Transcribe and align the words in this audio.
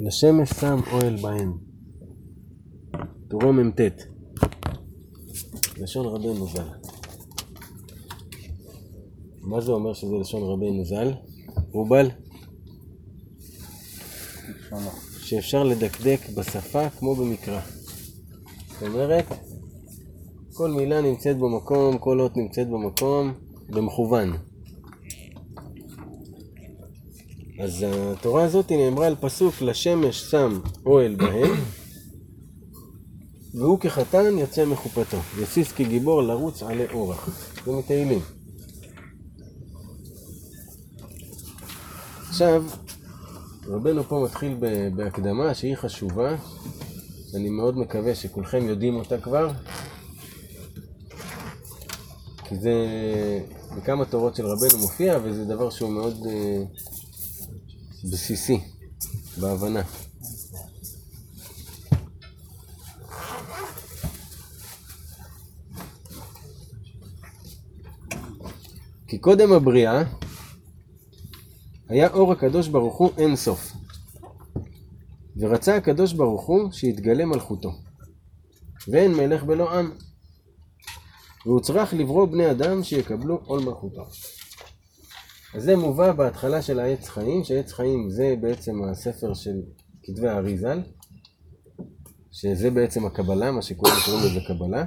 לשמש 0.00 0.50
שם 0.50 0.80
אוהל 0.92 1.16
בהן. 1.16 1.52
טורו 3.28 3.52
מ"ט. 3.52 3.80
לשון 5.80 6.06
רבנו 6.06 6.46
ז"ל. 6.46 6.68
מה 9.40 9.60
זה 9.60 9.72
אומר 9.72 9.94
שזה 9.94 10.16
לשון 10.20 10.42
רבנו 10.42 10.84
ז"ל? 10.84 11.12
רובל? 11.72 12.10
שאפשר 15.18 15.64
לדקדק 15.64 16.20
בשפה 16.36 16.90
כמו 16.90 17.14
במקרא. 17.14 17.60
זאת 18.68 18.82
אומרת, 18.82 19.24
כל 20.52 20.70
מילה 20.70 21.00
נמצאת 21.00 21.38
במקום, 21.38 21.98
כל 21.98 22.20
אות 22.20 22.36
נמצאת 22.36 22.68
במקום, 22.68 23.32
במכוון. 23.68 24.32
אז 27.60 27.86
התורה 27.88 28.44
הזאת 28.44 28.72
נאמרה 28.72 29.06
על 29.06 29.16
פסוק 29.20 29.62
לשמש 29.62 30.20
שם 30.20 30.60
אוהל 30.86 31.14
בהם 31.14 31.50
והוא 33.54 33.78
כחתן 33.78 34.38
יוצא 34.38 34.64
מחופתו, 34.64 35.16
יסיס 35.42 35.72
כגיבור 35.72 36.22
לרוץ 36.22 36.62
עלי 36.62 36.86
אורח. 36.92 37.28
זה 37.64 37.72
מתהילים. 37.72 38.20
עכשיו, 42.28 42.64
רבנו 43.66 44.04
פה 44.04 44.22
מתחיל 44.24 44.56
בהקדמה 44.96 45.54
שהיא 45.54 45.76
חשובה, 45.76 46.36
אני 47.34 47.50
מאוד 47.50 47.78
מקווה 47.78 48.14
שכולכם 48.14 48.68
יודעים 48.68 48.96
אותה 48.96 49.20
כבר, 49.20 49.50
כי 52.44 52.56
זה 52.56 52.74
בכמה 53.76 54.04
תורות 54.04 54.36
של 54.36 54.46
רבנו 54.46 54.78
מופיע, 54.78 55.18
וזה 55.24 55.44
דבר 55.44 55.70
שהוא 55.70 55.90
מאוד 55.90 56.14
uh, 56.22 56.91
בסיסי 58.04 58.60
בהבנה. 59.40 59.82
כי 69.06 69.18
קודם 69.18 69.52
הבריאה 69.52 70.02
היה 71.88 72.08
אור 72.08 72.32
הקדוש 72.32 72.68
ברוך 72.68 72.96
הוא 72.96 73.10
אין 73.16 73.36
סוף. 73.36 73.72
ורצה 75.36 75.76
הקדוש 75.76 76.12
ברוך 76.12 76.46
הוא 76.46 76.72
שיתגלה 76.72 77.24
מלכותו. 77.24 77.72
ואין 78.88 79.14
מלך 79.14 79.44
בלא 79.44 79.78
עם. 79.78 79.90
והוא 81.46 81.60
צריך 81.60 81.94
לברוא 81.94 82.26
בני 82.26 82.50
אדם 82.50 82.82
שיקבלו 82.82 83.40
עול 83.44 83.64
מלכותו. 83.64 84.04
אז 85.54 85.62
זה 85.62 85.76
מובא 85.76 86.12
בהתחלה 86.12 86.62
של 86.62 86.80
העץ 86.80 87.08
חיים, 87.08 87.44
שעץ 87.44 87.72
חיים 87.72 88.10
זה 88.10 88.34
בעצם 88.40 88.84
הספר 88.84 89.34
של 89.34 89.62
כתבי 90.02 90.28
האריזל, 90.28 90.82
שזה 92.30 92.70
בעצם 92.70 93.06
הקבלה, 93.06 93.52
מה 93.52 93.62
שכולם 93.62 93.94
קוראים 94.04 94.24
לזה 94.24 94.40
קבלה. 94.48 94.84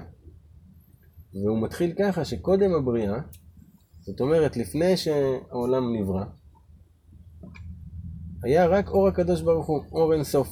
והוא 1.33 1.61
מתחיל 1.61 1.93
ככה 1.99 2.25
שקודם 2.25 2.73
הבריאה, 2.73 3.15
זאת 4.01 4.21
אומרת 4.21 4.57
לפני 4.57 4.97
שהעולם 4.97 5.95
נברא, 5.95 6.23
היה 8.43 8.67
רק 8.67 8.89
אור 8.89 9.07
הקדוש 9.07 9.41
ברוך 9.41 9.67
הוא, 9.67 9.83
אור 9.91 10.13
אין 10.13 10.23
סוף. 10.23 10.47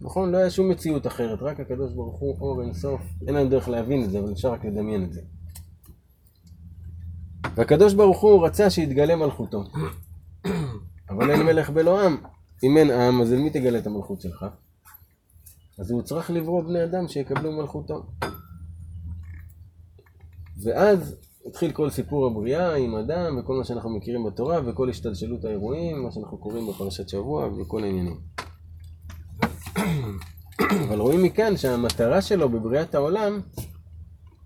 נכון? 0.00 0.32
לא 0.32 0.36
היה 0.36 0.50
שום 0.50 0.68
מציאות 0.68 1.06
אחרת, 1.06 1.38
רק 1.42 1.60
הקדוש 1.60 1.92
ברוך 1.92 2.20
הוא, 2.20 2.36
אור 2.40 2.62
אין 2.62 2.72
סוף. 2.72 3.00
אין 3.26 3.34
לנו 3.34 3.50
דרך 3.50 3.68
להבין 3.68 4.04
את 4.04 4.10
זה, 4.10 4.18
אבל 4.18 4.32
אפשר 4.32 4.52
רק 4.52 4.64
לדמיין 4.64 5.04
את 5.04 5.12
זה. 5.12 5.20
והקדוש 7.54 7.94
ברוך 7.94 8.20
הוא 8.20 8.46
רצה 8.46 8.70
שיתגלה 8.70 9.16
מלכותו. 9.16 9.64
אבל 11.10 11.30
אין 11.30 11.42
מלך 11.42 11.70
בלא 11.70 12.06
עם. 12.06 12.16
אם 12.62 12.76
אין 12.76 12.90
עם, 12.90 13.20
אז 13.20 13.32
אל 13.32 13.38
מי 13.38 13.50
תגלה 13.50 13.78
את 13.78 13.86
המלכות 13.86 14.20
שלך? 14.20 14.46
אז 15.78 15.90
הוא 15.90 16.02
צריך 16.02 16.30
לברוא 16.30 16.62
בני 16.62 16.84
אדם 16.84 17.08
שיקבלו 17.08 17.52
מלכותו. 17.52 18.02
ואז 20.64 21.16
התחיל 21.46 21.72
כל 21.72 21.90
סיפור 21.90 22.26
הבריאה 22.26 22.74
עם 22.74 22.94
אדם 22.94 23.38
וכל 23.38 23.54
מה 23.54 23.64
שאנחנו 23.64 23.96
מכירים 23.96 24.24
בתורה 24.24 24.60
וכל 24.66 24.90
השתלשלות 24.90 25.44
האירועים, 25.44 26.02
מה 26.02 26.12
שאנחנו 26.12 26.38
קוראים 26.38 26.66
בפרשת 26.66 27.08
שבוע 27.08 27.46
וכל 27.46 27.84
העניינים. 27.84 28.20
אבל 30.88 30.98
רואים 30.98 31.22
מכאן 31.22 31.56
שהמטרה 31.56 32.22
שלו 32.22 32.48
בבריאת 32.48 32.94
העולם 32.94 33.40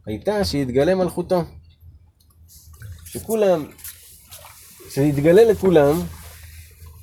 הייתה 0.07 0.45
שיתגלה 0.45 0.95
מלכותו. 0.95 1.43
שכולם, 3.19 3.65
שיתגלה 4.91 5.45
לכולם 5.45 6.01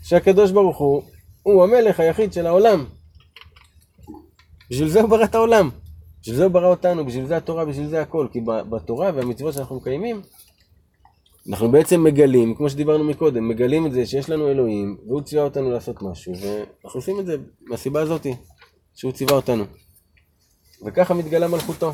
שהקדוש 0.04 0.52
ברוך 0.52 0.78
הוא 0.78 1.04
הוא 1.44 1.64
המלך 1.64 2.00
היחיד 2.00 2.34
של 2.34 2.48
העולם. 2.48 2.86
בשביל 4.70 4.90
זה 4.90 5.02
הוא 5.02 5.10
ברא 5.10 5.24
את 5.24 5.36
העולם. 5.36 5.70
בשביל 6.22 6.36
זה 6.36 6.44
הוא 6.44 6.52
ברא 6.52 6.68
אותנו, 6.68 7.06
בשביל 7.06 7.26
זה 7.26 7.38
התורה, 7.38 7.66
בשביל 7.66 7.88
זה 7.88 8.02
הכל. 8.02 8.28
כי 8.32 8.42
בתורה 8.46 9.12
והמצוות 9.16 9.54
שאנחנו 9.54 9.76
מקיימים, 9.76 10.22
אנחנו 11.50 11.72
בעצם 11.72 12.04
מגלים, 12.04 12.56
כמו 12.56 12.70
שדיברנו 12.70 13.04
מקודם, 13.04 13.48
מגלים 13.48 13.86
את 13.86 13.92
זה 13.92 14.06
שיש 14.06 14.30
לנו 14.30 14.52
אלוהים, 14.52 14.98
והוא 15.08 15.22
ציווה 15.22 15.44
אותנו 15.44 15.72
לעשות 15.72 16.02
משהו, 16.02 16.34
ואנחנו 16.34 17.00
עושים 17.00 17.20
את 17.20 17.26
זה 17.26 17.36
מהסיבה 17.62 18.02
הזאתי, 18.02 18.36
שהוא 18.96 19.12
ציווה 19.12 19.36
אותנו. 19.36 19.64
וככה 20.86 21.14
מתגלה 21.14 21.48
מלכותו. 21.48 21.94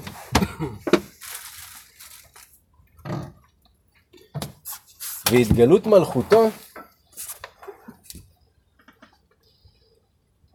והתגלות 5.31 5.87
מלכותו, 5.87 6.49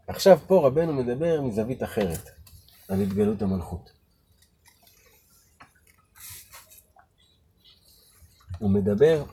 עכשיו 0.06 0.38
פה 0.46 0.66
רבנו 0.66 0.92
מדבר 0.92 1.40
מזווית 1.40 1.82
אחרת. 1.82 2.34
על 2.88 3.00
התגלות 3.00 3.42
המלכות. 3.42 3.90
הוא 8.58 8.70
מדבר 8.70 9.24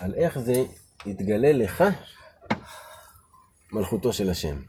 על 0.00 0.14
איך 0.14 0.38
זה 0.38 0.64
יתגלה 1.06 1.52
לך 1.52 1.84
מלכותו 3.72 4.12
של 4.12 4.30
השם. 4.30 4.62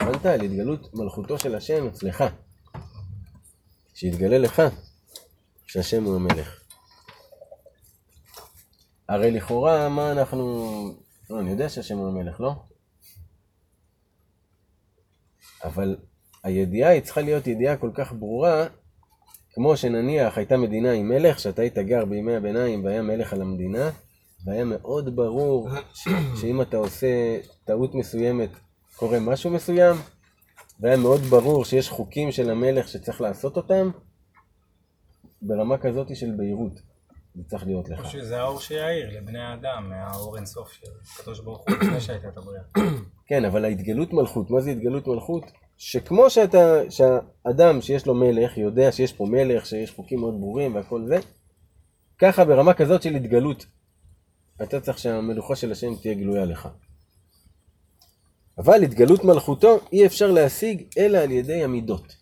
הבנת? 0.00 0.26
על 0.26 0.40
התגלות 0.40 0.94
מלכותו 0.94 1.38
של 1.38 1.54
השם 1.54 1.86
אצלך. 1.86 2.24
שיתגלה 3.94 4.38
לך 4.38 4.62
שהשם 5.66 6.04
הוא 6.04 6.16
המלך. 6.16 6.61
הרי 9.08 9.30
לכאורה, 9.30 9.88
מה 9.88 10.12
אנחנו... 10.12 10.66
לא, 11.30 11.40
אני 11.40 11.50
יודע 11.50 11.68
שהשם 11.68 11.98
הוא 11.98 12.08
המלך, 12.08 12.40
לא? 12.40 12.52
אבל 15.64 15.96
הידיעה 16.42 16.90
היא 16.90 17.02
צריכה 17.02 17.20
להיות 17.20 17.46
ידיעה 17.46 17.76
כל 17.76 17.90
כך 17.94 18.12
ברורה, 18.12 18.66
כמו 19.54 19.76
שנניח 19.76 20.38
הייתה 20.38 20.56
מדינה 20.56 20.92
עם 20.92 21.08
מלך, 21.08 21.38
שאתה 21.38 21.62
היית 21.62 21.78
גר 21.78 22.04
בימי 22.04 22.36
הביניים 22.36 22.84
והיה 22.84 23.02
מלך 23.02 23.32
על 23.32 23.42
המדינה, 23.42 23.90
והיה 24.44 24.64
מאוד 24.64 25.16
ברור 25.16 25.68
שאם 26.40 26.62
אתה 26.62 26.76
עושה 26.76 27.38
טעות 27.64 27.94
מסוימת, 27.94 28.50
קורה 28.96 29.20
משהו 29.20 29.50
מסוים, 29.50 29.96
והיה 30.80 30.96
מאוד 30.96 31.20
ברור 31.20 31.64
שיש 31.64 31.88
חוקים 31.88 32.32
של 32.32 32.50
המלך 32.50 32.88
שצריך 32.88 33.20
לעשות 33.20 33.56
אותם, 33.56 33.90
ברמה 35.42 35.78
כזאת 35.78 36.16
של 36.16 36.30
בהירות. 36.36 36.91
זה 37.34 37.42
צריך 37.46 37.66
להיות 37.66 37.88
לך. 37.88 37.98
או 37.98 38.10
שזה 38.10 38.40
האור 38.40 38.60
שיעיר 38.60 39.20
לבני 39.20 39.38
האדם, 39.38 39.90
מהאור 39.90 40.36
אינסוף 40.36 40.72
של 40.72 40.86
הקדוש 41.20 41.40
ברוך 41.40 41.64
הוא 41.68 41.76
לפני 41.76 42.00
שהייתה 42.00 42.28
את 42.28 42.36
הבריאה. 42.36 42.62
כן, 43.28 43.44
אבל 43.44 43.64
ההתגלות 43.64 44.12
מלכות, 44.12 44.50
מה 44.50 44.60
זה 44.60 44.70
התגלות 44.70 45.06
מלכות? 45.06 45.52
שכמו 45.78 46.30
שאתה, 46.30 46.80
שהאדם 46.90 47.80
שיש 47.80 48.06
לו 48.06 48.14
מלך 48.14 48.58
יודע 48.58 48.92
שיש 48.92 49.12
פה 49.12 49.26
מלך, 49.26 49.66
שיש 49.66 49.90
חוקים 49.90 50.20
מאוד 50.20 50.40
ברורים 50.40 50.74
והכל 50.74 51.06
זה, 51.06 51.18
ככה 52.18 52.44
ברמה 52.44 52.74
כזאת 52.74 53.02
של 53.02 53.14
התגלות, 53.14 53.66
אתה 54.62 54.80
צריך 54.80 54.98
שהמלוכה 54.98 55.56
של 55.56 55.72
השם 55.72 55.94
תהיה 55.94 56.14
גלויה 56.14 56.44
לך. 56.44 56.68
אבל 58.58 58.82
התגלות 58.82 59.24
מלכותו 59.24 59.80
אי 59.92 60.06
אפשר 60.06 60.30
להשיג 60.30 60.82
אלא 60.98 61.18
על 61.18 61.30
ידי 61.30 61.64
המידות. 61.64 62.16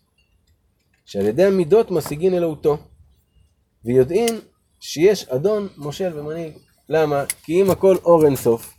שעל 1.05 1.25
ידי 1.25 1.43
המידות 1.43 1.91
משיגין 1.91 2.33
אלוהותו. 2.33 2.77
ויודעין 3.85 4.39
שיש 4.83 5.23
אדון, 5.23 5.67
מושל 5.77 6.19
ומנהיג. 6.19 6.53
למה? 6.89 7.23
כי 7.43 7.61
אם 7.61 7.71
הכל 7.71 7.95
אור 8.03 8.25
אינסוף, 8.25 8.73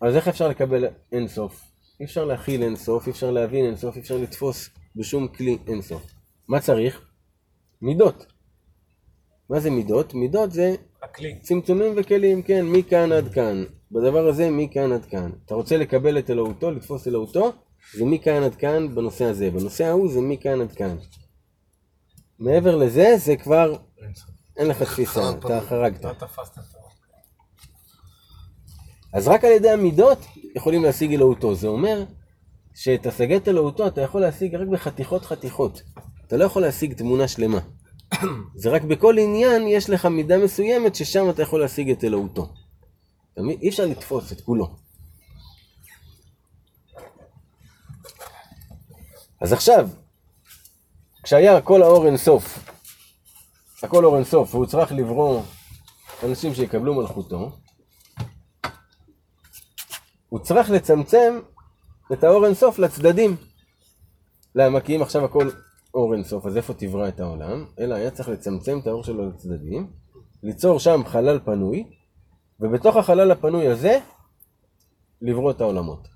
אז 0.00 0.16
איך 0.16 0.28
אפשר 0.28 0.48
לקבל 0.48 0.84
אינסוף? 1.12 1.62
אי 2.00 2.04
אפשר 2.04 2.24
להכיל 2.24 2.62
אינסוף, 2.62 3.06
אי 3.06 3.12
אפשר 3.12 3.30
להבין 3.30 3.64
אינסוף, 3.64 3.96
אי 3.96 4.00
אפשר 4.00 4.16
לתפוס 4.16 4.70
בשום 4.96 5.28
כלי 5.28 5.58
אינסוף. 5.66 6.02
מה 6.48 6.60
צריך? 6.60 7.00
מידות. 7.82 8.26
מה 9.50 9.60
זה 9.60 9.70
מידות? 9.70 10.14
מידות 10.14 10.52
זה 10.52 10.74
הכלי. 11.02 11.38
צמצומים 11.40 11.92
וכלים, 11.96 12.42
כן, 12.42 12.66
מכאן 12.66 13.12
עד 13.12 13.32
כאן. 13.34 13.64
בדבר 13.92 14.28
הזה, 14.28 14.50
מכאן 14.50 14.92
עד 14.92 15.04
כאן. 15.04 15.30
אתה 15.46 15.54
רוצה 15.54 15.76
לקבל 15.76 16.18
את 16.18 16.30
אלוהותו, 16.30 16.70
לתפוס 16.70 17.08
אלוהותו, 17.08 17.52
זה 17.94 18.04
מכאן 18.04 18.42
עד 18.42 18.54
כאן 18.54 18.94
בנושא 18.94 19.24
הזה. 19.24 19.50
בנושא 19.50 19.84
ההוא 19.84 20.12
זה 20.12 20.20
מכאן 20.20 20.60
עד 20.60 20.72
כאן. 20.72 20.96
מעבר 22.38 22.76
לזה, 22.76 23.14
זה 23.16 23.36
כבר, 23.36 23.76
אין 24.60 24.68
לך 24.68 24.82
תפיסה, 24.82 25.30
אתה 25.30 25.60
חרגת. 25.68 26.04
לא 26.04 26.12
תפסת. 26.12 26.58
אז 29.12 29.28
רק 29.28 29.44
על 29.44 29.50
ידי 29.50 29.70
המידות 29.70 30.18
יכולים 30.54 30.84
להשיג 30.84 31.12
אלוהותו. 31.14 31.54
זה 31.54 31.66
אומר 31.68 32.04
שאת 32.74 33.06
השגת 33.06 33.48
אלוהותו 33.48 33.86
אתה 33.86 34.00
יכול 34.00 34.20
להשיג 34.20 34.54
רק 34.54 34.68
בחתיכות 34.68 35.24
חתיכות. 35.24 35.82
אתה 36.26 36.36
לא 36.36 36.44
יכול 36.44 36.62
להשיג 36.62 36.92
תמונה 36.92 37.28
שלמה. 37.28 37.58
זה 38.54 38.70
רק 38.70 38.82
בכל 38.82 39.18
עניין 39.18 39.66
יש 39.66 39.90
לך 39.90 40.06
מידה 40.06 40.38
מסוימת 40.38 40.94
ששם 40.94 41.30
אתה 41.30 41.42
יכול 41.42 41.60
להשיג 41.60 41.90
את 41.90 42.04
אלוהותו. 42.04 42.52
אי 43.38 43.68
אפשר 43.68 43.86
לתפוס 43.86 44.32
את 44.32 44.40
כולו. 44.40 44.76
אז 49.40 49.52
עכשיו, 49.52 49.88
כשהיה 51.22 51.56
הכל 51.56 51.82
האור 51.82 52.06
אינסוף, 52.06 52.69
הכל 53.82 54.04
אור 54.04 54.16
אינסוף, 54.16 54.54
והוא 54.54 54.66
צריך 54.66 54.92
לברוא 54.92 55.42
אנשים 56.22 56.54
שיקבלו 56.54 56.94
מלכותו, 56.94 57.50
הוא 60.28 60.40
צריך 60.40 60.70
לצמצם 60.70 61.40
את 62.12 62.24
האור 62.24 62.46
אינסוף 62.46 62.78
לצדדים. 62.78 63.36
למה? 64.54 64.80
כי 64.80 64.96
אם 64.96 65.02
עכשיו 65.02 65.24
הכל 65.24 65.50
אור 65.94 66.14
אינסוף, 66.14 66.46
אז 66.46 66.56
איפה 66.56 66.74
תברא 66.74 67.08
את 67.08 67.20
העולם? 67.20 67.64
אלא 67.78 67.94
היה 67.94 68.10
צריך 68.10 68.28
לצמצם 68.28 68.78
את 68.78 68.86
האור 68.86 69.04
שלו 69.04 69.28
לצדדים, 69.28 69.90
ליצור 70.42 70.78
שם 70.78 71.02
חלל 71.06 71.38
פנוי, 71.44 71.84
ובתוך 72.60 72.96
החלל 72.96 73.30
הפנוי 73.30 73.66
הזה, 73.66 73.98
לברוא 75.22 75.50
את 75.50 75.60
העולמות. 75.60 76.08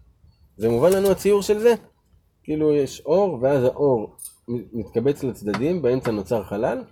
זה 0.56 0.68
מובן 0.68 0.92
לנו 0.92 1.10
הציור 1.10 1.42
של 1.42 1.58
זה? 1.58 1.74
כאילו 2.42 2.72
יש 2.72 3.00
אור, 3.00 3.38
ואז 3.42 3.64
האור 3.64 4.16
מתקבץ 4.48 5.22
לצדדים, 5.22 5.82
באמצע 5.82 6.10
נוצר 6.10 6.42
חלל, 6.42 6.84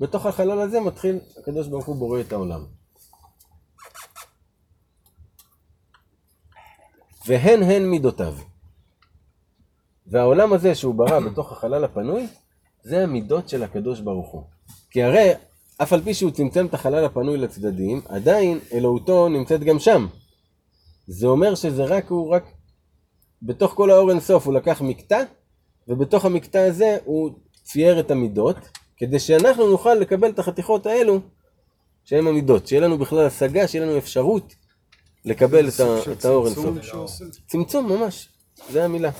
בתוך 0.00 0.26
החלל 0.26 0.60
הזה 0.60 0.80
מתחיל 0.80 1.18
הקדוש 1.38 1.68
ברוך 1.68 1.86
הוא 1.86 1.96
בורא 1.96 2.20
את 2.20 2.32
העולם. 2.32 2.64
והן 7.26 7.62
הן 7.62 7.86
מידותיו. 7.86 8.34
והעולם 10.06 10.52
הזה 10.52 10.74
שהוא 10.74 10.94
ברא 10.94 11.20
בתוך 11.20 11.52
החלל 11.52 11.84
הפנוי, 11.84 12.26
זה 12.82 13.02
המידות 13.02 13.48
של 13.48 13.62
הקדוש 13.62 14.00
ברוך 14.00 14.32
הוא. 14.32 14.42
כי 14.90 15.02
הרי, 15.02 15.30
אף 15.82 15.92
על 15.92 16.02
פי 16.02 16.14
שהוא 16.14 16.30
צמצם 16.30 16.66
את 16.66 16.74
החלל 16.74 17.04
הפנוי 17.04 17.38
לצדדים, 17.38 18.00
עדיין 18.08 18.58
אלוהותו 18.72 19.28
נמצאת 19.28 19.60
גם 19.60 19.78
שם. 19.78 20.06
זה 21.06 21.26
אומר 21.26 21.54
שזה 21.54 21.84
רק, 21.84 22.08
הוא 22.08 22.30
רק, 22.30 22.44
בתוך 23.42 23.72
כל 23.72 23.90
האור 23.90 24.10
אינסוף 24.10 24.46
הוא 24.46 24.54
לקח 24.54 24.80
מקטע, 24.80 25.22
ובתוך 25.88 26.24
המקטע 26.24 26.64
הזה 26.64 26.98
הוא 27.04 27.30
צייר 27.62 28.00
את 28.00 28.10
המידות, 28.10 28.56
כדי 29.00 29.18
שאנחנו 29.18 29.70
נוכל 29.70 29.94
לקבל 29.94 30.30
את 30.30 30.38
החתיכות 30.38 30.86
האלו, 30.86 31.20
שהן 32.04 32.26
המידות, 32.26 32.66
שיהיה 32.66 32.82
לנו 32.82 32.98
בכלל 32.98 33.26
השגה, 33.26 33.68
שיהיה 33.68 33.86
לנו 33.86 33.98
אפשרות 33.98 34.54
לקבל 35.24 35.68
את, 35.68 35.80
ה, 35.80 36.12
את 36.12 36.24
האור 36.24 36.46
אינסוף. 36.46 36.78
צמצום 37.46 37.92
ממש, 37.92 38.28
זה 38.70 38.84
המילה. 38.84 39.10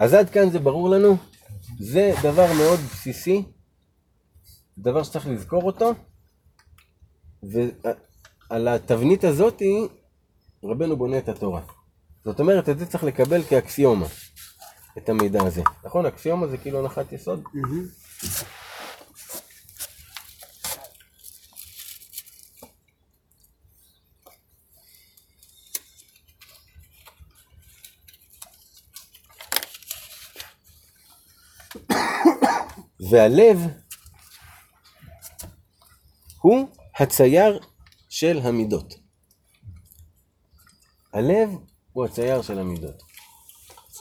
אז 0.00 0.14
עד 0.14 0.30
כאן 0.30 0.50
זה 0.50 0.58
ברור 0.58 0.88
לנו, 0.90 1.16
זה 1.80 2.12
דבר 2.22 2.52
מאוד 2.52 2.78
בסיסי, 2.78 3.42
דבר 4.78 5.02
שצריך 5.02 5.26
לזכור 5.26 5.62
אותו, 5.62 5.92
ועל 7.42 8.68
התבנית 8.68 9.24
הזאתי 9.24 9.88
רבנו 10.64 10.96
בונה 10.96 11.18
את 11.18 11.28
התורה. 11.28 11.62
זאת 12.24 12.40
אומרת, 12.40 12.68
את 12.68 12.78
זה 12.78 12.86
צריך 12.86 13.04
לקבל 13.04 13.42
כאקסיומה, 13.42 14.06
את 14.98 15.08
המידע 15.08 15.42
הזה. 15.42 15.62
נכון? 15.84 16.06
אקסיומה 16.06 16.46
זה 16.46 16.58
כאילו 16.58 16.78
הנחת 16.78 17.12
יסוד? 17.12 17.42
והלב 33.10 33.58
הוא 36.40 36.68
הצייר 36.94 37.60
של 38.08 38.40
המידות. 38.44 38.94
הלב 41.12 41.50
הוא 41.92 42.04
הצייר 42.04 42.42
של 42.42 42.58
המידות. 42.58 43.11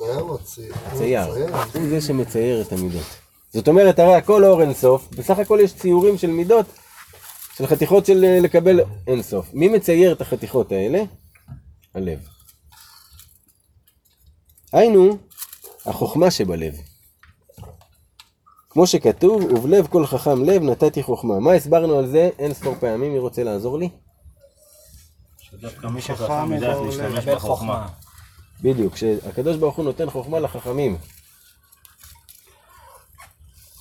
צייר 0.01 0.21
או 0.21 0.38
צייר? 0.38 0.74
הצייר. 0.86 1.25
הוא 1.74 1.89
זה 1.89 2.01
שמצייר 2.01 2.62
את 2.62 2.71
המידות. 2.71 3.06
זאת 3.53 3.68
אומרת, 3.68 4.00
הרי 4.00 4.15
הכל 4.15 4.45
אור 4.45 4.62
אינסוף, 4.62 5.07
בסך 5.12 5.39
הכל 5.39 5.59
יש 5.63 5.75
ציורים 5.75 6.18
של 6.18 6.30
מידות, 6.30 6.65
של 7.57 7.68
חתיכות 7.68 8.06
של 8.06 8.24
אה, 8.24 8.39
לקבל 8.39 8.80
אינסוף. 9.07 9.53
מי 9.53 9.68
מצייר 9.68 10.12
את 10.12 10.21
החתיכות 10.21 10.71
האלה? 10.71 11.03
הלב. 11.95 12.19
היינו, 14.74 15.18
החוכמה 15.86 16.31
שבלב. 16.31 16.74
כמו 18.69 18.88
שכתוב, 18.88 19.44
ובלב 19.44 19.88
כל 19.88 20.06
חכם 20.06 20.44
לב 20.44 20.62
נתתי 20.62 21.03
חוכמה. 21.03 21.39
מה 21.39 21.53
הסברנו 21.53 22.00
על 22.00 22.07
זה? 22.07 22.30
אין 22.39 22.53
ספור 22.53 22.75
פעמים, 22.80 23.13
מי 23.13 23.19
רוצה 23.19 23.44
לעזור 23.44 23.77
לי? 23.77 23.89
שדווקא 25.38 25.88
מי 25.88 26.01
שחכם 26.01 26.53
יודע 26.53 26.71
איך 26.71 26.81
להשתמש 26.81 27.25
בחוכמה. 27.25 27.88
בדיוק, 28.62 28.98
שהקדוש 28.98 29.58
ברוך 29.58 29.75
הוא 29.75 29.86
נותן 29.86 30.10
חוכמה 30.10 30.40
לחכמים. 30.40 30.98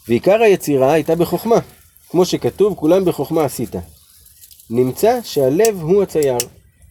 ועיקר 0.09 0.43
היצירה 0.43 0.93
הייתה 0.93 1.15
בחוכמה, 1.15 1.57
כמו 2.11 2.25
שכתוב, 2.25 2.75
כולם 2.77 3.05
בחוכמה 3.05 3.45
עשית. 3.45 3.75
נמצא 4.71 5.23
שהלב 5.23 5.81
הוא 5.81 6.03
הצייר, 6.03 6.39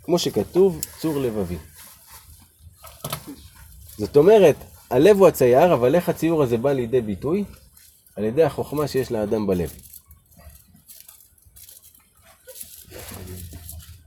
כמו 0.03 0.19
שכתוב, 0.19 0.81
צור 0.99 1.19
לבבי. 1.19 1.57
זאת 3.97 4.17
אומרת, 4.17 4.55
הלב 4.89 5.17
הוא 5.17 5.27
הצייר, 5.27 5.73
אבל 5.73 5.95
איך 5.95 6.09
הציור 6.09 6.43
הזה 6.43 6.57
בא 6.57 6.71
לידי 6.71 7.01
ביטוי? 7.01 7.43
על 8.15 8.23
ידי 8.23 8.43
החוכמה 8.43 8.87
שיש 8.87 9.11
לאדם 9.11 9.47
בלב. 9.47 9.73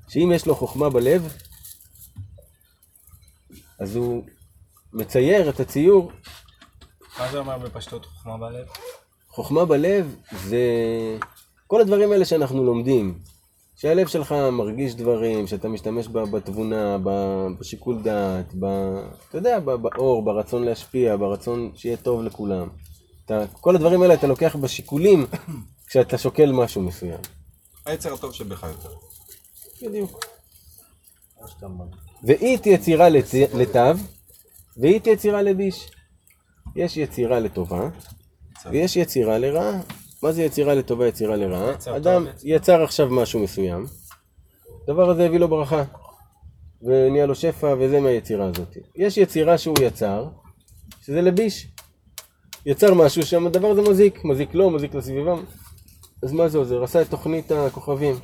שאם 0.09 0.33
יש 0.35 0.47
לו 0.47 0.55
חוכמה 0.55 0.91
בלב, 0.91 1.37
אז 3.83 3.97
הוא 3.97 4.25
מצייר 4.93 5.49
את 5.51 5.61
הציור. 5.61 6.13
מה 7.19 7.33
זה 7.33 7.39
אומר 7.39 7.59
בפשטות 7.59 8.07
חוכמה 8.07 8.39
בלב? 8.39 8.67
חוכמה 9.29 9.65
בלב 9.65 10.17
זה 10.47 10.61
כל 11.67 11.81
הדברים 11.81 12.13
האלה 12.13 12.25
שאנחנו 12.25 12.65
לומדים. 12.65 13.19
שהלב 13.77 14.07
שלך 14.07 14.33
מרגיש 14.33 14.95
דברים, 14.95 15.47
שאתה 15.47 15.69
משתמש 15.69 16.09
בה 16.09 16.25
בתבונה, 16.27 16.99
ב- 17.05 17.47
בשיקול 17.61 18.03
דעת, 18.03 18.55
ב... 18.61 18.65
אתה 19.29 19.39
יודע, 19.39 19.61
ב- 19.61 19.71
באור, 19.75 20.25
ברצון 20.25 20.65
להשפיע, 20.65 21.17
ברצון 21.17 21.73
שיהיה 21.75 21.97
טוב 21.97 22.23
לכולם. 22.23 22.69
אתה, 23.25 23.45
כל 23.61 23.77
הדברים 23.77 24.03
האלה 24.03 24.15
אתה 24.15 24.27
לוקח 24.27 24.57
בשיקולים 24.57 25.27
כשאתה 25.87 26.19
שוקל 26.19 26.53
משהו 26.53 26.83
מסוים. 26.83 27.21
היצר 27.87 28.15
הטוב 28.15 28.33
שבך 28.35 28.63
יותר. 28.63 28.95
בדיוק. 29.83 30.25
ואית 32.25 32.67
יצירה 32.67 33.09
לצ... 33.09 33.35
לתו, 33.35 33.81
ואית 34.77 35.07
יצירה 35.07 35.43
לביש. 35.43 35.91
יש 36.77 36.97
יצירה 36.97 37.41
לטובה, 37.41 37.89
ויש 38.71 38.97
יצירה 38.97 39.39
לרעה. 39.39 39.81
מה 40.23 40.33
זה 40.33 40.43
יצירה 40.43 40.75
לטובה, 40.75 41.09
יצירה 41.09 41.37
לרעה? 41.37 41.75
אדם 41.97 42.27
יצר 42.45 42.83
עכשיו 42.83 43.11
משהו 43.11 43.41
מסוים, 43.41 43.87
הדבר 44.85 45.11
הזה 45.11 45.27
הביא 45.27 45.39
לו 45.39 45.49
ברכה, 45.49 45.83
ונהיה 46.83 47.27
לו 47.27 47.35
שפע, 47.35 47.75
וזה 47.79 48.01
מהיצירה 48.01 48.47
הזאת. 48.47 48.77
יש 48.97 49.19
יצירה 49.19 49.59
שהוא 49.59 49.77
יצר, 49.83 50.29
שזה 51.03 51.21
לביש. 51.21 51.69
יצר 52.67 52.95
משהו 52.95 53.23
שם, 53.23 53.47
הדבר 53.47 53.69
הזה 53.69 53.83
מזיק, 53.83 54.25
מזיק 54.25 54.55
לו, 54.55 54.71
מזיק 54.71 54.95
לסביבה. 54.95 55.35
אז 56.23 56.33
מה 56.33 56.49
זה 56.49 56.59
עוזר? 56.59 56.85
עשה 56.85 57.03
את 57.03 57.11
תוכנית 57.11 57.53
הכוכבים. 57.53 58.15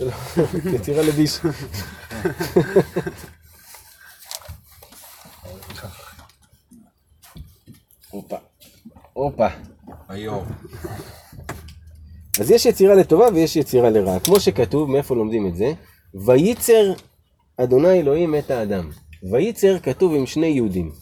של 0.00 0.74
יצירה 0.74 1.02
לביש. 1.02 1.40
הופה, 8.10 8.36
הופה. 9.12 9.46
היו. 10.08 10.40
אז 12.40 12.50
יש 12.50 12.66
יצירה 12.66 12.94
לטובה 12.94 13.26
ויש 13.34 13.56
יצירה 13.56 13.90
לרעה. 13.90 14.20
כמו 14.20 14.40
שכתוב, 14.40 14.90
מאיפה 14.90 15.14
לומדים 15.14 15.46
את 15.46 15.56
זה? 15.56 15.72
וייצר 16.14 16.92
אדוני 17.56 18.00
אלוהים 18.00 18.34
את 18.34 18.50
האדם. 18.50 18.90
וייצר 19.30 19.78
כתוב 19.78 20.14
עם 20.14 20.26
שני 20.26 20.46
יהודים. 20.46 20.92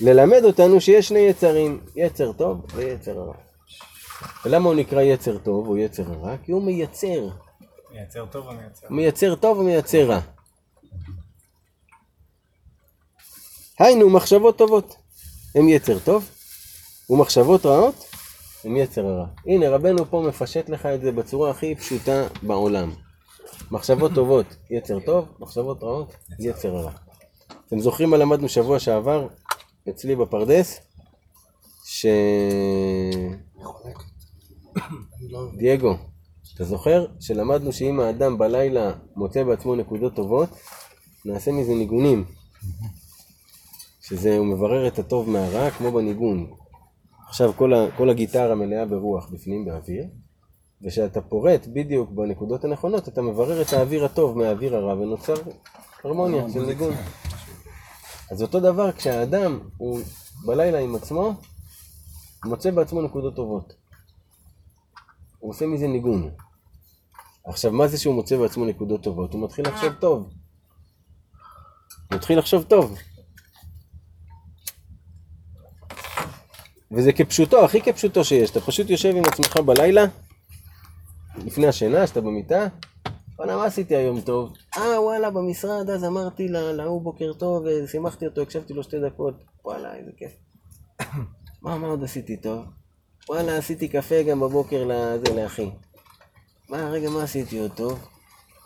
ללמד 0.00 0.44
אותנו 0.44 0.80
שיש 0.80 1.08
שני 1.08 1.18
יצרים, 1.18 1.80
יצר 1.96 2.32
טוב 2.32 2.66
ויצר 2.74 3.12
רע. 3.12 3.34
ולמה 4.44 4.68
הוא 4.68 4.74
נקרא 4.74 5.02
יצר 5.02 5.38
טוב 5.38 5.68
או 5.68 5.76
יצר 5.76 6.02
רע? 6.02 6.36
כי 6.44 6.52
הוא 6.52 6.62
מייצר. 6.62 7.28
מייצר 7.96 8.26
טוב 8.26 8.46
ומייצר. 8.46 8.86
הוא 8.88 8.96
מייצר 8.96 9.34
טוב 9.34 9.58
ומייצר 9.58 10.08
רע. 10.08 10.20
היינו, 13.78 14.10
מחשבות 14.10 14.58
טובות. 14.58 14.96
הם 15.54 15.68
יצר 15.68 15.98
טוב, 15.98 16.30
ומחשבות 17.10 17.66
רעות 17.66 17.94
עם 18.64 18.76
יצר 18.76 19.06
הרע. 19.06 19.26
הנה, 19.46 19.68
רבנו 19.68 20.10
פה 20.10 20.24
מפשט 20.28 20.68
לך 20.68 20.86
את 20.86 21.00
זה 21.00 21.12
בצורה 21.12 21.50
הכי 21.50 21.74
פשוטה 21.74 22.26
בעולם. 22.42 22.92
מחשבות 23.70 24.12
טובות, 24.14 24.46
יצר 24.70 25.00
טוב, 25.00 25.28
מחשבות 25.38 25.82
רעות, 25.82 26.16
יצר 26.38 26.76
רע. 26.76 26.92
אתם 27.66 27.80
זוכרים 27.80 28.10
מה 28.10 28.16
למדנו 28.16 28.48
שבוע 28.48 28.78
שעבר, 28.78 29.28
אצלי 29.88 30.16
בפרדס? 30.16 30.80
ש... 31.84 32.06
לא... 35.30 35.48
דייגו, 35.56 35.94
אתה 36.56 36.64
זוכר 36.64 37.06
שלמדנו 37.20 37.72
שאם 37.72 38.00
האדם 38.00 38.38
בלילה 38.38 38.92
מוצא 39.16 39.44
בעצמו 39.44 39.74
נקודות 39.74 40.14
טובות, 40.14 40.48
נעשה 41.24 41.52
מזה 41.52 41.74
ניגונים. 41.74 42.24
שזה, 44.00 44.38
הוא 44.38 44.46
מברר 44.46 44.88
את 44.88 44.98
הטוב 44.98 45.30
מהרע 45.30 45.70
כמו 45.70 45.92
בניגון. 45.92 46.46
עכשיו 47.28 47.52
כל, 47.56 47.74
ה, 47.74 47.86
כל 47.96 48.10
הגיטרה 48.10 48.54
מלאה 48.54 48.86
ברוח 48.86 49.28
בפנים 49.30 49.64
באוויר, 49.64 50.04
וכשאתה 50.82 51.20
פורט 51.20 51.66
בדיוק 51.66 52.10
בנקודות 52.10 52.64
הנכונות, 52.64 53.08
אתה 53.08 53.22
מברר 53.22 53.62
את 53.62 53.72
האוויר 53.72 54.04
הטוב 54.04 54.38
מהאוויר 54.38 54.76
הרע 54.76 54.94
ונוצר 54.94 55.34
הרמוניה 56.04 56.50
של 56.50 56.66
ניגון. 56.66 56.94
אז 58.30 58.42
אותו 58.42 58.60
דבר 58.60 58.92
כשהאדם 58.92 59.60
הוא 59.76 60.00
בלילה 60.46 60.78
עם 60.78 60.94
עצמו, 60.94 61.34
מוצא 62.44 62.70
בעצמו 62.70 63.02
נקודות 63.02 63.36
טובות. 63.36 63.74
הוא 65.38 65.50
עושה 65.50 65.66
מזה 65.66 65.86
ניגון. 65.86 66.30
עכשיו, 67.46 67.72
מה 67.72 67.86
זה 67.88 67.98
שהוא 67.98 68.14
מוצא 68.14 68.36
בעצמו 68.36 68.64
נקודות 68.64 69.02
טובות? 69.02 69.32
הוא 69.32 69.42
מתחיל 69.44 69.68
לחשוב 69.68 69.92
טוב. 70.00 70.22
הוא 72.10 72.16
מתחיל 72.16 72.38
לחשוב 72.38 72.62
טוב. 72.62 72.94
וזה 76.92 77.12
כפשוטו, 77.12 77.64
הכי 77.64 77.80
כפשוטו 77.82 78.24
שיש. 78.24 78.50
אתה 78.50 78.60
פשוט 78.60 78.90
יושב 78.90 79.16
עם 79.16 79.24
עצמך 79.24 79.56
בלילה, 79.56 80.04
לפני 81.44 81.66
השינה, 81.66 82.06
שאתה 82.06 82.20
במיטה, 82.20 82.66
וואלה, 83.38 83.56
מה 83.56 83.64
עשיתי 83.64 83.96
היום 83.96 84.20
טוב? 84.20 84.52
אה, 84.76 85.00
וואלה, 85.02 85.30
במשרד 85.30 85.90
אז 85.90 86.04
אמרתי 86.04 86.48
לה- 86.48 86.72
להוא 86.72 87.02
בוקר 87.02 87.32
טוב, 87.32 87.64
ושימחתי 87.84 88.26
אותו, 88.26 88.40
הקשבתי 88.42 88.74
לו 88.74 88.82
שתי 88.82 88.96
דקות. 89.06 89.34
וואלה, 89.64 89.94
איזה 89.94 90.10
כיף. 90.16 90.32
מה, 91.62 91.78
מה 91.78 91.86
עוד 91.86 92.04
עשיתי 92.04 92.36
טוב? 92.36 92.64
וואלה, 93.28 93.56
עשיתי 93.56 93.88
קפה 93.88 94.22
גם 94.22 94.40
בבוקר 94.40 94.84
לזה, 94.84 95.34
לאחי. 95.42 95.70
מה, 96.68 96.90
רגע, 96.90 97.10
מה 97.10 97.22
עשיתי 97.22 97.58
עוד 97.58 97.70
טוב? 97.74 97.98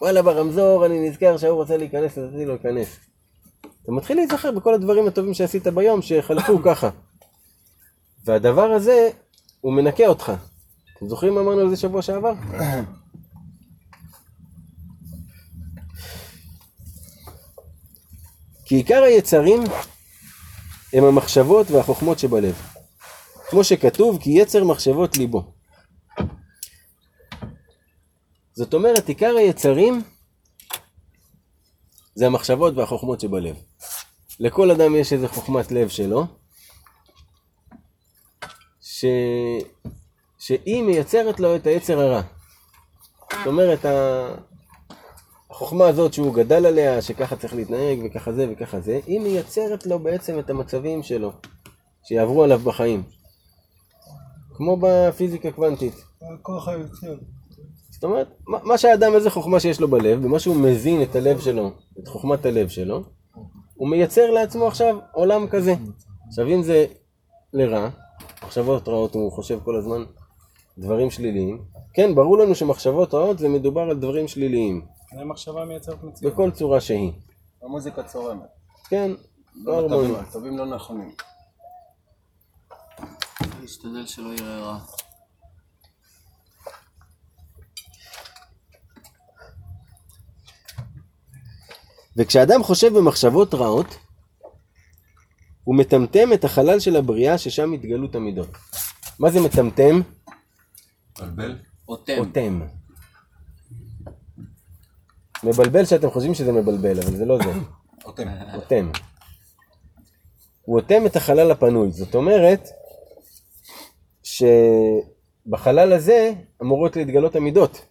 וואלה, 0.00 0.22
ברמזור 0.22 0.86
אני 0.86 1.08
נזכר 1.08 1.36
שההוא 1.36 1.56
רוצה 1.56 1.76
להיכנס, 1.76 2.18
אז 2.18 2.24
רציתי 2.24 2.44
לו 2.44 2.52
להיכנס. 2.52 2.96
אתה 3.82 3.92
מתחיל 3.92 4.16
להיזכר 4.16 4.52
בכל 4.52 4.74
הדברים 4.74 5.06
הטובים 5.06 5.34
שעשית 5.34 5.66
ביום, 5.66 6.02
שחלפו 6.02 6.58
ככה. 6.66 6.90
והדבר 8.24 8.70
הזה, 8.70 9.10
הוא 9.60 9.72
מנקה 9.72 10.06
אותך. 10.06 10.32
אתם 10.96 11.08
זוכרים 11.08 11.34
מה 11.34 11.40
אמרנו 11.40 11.60
על 11.60 11.70
זה 11.70 11.76
שבוע 11.76 12.02
שעבר? 12.02 12.32
כי 18.64 18.74
עיקר 18.74 19.02
היצרים 19.02 19.62
הם 20.92 21.04
המחשבות 21.04 21.70
והחוכמות 21.70 22.18
שבלב. 22.18 22.54
כמו 23.48 23.64
שכתוב, 23.64 24.18
כי 24.20 24.30
יצר 24.30 24.64
מחשבות 24.64 25.16
ליבו. 25.16 25.59
זאת 28.52 28.74
אומרת, 28.74 29.08
עיקר 29.08 29.34
היצרים 29.36 30.02
זה 32.14 32.26
המחשבות 32.26 32.76
והחוכמות 32.76 33.20
שבלב. 33.20 33.56
לכל 34.40 34.70
אדם 34.70 34.96
יש 34.96 35.12
איזה 35.12 35.28
חוכמת 35.28 35.72
לב 35.72 35.88
שלו, 35.88 36.26
ש... 38.80 39.04
שהיא 40.38 40.82
מייצרת 40.82 41.40
לו 41.40 41.56
את 41.56 41.66
היצר 41.66 42.00
הרע. 42.00 42.22
זאת 43.32 43.46
אומרת. 43.46 43.84
החוכמה 45.50 45.88
הזאת 45.88 46.12
שהוא 46.12 46.34
גדל 46.34 46.66
עליה, 46.66 47.02
שככה 47.02 47.36
צריך 47.36 47.54
להתנהג 47.54 47.98
וככה 48.04 48.32
זה 48.32 48.46
וככה 48.52 48.80
זה, 48.80 49.00
היא 49.06 49.20
מייצרת 49.20 49.86
לו 49.86 49.98
בעצם 49.98 50.38
את 50.38 50.50
המצבים 50.50 51.02
שלו, 51.02 51.32
שיעברו 52.04 52.44
עליו 52.44 52.58
בחיים. 52.58 53.02
כמו 54.54 54.76
בפיזיקה 54.80 55.52
קוונטית. 55.52 55.94
כוח 56.42 56.68
היוצר. 56.68 57.14
זאת 58.00 58.04
אומרת, 58.04 58.28
מה 58.46 58.58
מה 58.62 58.78
שהאדם, 58.78 59.14
איזה 59.14 59.30
חוכמה 59.30 59.60
שיש 59.60 59.80
לו 59.80 59.88
בלב, 59.88 60.22
במה 60.22 60.38
שהוא 60.38 60.56
מזין 60.56 61.02
את 61.02 61.16
הלב 61.16 61.40
שלו, 61.40 61.70
את 62.02 62.08
חוכמת 62.08 62.46
הלב 62.46 62.68
שלו, 62.68 63.02
הוא 63.74 63.88
מייצר 63.88 64.30
לעצמו 64.30 64.66
עכשיו 64.66 64.98
עולם 65.12 65.46
כזה. 65.48 65.74
עכשיו 66.28 66.46
אם 66.46 66.62
זה 66.62 66.86
לרע, 67.52 67.88
מחשבות 68.44 68.88
רעות, 68.88 69.14
הוא 69.14 69.32
חושב 69.32 69.58
כל 69.64 69.76
הזמן 69.76 70.04
דברים 70.78 71.10
שליליים, 71.10 71.62
כן, 71.94 72.14
ברור 72.14 72.38
לנו 72.38 72.54
שמחשבות 72.54 73.14
רעות 73.14 73.38
זה 73.38 73.48
מדובר 73.48 73.80
על 73.80 73.98
דברים 74.00 74.28
שליליים, 74.28 74.84
זה 75.18 75.24
מחשבה 75.24 75.64
מייצרת 75.64 76.02
מציאות. 76.02 76.32
בכל 76.34 76.50
צורה 76.50 76.80
שהיא. 76.80 77.12
המוזיקה 77.62 78.02
צורמת. 78.02 78.40
כן, 78.88 79.10
לא 79.54 79.78
הטובים- 79.78 79.92
הרמוני. 80.10 80.18
הטובים 80.28 80.58
לא 80.58 80.66
נכונים. 80.66 81.10
להשתדל 83.60 84.06
שלא 84.06 84.28
יראה 84.38 84.60
רע. 84.60 84.78
וכשאדם 92.16 92.62
חושב 92.62 92.98
במחשבות 92.98 93.54
רעות, 93.54 93.98
הוא 95.64 95.76
מטמטם 95.76 96.32
את 96.32 96.44
החלל 96.44 96.80
של 96.80 96.96
הבריאה 96.96 97.38
ששם 97.38 97.72
התגלות 97.72 98.14
המידות. 98.14 98.48
מה 99.18 99.30
זה 99.30 99.40
מטמטם? 99.40 100.00
מבלבל? 101.18 101.58
אוטם. 101.88 102.18
אוטם. 102.18 102.60
מבלבל 105.44 105.84
שאתם 105.84 106.10
חושבים 106.10 106.34
שזה 106.34 106.52
מבלבל, 106.52 107.00
אבל 107.00 107.16
זה 107.16 107.24
לא 107.24 107.38
זה. 107.44 107.52
אוטם. 108.04 108.28
אוטם. 108.54 108.90
הוא 110.62 110.76
אוטם 110.80 111.06
את 111.06 111.16
החלל 111.16 111.50
הפנוי. 111.50 111.90
זאת 111.90 112.14
אומרת, 112.14 112.68
שבחלל 114.22 115.92
הזה 115.92 116.32
אמורות 116.62 116.96
להתגלות 116.96 117.36
המידות. 117.36 117.86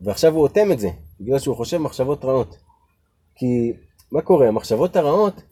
ועכשיו 0.00 0.32
הוא 0.34 0.42
אוטם 0.42 0.72
את 0.72 0.78
זה, 0.80 0.88
בגלל 1.20 1.38
שהוא 1.38 1.56
חושב 1.56 1.78
מחשבות 1.78 2.24
רעות. 2.24 2.56
כי 3.34 3.72
מה 4.12 4.22
קורה? 4.22 4.48
המחשבות 4.48 4.96
הרעות, 4.96 5.42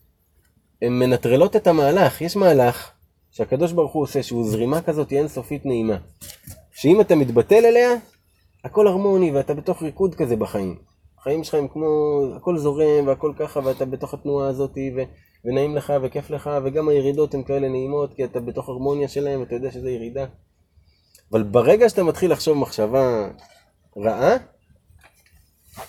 הן 0.82 0.92
מנטרלות 0.92 1.56
את 1.56 1.66
המהלך. 1.66 2.20
יש 2.20 2.36
מהלך 2.36 2.90
שהקדוש 3.30 3.72
ברוך 3.72 3.92
הוא 3.92 4.02
עושה, 4.02 4.22
שהוא 4.22 4.44
זרימה 4.44 4.82
כזאת 4.82 5.12
אינסופית 5.12 5.66
נעימה. 5.66 5.96
שאם 6.72 7.00
אתה 7.00 7.14
מתבטל 7.14 7.64
אליה, 7.66 7.90
הכל 8.64 8.88
הרמוני 8.88 9.30
ואתה 9.30 9.54
בתוך 9.54 9.82
ריקוד 9.82 10.14
כזה 10.14 10.36
בחיים. 10.36 10.76
החיים 11.18 11.44
שלך 11.44 11.54
הם 11.54 11.68
כמו, 11.68 11.86
הכל 12.36 12.58
זורם 12.58 13.06
והכל 13.06 13.32
ככה 13.38 13.60
ואתה 13.64 13.84
בתוך 13.84 14.14
התנועה 14.14 14.48
הזאת 14.48 14.78
ו, 14.96 15.00
ונעים 15.44 15.76
לך 15.76 15.92
וכיף 16.02 16.30
לך 16.30 16.50
וגם 16.64 16.88
הירידות 16.88 17.34
הן 17.34 17.42
כאלה 17.42 17.68
נעימות 17.68 18.14
כי 18.14 18.24
אתה 18.24 18.40
בתוך 18.40 18.68
הרמוניה 18.68 19.08
שלהם 19.08 19.40
ואתה 19.40 19.54
יודע 19.54 19.70
שזה 19.70 19.90
ירידה. 19.90 20.26
אבל 21.32 21.42
ברגע 21.42 21.88
שאתה 21.88 22.02
מתחיל 22.02 22.32
לחשוב 22.32 22.58
מחשבה 22.58 23.28
רעה, 23.96 24.36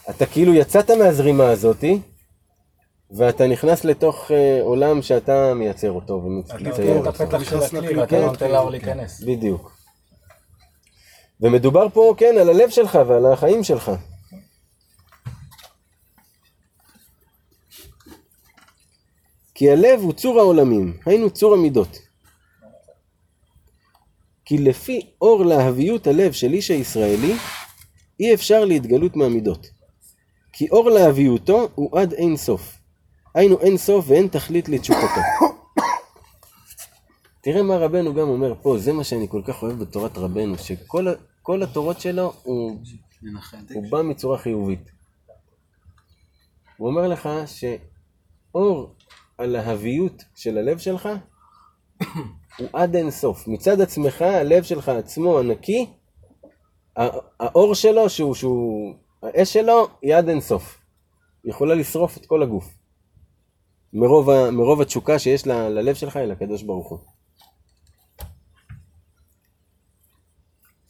אתה 0.09 0.25
כאילו 0.25 0.53
יצאת 0.53 0.91
מהזרימה 0.91 1.49
הזאתי 1.49 1.99
ואתה 3.11 3.47
נכנס 3.47 3.85
לתוך 3.85 4.31
אה, 4.31 4.59
עולם 4.61 5.01
שאתה 5.01 5.53
מייצר 5.53 5.91
אותו 5.91 6.21
אתה 6.21 6.25
ומצייר 6.27 6.97
אותו. 6.97 7.09
הפתח 7.09 7.43
של 7.43 7.57
הכלי 7.57 7.97
ואתה 7.97 8.09
כן. 8.09 8.21
לא 8.21 8.25
נותן 8.27 8.51
לאור 8.51 8.69
להיכנס. 8.69 9.23
בדיוק. 9.23 9.77
ומדובר 11.41 11.89
פה, 11.89 12.13
כן, 12.17 12.35
על 12.41 12.49
הלב 12.49 12.69
שלך 12.69 12.99
ועל 13.07 13.25
החיים 13.25 13.63
שלך. 13.63 13.91
כי 19.55 19.71
הלב 19.71 19.99
הוא 19.99 20.13
צור 20.13 20.39
העולמים, 20.39 20.97
היינו 21.05 21.29
צור 21.29 21.53
המידות. 21.53 21.99
כי 24.45 24.57
לפי 24.57 25.09
אור 25.21 25.45
להביות 25.45 26.07
הלב 26.07 26.31
של 26.31 26.53
איש 26.53 26.71
הישראלי, 26.71 27.33
אי 28.19 28.33
אפשר 28.33 28.65
להתגלות 28.65 29.15
מהמידות. 29.15 29.76
כי 30.57 30.69
אור 30.69 30.89
להביותו 30.89 31.69
הוא 31.75 31.99
עד 31.99 32.13
אין 32.13 32.37
סוף. 32.37 32.77
היינו 33.35 33.59
אין 33.59 33.77
סוף 33.77 34.05
ואין 34.07 34.27
תכלית 34.27 34.69
לתשוקתו. 34.69 35.21
תראה 37.41 37.63
מה 37.63 37.77
רבנו 37.77 38.13
גם 38.13 38.29
אומר 38.29 38.53
פה, 38.61 38.77
זה 38.77 38.93
מה 38.93 39.03
שאני 39.03 39.27
כל 39.29 39.41
כך 39.45 39.63
אוהב 39.63 39.79
בתורת 39.79 40.17
רבנו, 40.17 40.57
שכל 40.57 41.63
התורות 41.63 42.01
שלו, 42.01 42.33
הוא. 42.43 42.81
הוא 43.73 43.91
בא 43.91 44.01
מצורה 44.01 44.37
חיובית. 44.37 44.91
הוא 46.77 46.87
אומר 46.87 47.07
לך 47.07 47.29
שאור 47.45 48.95
הלהביות 49.39 50.23
של 50.35 50.57
הלב 50.57 50.77
שלך 50.77 51.09
הוא 52.59 52.67
עד 52.73 52.95
אין 52.95 53.11
סוף. 53.11 53.47
מצד 53.47 53.81
עצמך, 53.81 54.21
הלב 54.21 54.63
שלך 54.63 54.89
עצמו 54.89 55.39
הנקי, 55.39 55.89
האור 57.39 57.75
שלו, 57.75 58.09
שהוא, 58.09 58.35
שהוא, 58.35 58.93
האש 59.23 59.53
שלו 59.53 59.87
היא 60.01 60.15
עד 60.15 60.29
אינסוף. 60.29 60.77
היא 61.43 61.51
יכולה 61.51 61.75
לשרוף 61.75 62.17
את 62.17 62.25
כל 62.25 62.43
הגוף. 62.43 62.77
מרוב, 63.93 64.49
מרוב 64.49 64.81
התשוקה 64.81 65.19
שיש 65.19 65.47
ל, 65.47 65.51
ללב 65.51 65.95
שלך 65.95 66.17
אל 66.17 66.31
הקדוש 66.31 66.63
ברוך 66.63 66.89
הוא. 66.89 66.99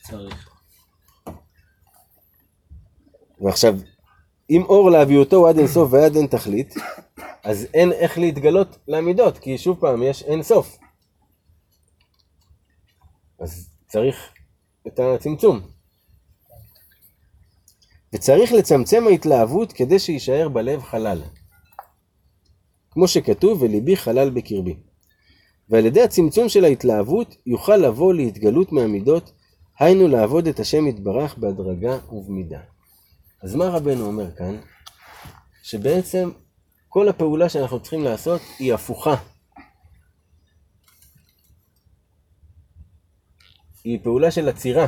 צריך. 0.04 0.50
ועכשיו, 3.42 3.74
אם 4.50 4.62
אור 4.62 4.92
להביאותו 4.92 5.36
הוא 5.36 5.50
עד 5.50 5.58
אינסוף 5.58 5.94
ועד 5.94 6.16
אין 6.16 6.28
תכלית, 6.28 6.74
אז 7.44 7.68
אין 7.74 7.92
איך 7.92 8.18
להתגלות 8.18 8.78
למידות, 8.88 9.38
כי 9.38 9.58
שוב 9.58 9.80
פעם, 9.80 10.04
יש 10.04 10.24
אינסוף. 10.24 10.78
אז 13.40 13.70
צריך 13.88 14.34
את 14.88 15.00
הצמצום. 15.00 15.77
וצריך 18.14 18.54
לצמצם 18.54 19.08
ההתלהבות 19.08 19.74
כדי 19.74 20.00
שיישאר 20.00 20.50
בלב 20.50 20.84
חלל. 20.84 21.22
כמו 22.92 23.08
שכתוב, 23.08 23.62
וליבי 23.62 23.98
חלל 23.98 24.30
בקרבי. 24.30 24.76
ועל 25.70 25.86
ידי 25.86 26.02
הצמצום 26.02 26.50
של 26.50 26.64
ההתלהבות 26.64 27.36
יוכל 27.46 27.76
לבוא 27.76 28.14
להתגלות 28.14 28.72
מהמידות, 28.72 29.32
היינו 29.80 30.08
לעבוד 30.08 30.48
את 30.48 30.60
השם 30.60 30.88
יתברך 30.88 31.38
בהדרגה 31.38 31.98
ובמידה. 32.12 32.60
אז 33.44 33.56
מה 33.56 33.66
רבנו 33.66 34.06
אומר 34.06 34.36
כאן? 34.36 34.58
שבעצם 35.64 36.32
כל 36.90 37.10
הפעולה 37.10 37.50
שאנחנו 37.50 37.80
צריכים 37.80 38.04
לעשות 38.04 38.42
היא 38.60 38.74
הפוכה. 38.74 39.16
היא 43.84 44.00
פעולה 44.04 44.32
של 44.32 44.50
עצירה, 44.50 44.86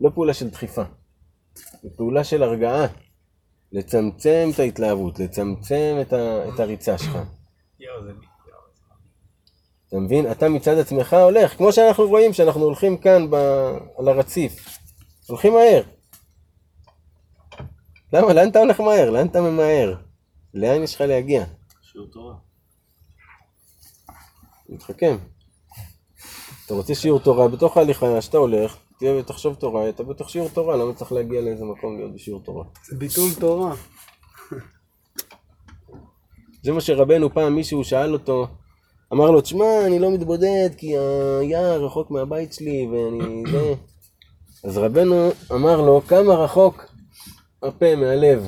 לא 0.00 0.10
פעולה 0.14 0.34
של 0.34 0.50
דחיפה. 0.50 0.82
היא 1.84 1.90
פעולה 1.96 2.24
של 2.24 2.42
הרגעה. 2.42 2.86
לצמצם 3.72 4.48
את 4.54 4.58
ההתלהבות, 4.58 5.18
לצמצם 5.18 5.96
את, 6.00 6.12
ה, 6.12 6.48
את 6.48 6.60
הריצה 6.60 6.98
שלך. 6.98 7.18
אתה 9.88 9.96
מבין? 9.96 10.30
אתה 10.30 10.48
מצד 10.48 10.78
עצמך 10.78 11.12
הולך, 11.12 11.56
כמו 11.56 11.72
שאנחנו 11.72 12.08
רואים 12.08 12.32
שאנחנו 12.32 12.60
הולכים 12.60 12.98
כאן 12.98 13.30
ב... 13.30 13.34
על 13.98 14.08
הרציף. 14.08 14.78
הולכים 15.28 15.52
מהר. 15.52 15.82
למה? 18.12 18.32
לאן 18.32 18.48
אתה 18.48 18.58
הולך 18.58 18.80
מהר? 18.80 19.10
לאן 19.10 19.26
אתה 19.26 19.40
ממהר? 19.40 19.94
לאן 20.54 20.82
יש 20.82 20.94
לך 20.94 21.00
להגיע? 21.00 21.44
שיעור 21.82 22.08
תורה. 22.12 22.34
מתחכם. 24.68 25.16
אתה 26.66 26.74
רוצה 26.74 26.94
שיעור 26.94 27.20
תורה, 27.20 27.48
בתוך 27.48 27.76
ההליכה 27.76 28.20
שאתה 28.20 28.36
הולך, 28.36 28.76
תהיה 28.98 29.16
ותחשוב 29.16 29.54
תורה, 29.54 29.88
אתה 29.88 30.02
בתוך 30.02 30.30
שיעור 30.30 30.48
תורה, 30.48 30.76
למה 30.76 30.94
צריך 30.94 31.12
להגיע 31.12 31.40
לאיזה 31.40 31.64
מקום 31.64 31.96
להיות 31.96 32.14
בשיעור 32.14 32.40
תורה? 32.44 32.64
זה 32.90 32.96
ביטול 32.96 33.28
תורה. 33.40 33.74
זה 36.62 36.72
מה 36.72 36.80
שרבנו 36.80 37.34
פעם 37.34 37.54
מישהו 37.54 37.84
שאל 37.84 38.12
אותו, 38.12 38.46
אמר 39.12 39.30
לו, 39.30 39.40
תשמע, 39.40 39.86
אני 39.86 39.98
לא 39.98 40.10
מתבודד 40.10 40.70
כי 40.76 40.98
היער 41.40 41.84
רחוק 41.84 42.10
מהבית 42.10 42.52
שלי 42.52 42.88
ואני 42.92 43.42
זה. 43.52 43.74
אז 44.64 44.78
רבנו 44.78 45.30
אמר 45.52 45.80
לו, 45.80 46.00
כמה 46.08 46.34
רחוק 46.34 46.84
הפה 47.62 47.96
מהלב? 47.96 48.46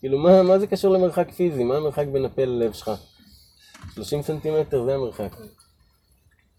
כאילו, 0.00 0.18
מה, 0.18 0.42
מה 0.42 0.58
זה 0.58 0.66
קשור 0.66 0.94
למרחק 0.94 1.30
פיזי? 1.30 1.64
מה 1.64 1.76
המרחק 1.76 2.06
בין 2.12 2.24
הפה 2.24 2.44
ללב 2.44 2.72
שלך? 2.72 2.90
30 3.94 4.22
סנטימטר 4.22 4.84
זה 4.84 4.94
המרחק. 4.94 5.36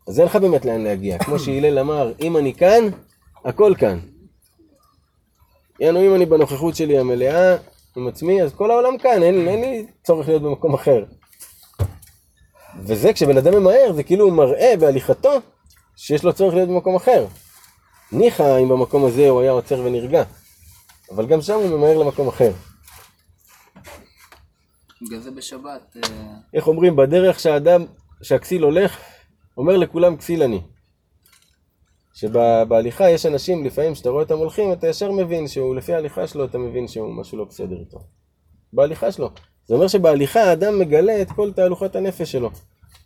אז 0.10 0.20
אין 0.20 0.28
לך 0.28 0.36
באמת 0.36 0.66
לאן 0.66 0.84
להגיע. 0.84 1.18
כמו 1.18 1.40
שהלל 1.40 1.80
אמר, 1.80 2.14
אם 2.20 2.38
אני 2.38 2.54
כאן, 2.54 2.84
הכל 3.46 3.74
כאן. 3.78 4.00
יענו, 5.80 6.02
אם 6.02 6.16
אני 6.16 6.26
בנוכחות 6.26 6.76
שלי 6.76 6.98
המלאה 6.98 7.56
עם 7.98 8.08
עצמי, 8.08 8.42
אז 8.42 8.54
כל 8.54 8.72
העולם 8.72 8.98
כאן, 8.98 9.24
אין, 9.24 9.48
אין 9.48 9.62
לי 9.62 9.86
צורך 10.04 10.28
להיות 10.28 10.42
במקום 10.42 10.74
אחר. 10.74 11.04
וזה 12.80 13.14
כשבן 13.14 13.38
אדם 13.38 13.54
ממהר, 13.54 13.94
זה 13.94 14.04
כאילו 14.04 14.26
הוא 14.26 14.34
מראה 14.34 14.74
בהליכתו 14.80 15.32
שיש 15.96 16.24
לו 16.24 16.34
צורך 16.34 16.54
להיות 16.54 16.70
במקום 16.70 16.96
אחר. 16.96 17.26
ניחא 18.12 18.60
אם 18.60 18.70
במקום 18.70 19.06
הזה 19.06 19.30
הוא 19.30 19.42
היה 19.42 19.52
עוצר 19.52 19.82
ונרגע, 19.86 20.24
אבל 21.12 21.28
גם 21.28 21.42
שם 21.42 21.54
הוא 21.54 21.78
ממהר 21.78 21.98
למקום 21.98 22.28
אחר. 22.28 22.52
בגלל 25.02 25.20
זה 25.20 25.32
בשבת, 25.32 25.98
אה, 26.04 26.10
איך 26.54 26.68
אומרים, 26.68 26.96
בדרך 26.96 27.40
שהאדם, 27.40 27.86
שהכסיל 28.22 28.64
הולך, 28.64 29.00
אומר 29.60 29.78
לכולם 29.78 30.18
כסיל 30.18 30.44
אני. 30.44 30.62
שבהליכה 32.14 33.10
יש 33.10 33.26
אנשים, 33.26 33.66
לפעמים 33.66 33.94
כשאתה 33.94 34.10
רואה 34.10 34.24
אותם 34.24 34.38
הולכים, 34.38 34.74
אתה 34.74 34.88
ישר 34.88 35.12
מבין 35.12 35.48
שהוא, 35.48 35.76
לפי 35.76 35.94
ההליכה 35.94 36.28
שלו, 36.28 36.46
אתה 36.46 36.58
מבין 36.58 36.88
שהוא 36.88 37.14
משהו 37.14 37.38
לא 37.38 37.46
בסדר 37.46 37.80
איתו. 37.80 38.00
בהליכה 38.74 39.12
שלו. 39.12 39.30
זה 39.66 39.76
אומר 39.76 39.88
שבהליכה 39.88 40.40
האדם 40.40 40.80
מגלה 40.80 41.22
את 41.22 41.32
כל 41.32 41.54
תהלוכות 41.54 41.96
הנפש 41.96 42.32
שלו. 42.32 42.50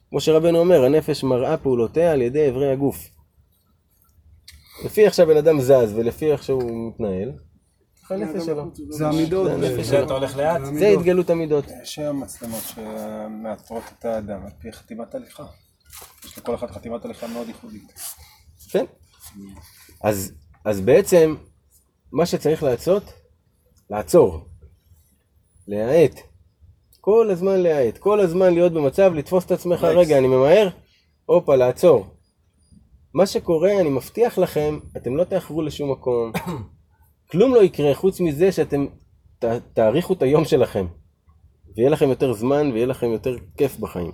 כמו 0.09 0.21
שרבנו 0.21 0.59
אומר, 0.59 0.85
הנפש 0.85 1.23
מראה 1.23 1.57
פעולותיה 1.57 2.11
על 2.11 2.21
ידי 2.21 2.49
אברי 2.49 2.71
הגוף. 2.71 3.09
לפי 4.85 5.05
איך 5.05 5.13
שהבן 5.13 5.37
אדם 5.37 5.61
זז 5.61 5.93
ולפי 5.95 6.31
איך 6.31 6.43
שהוא 6.43 6.89
מתנהל, 6.89 7.31
ככה 8.03 8.15
הנפש 8.15 8.45
שלו. 8.45 8.71
זה 8.89 9.07
המידות. 9.07 9.45
זה 9.45 9.53
הנפש 9.53 9.85
זה 9.85 10.03
אתה 10.03 10.13
הולך 10.13 10.37
לאט? 10.37 10.61
זה 10.73 10.87
התגלות 10.87 11.29
המידות. 11.29 11.65
יש 11.83 11.99
היום 11.99 12.23
מצלמות 12.23 12.63
שמאתרות 12.63 13.83
את 13.99 14.05
האדם 14.05 14.43
על 14.43 14.51
פי 14.59 14.71
חתימת 14.71 15.15
הליכה. 15.15 15.45
יש 16.33 16.37
לכל 16.37 16.55
אחד 16.55 16.71
חתימת 16.71 17.05
הליכה 17.05 17.27
מאוד 17.27 17.47
ייחודית. 17.47 17.93
כן. 18.69 18.85
אז, 20.03 20.33
אז 20.65 20.81
בעצם, 20.81 21.35
מה 22.11 22.25
שצריך 22.25 22.63
לעשות, 22.63 23.03
לעצור. 23.89 24.45
להאט. 25.67 26.19
כל 27.01 27.29
הזמן 27.31 27.59
להאט. 27.59 27.97
כל 27.97 28.19
הזמן 28.19 28.53
להיות 28.53 28.73
במצב 28.73 29.13
לתפוס 29.15 29.45
את 29.45 29.51
עצמך, 29.51 29.83
רגע, 29.83 30.17
אני 30.17 30.27
ממהר, 30.27 30.69
הופה, 31.25 31.55
לעצור. 31.55 32.05
מה 33.13 33.25
שקורה, 33.25 33.79
אני 33.79 33.89
מבטיח 33.89 34.37
לכם, 34.37 34.79
אתם 34.97 35.17
לא 35.17 35.23
תאחרו 35.23 35.61
לשום 35.61 35.91
מקום. 35.91 36.31
כלום 37.31 37.53
לא 37.53 37.63
יקרה 37.63 37.95
חוץ 37.95 38.19
מזה 38.19 38.51
שאתם 38.51 38.85
ת, 39.39 39.45
תאריכו 39.73 40.13
את 40.13 40.21
היום 40.21 40.45
שלכם. 40.45 40.85
ויהיה 41.75 41.89
לכם 41.89 42.09
יותר 42.09 42.33
זמן 42.33 42.71
ויהיה 42.71 42.85
לכם 42.85 43.07
יותר 43.07 43.35
כיף 43.57 43.77
בחיים. 43.77 44.11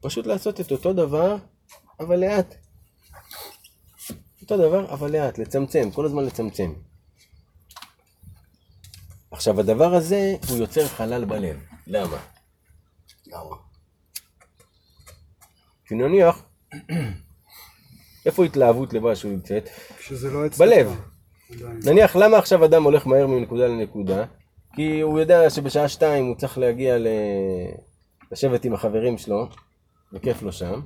פשוט 0.00 0.26
לעשות 0.26 0.60
את 0.60 0.72
אותו 0.72 0.92
דבר, 0.92 1.36
אבל 2.00 2.20
לאט. 2.20 2.54
אותו 4.42 4.56
דבר, 4.56 4.94
אבל 4.94 5.12
לאט, 5.12 5.38
לצמצם, 5.38 5.90
כל 5.90 6.04
הזמן 6.04 6.24
לצמצם. 6.24 6.72
עכשיו, 9.30 9.60
הדבר 9.60 9.94
הזה, 9.94 10.36
הוא 10.48 10.58
יוצר 10.58 10.88
חלל 10.88 11.24
בלב. 11.24 11.60
למה? 11.86 12.18
למה? 13.26 13.56
כי 15.86 15.94
נניח, 15.94 16.42
איפה 18.26 18.44
התלהבות 18.44 18.92
למשהו 18.92 19.30
נמצאת? 19.30 19.68
כשזה 19.98 20.30
לא 20.30 20.46
אצלך. 20.46 20.58
בלב. 20.60 21.00
נניח, 21.84 22.16
למה 22.16 22.38
עכשיו 22.38 22.64
אדם 22.64 22.82
הולך 22.82 23.06
מהר 23.06 23.26
מנקודה 23.26 23.66
לנקודה? 23.66 24.24
כי 24.74 25.00
הוא 25.00 25.20
יודע 25.20 25.50
שבשעה 25.50 25.88
שתיים 25.88 26.26
הוא 26.26 26.36
צריך 26.36 26.58
להגיע 26.58 26.98
ל... 26.98 27.06
לשבת 28.32 28.64
עם 28.64 28.74
החברים 28.74 29.18
שלו, 29.18 29.48
וכיף 30.12 30.42
לו 30.42 30.52
שם. 30.52 30.80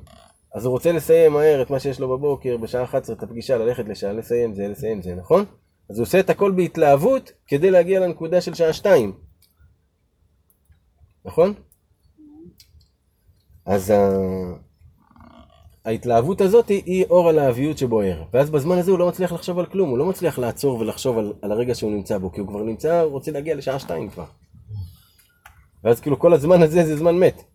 אז 0.54 0.64
הוא 0.64 0.72
רוצה 0.72 0.92
לסיים 0.92 1.32
מהר 1.32 1.62
את 1.62 1.70
מה 1.70 1.80
שיש 1.80 2.00
לו 2.00 2.08
בבוקר, 2.08 2.56
בשעה 2.56 2.84
11 2.84 3.16
את 3.16 3.22
הפגישה, 3.22 3.58
ללכת 3.58 3.88
לשעה, 3.88 4.12
לסיים 4.12 4.54
זה, 4.54 4.68
לסיים 4.68 5.02
זה, 5.02 5.14
נכון? 5.14 5.44
אז 5.90 5.98
הוא 5.98 6.02
עושה 6.02 6.20
את 6.20 6.30
הכל 6.30 6.50
בהתלהבות 6.50 7.32
כדי 7.46 7.70
להגיע 7.70 8.00
לנקודה 8.00 8.40
של 8.40 8.54
שעה 8.54 8.72
שתיים. 8.72 9.12
נכון? 11.24 11.54
אז 13.66 13.90
ה... 13.90 14.08
ההתלהבות 15.84 16.40
הזאת 16.40 16.68
היא, 16.68 17.04
אור 17.10 17.28
הלהביות 17.28 17.78
שבוער. 17.78 18.22
ואז 18.32 18.50
בזמן 18.50 18.78
הזה 18.78 18.90
הוא 18.90 18.98
לא 18.98 19.08
מצליח 19.08 19.32
לחשוב 19.32 19.58
על 19.58 19.66
כלום, 19.66 19.90
הוא 19.90 19.98
לא 19.98 20.06
מצליח 20.06 20.38
לעצור 20.38 20.78
ולחשוב 20.78 21.18
על, 21.18 21.32
על 21.42 21.52
הרגע 21.52 21.74
שהוא 21.74 21.92
נמצא 21.92 22.18
בו, 22.18 22.32
כי 22.32 22.40
הוא 22.40 22.48
כבר 22.48 22.62
נמצא, 22.62 23.00
הוא 23.00 23.12
רוצה 23.12 23.30
להגיע 23.30 23.54
לשעה 23.54 23.78
שתיים 23.78 24.10
כבר. 24.10 24.24
ואז 25.84 26.00
כאילו 26.00 26.18
כל 26.18 26.32
הזמן 26.32 26.62
הזה 26.62 26.84
זה 26.84 26.96
זמן 26.96 27.14
מת. 27.14 27.53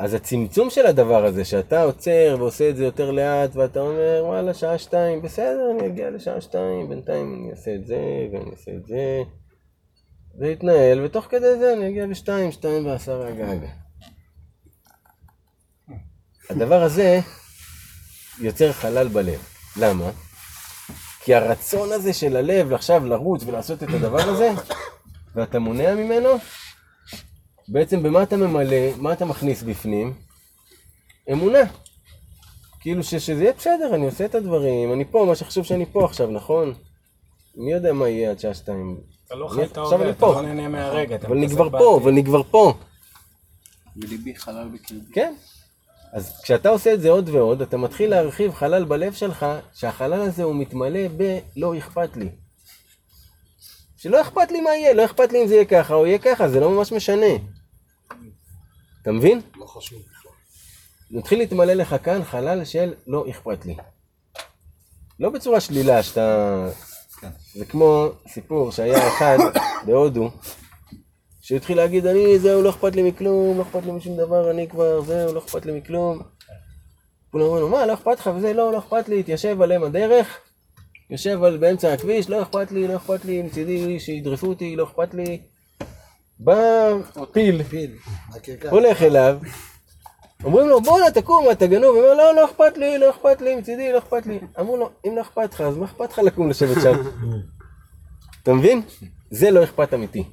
אז 0.00 0.14
הצמצום 0.14 0.70
של 0.70 0.86
הדבר 0.86 1.24
הזה, 1.24 1.44
שאתה 1.44 1.82
עוצר 1.82 2.36
ועושה 2.38 2.70
את 2.70 2.76
זה 2.76 2.84
יותר 2.84 3.10
לאט, 3.10 3.56
ואתה 3.56 3.80
אומר, 3.80 4.22
וואלה, 4.24 4.54
שעה 4.54 4.78
שתיים, 4.78 5.22
בסדר, 5.22 5.70
אני 5.70 5.86
אגיע 5.86 6.10
לשעה 6.10 6.40
שתיים, 6.40 6.88
בינתיים 6.88 7.34
אני 7.34 7.50
אעשה 7.50 7.74
את 7.74 7.86
זה, 7.86 7.98
ואני 8.32 8.50
אעשה 8.50 8.70
את 8.70 8.86
זה, 8.86 9.22
זה 10.38 10.46
יתנהל, 10.46 11.04
ותוך 11.04 11.24
כדי 11.24 11.58
זה 11.58 11.72
אני 11.72 11.88
אגיע 11.88 12.06
לשתיים, 12.06 12.52
שתיים 12.52 12.86
ועשרה 12.86 13.30
גג. 13.30 13.58
הדבר 16.50 16.82
הזה 16.82 17.20
יוצר 18.38 18.72
חלל 18.72 19.08
בלב. 19.08 19.40
למה? 19.76 20.10
כי 21.20 21.34
הרצון 21.34 21.92
הזה 21.92 22.12
של 22.12 22.36
הלב 22.36 22.72
עכשיו 22.72 23.06
לרוץ 23.06 23.42
ולעשות 23.46 23.82
את 23.82 23.88
הדבר 23.88 24.20
הזה, 24.20 24.50
ואתה 25.34 25.58
מונע 25.58 25.94
ממנו, 25.94 26.28
בעצם 27.72 28.02
במה 28.02 28.22
אתה 28.22 28.36
ממלא, 28.36 28.76
מה 28.96 29.12
אתה 29.12 29.24
מכניס 29.24 29.62
בפנים? 29.62 30.14
אמונה. 31.32 31.58
כאילו 32.80 33.02
ש, 33.02 33.14
שזה 33.14 33.42
יהיה 33.42 33.52
בסדר, 33.58 33.94
אני 33.94 34.06
עושה 34.06 34.24
את 34.24 34.34
הדברים, 34.34 34.92
אני 34.92 35.04
פה, 35.04 35.24
מה 35.28 35.34
שחשוב 35.34 35.64
שאני 35.64 35.86
פה 35.86 36.04
עכשיו, 36.04 36.30
נכון? 36.30 36.74
מי 37.56 37.72
יודע 37.72 37.92
מה 37.92 38.08
יהיה 38.08 38.30
עד 38.30 38.40
שעה 38.40 38.54
שתיים? 38.54 39.00
אתה 39.26 39.34
לא 39.34 39.46
אני- 39.52 39.54
חי 39.54 39.64
את 39.64 39.78
עכשיו 39.78 39.84
ההווה, 39.92 40.04
אני 40.06 40.12
אתה. 40.12 40.26
לא 40.26 40.42
נהנה 40.42 40.68
מהרגע. 40.68 41.16
אתה 41.16 41.26
אבל 41.26 41.36
אני 41.36 41.46
מתעסק 41.46 41.58
כבר. 41.60 41.78
פה, 41.78 42.00
ואני 42.04 42.24
כבר 42.24 42.42
פה. 42.42 42.72
וליבי 43.96 44.34
חלל 44.36 44.68
בקרבי. 44.68 45.12
כן. 45.12 45.34
אז 46.12 46.40
כשאתה 46.42 46.68
עושה 46.68 46.94
את 46.94 47.00
זה 47.00 47.10
עוד 47.10 47.28
ועוד, 47.28 47.62
אתה 47.62 47.76
מתחיל 47.76 48.10
להרחיב 48.10 48.54
חלל 48.54 48.84
בלב 48.84 49.12
שלך, 49.12 49.46
שהחלל 49.74 50.12
הזה 50.22 50.42
הוא 50.42 50.54
מתמלא 50.56 51.00
ב"לא 51.16 51.78
אכפת 51.78 52.16
לי". 52.16 52.28
שלא 53.96 54.20
אכפת 54.20 54.50
לי 54.50 54.60
מה 54.60 54.70
יהיה, 54.70 54.94
לא 54.94 55.04
אכפת 55.04 55.32
לי 55.32 55.42
אם 55.42 55.46
זה 55.48 55.54
יהיה 55.54 55.64
ככה 55.64 55.94
או 55.94 56.06
יהיה 56.06 56.18
ככה, 56.18 56.48
זה 56.48 56.60
לא 56.60 56.70
ממש 56.70 56.92
משנה. 56.92 57.26
אתה 59.10 59.18
מבין? 59.18 59.40
לא 59.56 59.66
חשוב 59.66 59.98
בכלל. 59.98 60.32
מתחיל 61.10 61.38
להתמלא 61.38 61.72
לך 61.72 61.96
כאן 62.02 62.24
חלל 62.24 62.64
של 62.64 62.94
לא 63.06 63.24
אכפת 63.30 63.66
לי. 63.66 63.76
לא 65.20 65.30
בצורה 65.30 65.60
שלילה, 65.60 66.02
שאתה... 66.02 66.68
זה 67.54 67.64
כמו 67.64 68.08
סיפור 68.28 68.72
שהיה 68.72 69.08
אחד 69.08 69.38
בהודו, 69.86 70.30
שהוא 71.40 71.56
התחיל 71.56 71.76
להגיד, 71.76 72.06
אני, 72.06 72.38
זהו, 72.38 72.62
לא 72.62 72.70
אכפת 72.70 72.96
לי 72.96 73.02
מכלום, 73.02 73.58
לא 73.58 73.62
אכפת 73.62 73.84
לי 73.84 73.92
משום 73.92 74.16
דבר, 74.16 74.50
אני 74.50 74.68
כבר, 74.68 75.02
זהו, 75.02 75.34
לא 75.34 75.38
אכפת 75.38 75.66
לי 75.66 75.72
מכלום. 75.72 76.22
כולם 77.32 77.44
אומרים 77.44 77.62
לו, 77.62 77.68
מה, 77.68 77.86
לא 77.86 77.94
אכפת 77.94 78.18
לך 78.20 78.30
וזה, 78.36 78.52
לא, 78.52 78.72
לא 78.72 78.78
אכפת 78.78 79.08
לי, 79.08 79.20
התיישב 79.20 79.62
עליהם 79.62 79.84
הדרך, 79.84 80.38
יושב 81.10 81.42
על 81.44 81.56
באמצע 81.56 81.92
הכביש, 81.92 82.30
לא 82.30 82.42
אכפת 82.42 82.72
לי, 82.72 82.88
לא 82.88 82.96
אכפת 82.96 83.24
לי, 83.24 83.42
מצידי 83.42 84.00
שידרסו 84.00 84.46
אותי, 84.46 84.76
לא 84.76 84.84
אכפת 84.84 85.14
לי. 85.14 85.40
בא 86.42 86.92
פיל. 87.32 87.62
הולך 88.70 89.02
אליו, 89.02 89.38
אומרים 90.44 90.68
לו, 90.68 90.80
בואנה, 90.80 91.10
תקום, 91.10 91.46
אתה 91.52 91.66
גנוב. 91.66 91.96
הוא 91.96 92.04
אומר, 92.04 92.14
לא, 92.14 92.34
לא 92.34 92.44
אכפת 92.44 92.78
לי, 92.78 92.98
לא 92.98 93.10
אכפת 93.10 93.40
לי, 93.40 93.56
מצידי, 93.56 93.92
לא 93.92 93.98
אכפת 93.98 94.26
לי. 94.26 94.40
אמרו 94.60 94.76
לו, 94.76 94.90
אם 95.06 95.16
לא 95.16 95.20
אכפת 95.20 95.54
לך, 95.54 95.60
אז 95.60 95.76
מה 95.76 95.84
אכפת 95.84 96.12
לך 96.12 96.18
לקום 96.18 96.50
לשבת 96.50 96.82
שם? 96.82 96.92
אתה 98.42 98.54
מבין? 98.54 98.82
זה 99.30 99.50
לא 99.50 99.64
אכפת 99.64 99.94
אמיתי. 99.94 100.24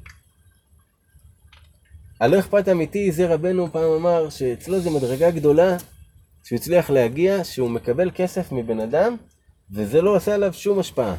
הלא 2.20 2.39
אכפת 2.39 2.70
אמיתי, 2.70 3.12
זה 3.12 3.34
רבנו 3.34 3.72
פעם 3.72 3.91
אמר, 3.91 4.30
שאצלו 4.30 4.80
זה 4.80 4.89
מדרגה 4.89 5.32
גדולה, 5.32 5.78
שהוא 6.43 6.58
הצליח 6.58 6.89
להגיע, 6.89 7.43
שהוא 7.43 7.70
מקבל 7.70 8.12
כסף 8.15 8.52
מבן 8.52 8.80
אדם, 8.80 9.15
וזה 9.72 10.02
לא 10.02 10.15
עושה 10.15 10.36
עליו 10.36 10.54
שום 10.54 10.80
השפעה. 10.80 11.15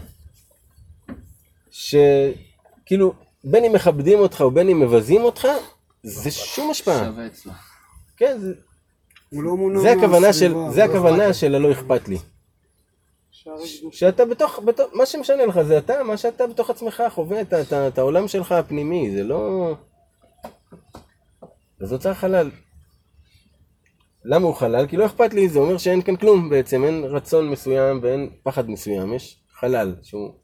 שכאילו, 1.70 3.12
בין 3.50 3.64
אם 3.64 3.72
מכבדים 3.72 4.18
אותך 4.18 4.40
ובין 4.40 4.68
אם 4.68 4.80
מבזים 4.80 5.24
אותך, 5.24 5.48
זה 6.02 6.30
שום 6.30 6.70
השפעה. 6.70 7.04
שווה 7.04 7.26
אצלו. 7.26 7.52
כן, 8.16 8.38
זה, 8.38 8.54
הוא 9.30 9.42
לא 9.42 9.56
מונע 9.56 9.80
זה 9.80 9.92
הכוונה 9.92 10.32
של, 10.32 10.54
מהסביבה, 10.54 10.70
זה 10.70 10.80
לא 10.80 10.84
הכוונה 10.84 11.34
של 11.34 11.54
הלא 11.54 11.72
אכפת 11.72 12.08
לי. 12.08 12.18
שאתה 13.92 14.24
בתוך, 14.24 14.58
בתוך, 14.58 14.90
מה 14.94 15.06
שמשנה 15.06 15.46
לך 15.46 15.62
זה 15.62 15.78
אתה, 15.78 16.02
מה 16.02 16.16
שאתה 16.16 16.46
בתוך 16.46 16.70
עצמך 16.70 17.02
חווה 17.14 17.40
את 17.88 17.98
העולם 17.98 18.28
שלך 18.28 18.52
הפנימי, 18.52 19.10
זה 19.10 19.24
לא... 19.24 19.74
אז 21.80 21.92
נוצר 21.92 22.14
חלל. 22.14 22.50
למה 24.24 24.46
הוא 24.46 24.54
חלל? 24.54 24.86
כי 24.86 24.96
לא 24.96 25.06
אכפת 25.06 25.34
לי, 25.34 25.48
זה 25.48 25.58
אומר 25.58 25.78
שאין 25.78 26.02
כאן 26.02 26.16
כלום 26.16 26.50
בעצם, 26.50 26.84
אין 26.84 27.04
רצון 27.04 27.50
מסוים 27.50 28.00
ואין 28.02 28.30
פחד 28.42 28.70
מסוים, 28.70 29.14
יש 29.14 29.40
חלל 29.52 29.94
שהוא 30.02 30.34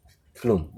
כלום. 0.41 0.71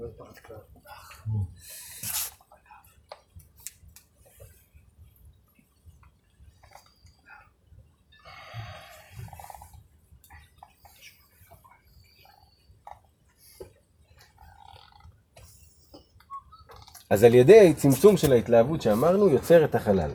אז 17.09 17.23
על 17.23 17.33
ידי 17.35 17.73
צמצום 17.77 18.17
של 18.17 18.33
ההתלהבות 18.33 18.81
שאמרנו, 18.81 19.29
יוצר 19.29 19.65
את 19.65 19.75
החלל. 19.75 20.11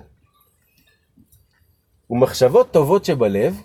ומחשבות 2.10 2.72
טובות 2.72 3.04
שבלב, 3.04 3.56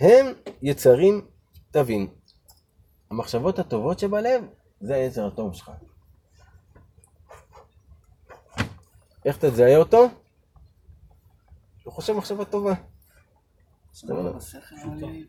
הם 0.00 0.26
יצרים 0.62 1.26
תבין. 1.70 2.06
המחשבות 3.10 3.58
הטובות 3.58 3.98
שבלב, 3.98 4.44
זה 4.80 4.94
היצר 4.94 5.26
הטוב 5.26 5.54
שלך. 5.54 5.70
איך 9.24 9.36
תזהה 9.44 9.76
אותו? 9.76 10.08
הוא 11.84 11.92
חושב 11.92 12.12
מחשבה 12.12 12.44
טובה. 12.44 12.72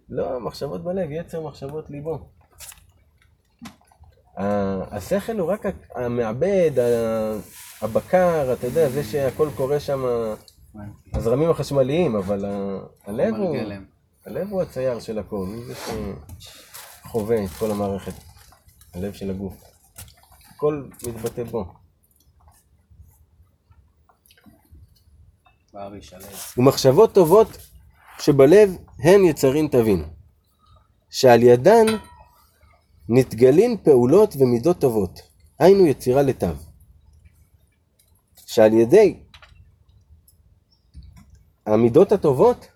לא, 0.10 0.40
מחשבות 0.40 0.84
בלב, 0.84 1.12
יצר 1.12 1.42
מחשבות 1.42 1.90
ליבו. 1.90 2.30
השכל 4.38 5.40
הוא 5.40 5.52
רק 5.52 5.66
המעבד, 5.96 6.72
הבקר, 7.82 8.54
אתה 8.54 8.68
יודע, 8.68 8.90
זה 8.90 9.04
שהכל 9.04 9.50
קורה 9.56 9.80
שם, 9.80 10.04
הזרמים 11.14 11.50
החשמליים, 11.50 12.16
אבל 12.16 12.46
הלב 13.06 13.36
הוא. 13.36 13.58
הלב 14.26 14.48
הוא 14.50 14.62
הצייר 14.62 15.00
של 15.00 15.20
הכל, 15.20 15.36
הוא 15.36 15.66
זה 15.66 15.74
שחווה 16.40 17.44
את 17.44 17.50
כל 17.60 17.72
המערכת, 17.72 18.14
הלב 18.94 19.14
של 19.14 19.30
הגוף. 19.30 19.54
הכל 20.56 20.84
מתבטא 21.08 21.44
בו. 21.44 21.66
ומחשבות 26.58 27.14
טובות 27.14 27.48
שבלב 28.20 28.78
הן 29.00 29.26
יצרים 29.26 29.68
תבין, 29.68 30.06
שעל 31.10 31.44
ידן 31.44 31.86
נתגלין 33.10 33.78
פעולות 33.84 34.36
ומידות 34.40 34.80
טובות, 34.80 35.20
היינו 35.60 35.88
יצירה 35.88 36.22
לתו. 36.22 36.48
שעל 38.46 38.74
ידי 38.74 39.20
המידות 41.66 42.12
הטובות, 42.12 42.68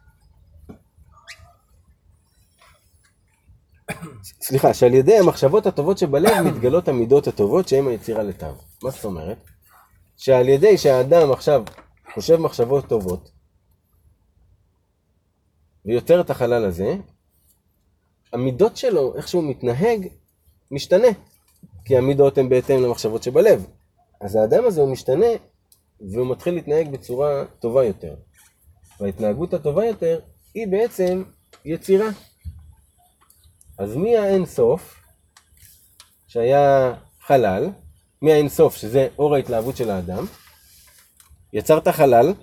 סליחה, 4.41 4.73
שעל 4.73 4.93
ידי 4.93 5.17
המחשבות 5.17 5.65
הטובות 5.65 5.97
שבלב 5.97 6.45
מתגלות 6.45 6.87
המידות 6.87 7.27
הטובות 7.27 7.67
שהן 7.67 7.87
היצירה 7.87 8.23
לתו. 8.23 8.55
מה 8.83 8.89
זאת 8.89 9.05
אומרת? 9.05 9.37
שעל 10.17 10.49
ידי 10.49 10.77
שהאדם 10.77 11.31
עכשיו 11.31 11.63
חושב 12.13 12.35
מחשבות 12.37 12.87
טובות, 12.87 13.31
ויוצר 15.85 16.21
את 16.21 16.29
החלל 16.29 16.65
הזה, 16.65 16.95
המידות 18.33 18.77
שלו, 18.77 19.15
איך 19.15 19.27
שהוא 19.27 19.43
מתנהג, 19.43 20.07
משתנה. 20.71 21.07
כי 21.85 21.97
המידות 21.97 22.37
הן 22.37 22.49
בהתאם 22.49 22.83
למחשבות 22.83 23.23
שבלב. 23.23 23.65
אז 24.21 24.35
האדם 24.35 24.65
הזה 24.65 24.81
הוא 24.81 24.91
משתנה, 24.91 25.25
והוא 26.13 26.27
מתחיל 26.27 26.53
להתנהג 26.53 26.91
בצורה 26.91 27.45
טובה 27.59 27.83
יותר. 27.85 28.15
וההתנהגות 28.99 29.53
הטובה 29.53 29.85
יותר, 29.85 30.19
היא 30.53 30.67
בעצם 30.67 31.23
יצירה. 31.65 32.09
אז 33.77 33.95
מהאין 33.95 34.45
סוף, 34.45 34.95
שהיה 36.27 36.93
חלל, 37.21 37.69
מהאין 38.21 38.49
סוף, 38.49 38.75
שזה 38.75 39.07
אור 39.19 39.35
ההתלהבות 39.35 39.77
של 39.77 39.89
האדם, 39.89 40.25
יצרת 41.53 41.87
חלל, 41.87 42.33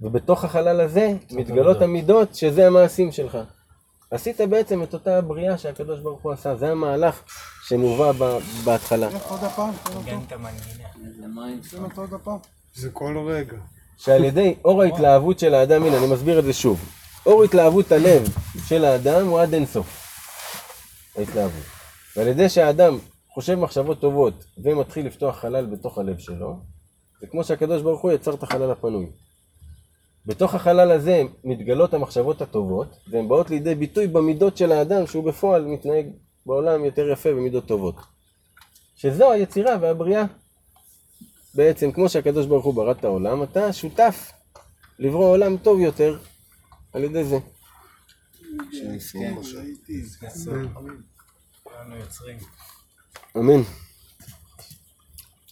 ובתוך 0.00 0.44
החלל 0.44 0.80
הזה 0.80 1.12
מתגלות 1.30 1.82
המידות 1.82 2.34
שזה 2.34 2.66
המעשים 2.66 3.12
שלך. 3.12 3.38
עשית 4.10 4.40
בעצם 4.40 4.82
את 4.82 4.94
אותה 4.94 5.18
הבריאה 5.18 5.58
שהקדוש 5.58 6.00
ברוך 6.00 6.22
הוא 6.22 6.32
עשה, 6.32 6.56
זה 6.56 6.70
המהלך 6.70 7.22
שמובא 7.62 8.12
בהתחלה. 8.64 9.08
איך 9.08 9.30
עוד 9.30 9.44
הפעם. 9.44 9.70
זה 12.74 12.90
כל 12.90 13.28
רגע. 13.28 13.56
שעל 13.96 14.24
ידי 14.24 14.54
אור 14.64 14.82
ההתלהבות 14.82 15.38
של 15.38 15.54
האדם, 15.54 15.84
הנה 15.84 15.98
אני 15.98 16.06
מסביר 16.06 16.38
את 16.38 16.44
זה 16.44 16.52
שוב, 16.52 16.80
אור 17.26 17.44
התלהבות 17.44 17.92
הלב 17.92 18.28
של 18.66 18.84
האדם 18.84 19.26
הוא 19.26 19.40
עד 19.40 19.54
אינסוף, 19.54 20.04
ההתלהבות. 21.16 21.64
ועל 22.16 22.28
ידי 22.28 22.48
שהאדם 22.48 22.98
חושב 23.34 23.54
מחשבות 23.54 24.00
טובות 24.00 24.44
ומתחיל 24.64 25.06
לפתוח 25.06 25.36
חלל 25.36 25.66
בתוך 25.66 25.98
הלב 25.98 26.18
שלו, 26.18 26.60
זה 27.20 27.26
כמו 27.26 27.44
שהקדוש 27.44 27.82
ברוך 27.82 28.00
הוא 28.00 28.12
יצר 28.12 28.34
את 28.34 28.42
החלל 28.42 28.70
הפנוי. 28.70 29.06
בתוך 30.28 30.54
החלל 30.54 30.90
הזה 30.90 31.22
מתגלות 31.44 31.94
המחשבות 31.94 32.42
הטובות, 32.42 32.96
והן 33.10 33.28
באות 33.28 33.50
לידי 33.50 33.74
ביטוי 33.74 34.06
במידות 34.06 34.56
של 34.56 34.72
האדם 34.72 35.06
שהוא 35.06 35.24
בפועל 35.24 35.64
מתנהג 35.64 36.06
בעולם 36.46 36.84
יותר 36.84 37.08
יפה 37.10 37.30
במידות 37.30 37.66
טובות. 37.66 37.94
שזו 38.96 39.32
היצירה 39.32 39.76
והבריאה. 39.80 40.24
בעצם, 41.54 41.92
כמו 41.92 42.08
שהקדוש 42.08 42.46
ברוך 42.46 42.64
הוא 42.64 42.74
ברא 42.74 42.92
את 42.92 43.04
העולם, 43.04 43.42
אתה 43.42 43.72
שותף 43.72 44.32
לברוא 44.98 45.28
עולם 45.28 45.56
טוב 45.56 45.80
יותר 45.80 46.18
על 46.92 47.04
ידי 47.04 47.24
זה. 47.24 47.38
כן. 48.72 48.96
אמן. 53.36 53.62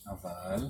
אבל... 0.07 0.69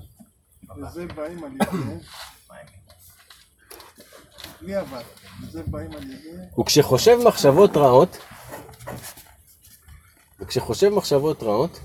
אבל? 4.63 5.01
וזה 5.41 5.61
באים 5.67 5.91
על 5.93 6.03
ידי... 6.03 6.59
וכשחושב 6.59 7.17
מחשבות 7.25 7.77
רעות, 7.77 8.17
וכשחושב 10.39 10.89
מחשבות 10.89 11.43
רעות, 11.43 11.79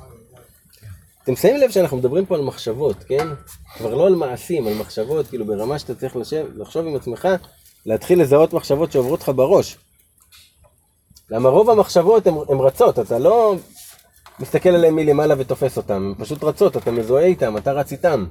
אתם 1.24 1.36
שמים 1.36 1.56
לב 1.56 1.70
שאנחנו 1.70 1.96
מדברים 1.96 2.26
פה 2.26 2.34
על 2.34 2.42
מחשבות, 2.42 3.04
כן? 3.04 3.28
כבר 3.76 3.94
לא 3.94 4.06
על 4.06 4.14
מעשים, 4.14 4.66
על 4.66 4.74
מחשבות, 4.74 5.26
כאילו 5.26 5.46
ברמה 5.46 5.78
שאתה 5.78 5.94
צריך 5.94 6.16
לשב, 6.16 6.46
לחשוב 6.54 6.86
עם 6.86 6.96
עצמך, 6.96 7.28
להתחיל 7.86 8.22
לזהות 8.22 8.52
מחשבות 8.52 8.92
שעוברות 8.92 9.20
לך 9.20 9.28
בראש. 9.28 9.76
למה 11.30 11.48
רוב 11.48 11.70
המחשבות 11.70 12.26
הן 12.26 12.58
רצות, 12.60 12.98
אתה 12.98 13.18
לא 13.18 13.56
מסתכל 14.38 14.68
עליהן 14.68 14.94
מלמעלה 14.94 15.34
ותופס 15.38 15.76
אותן, 15.76 15.94
הן 15.94 16.14
פשוט 16.18 16.44
רצות, 16.44 16.76
אתה 16.76 16.90
מזוהה 16.90 17.24
איתן, 17.24 17.56
אתה 17.56 17.72
רץ 17.72 17.92
איתן. 17.92 18.24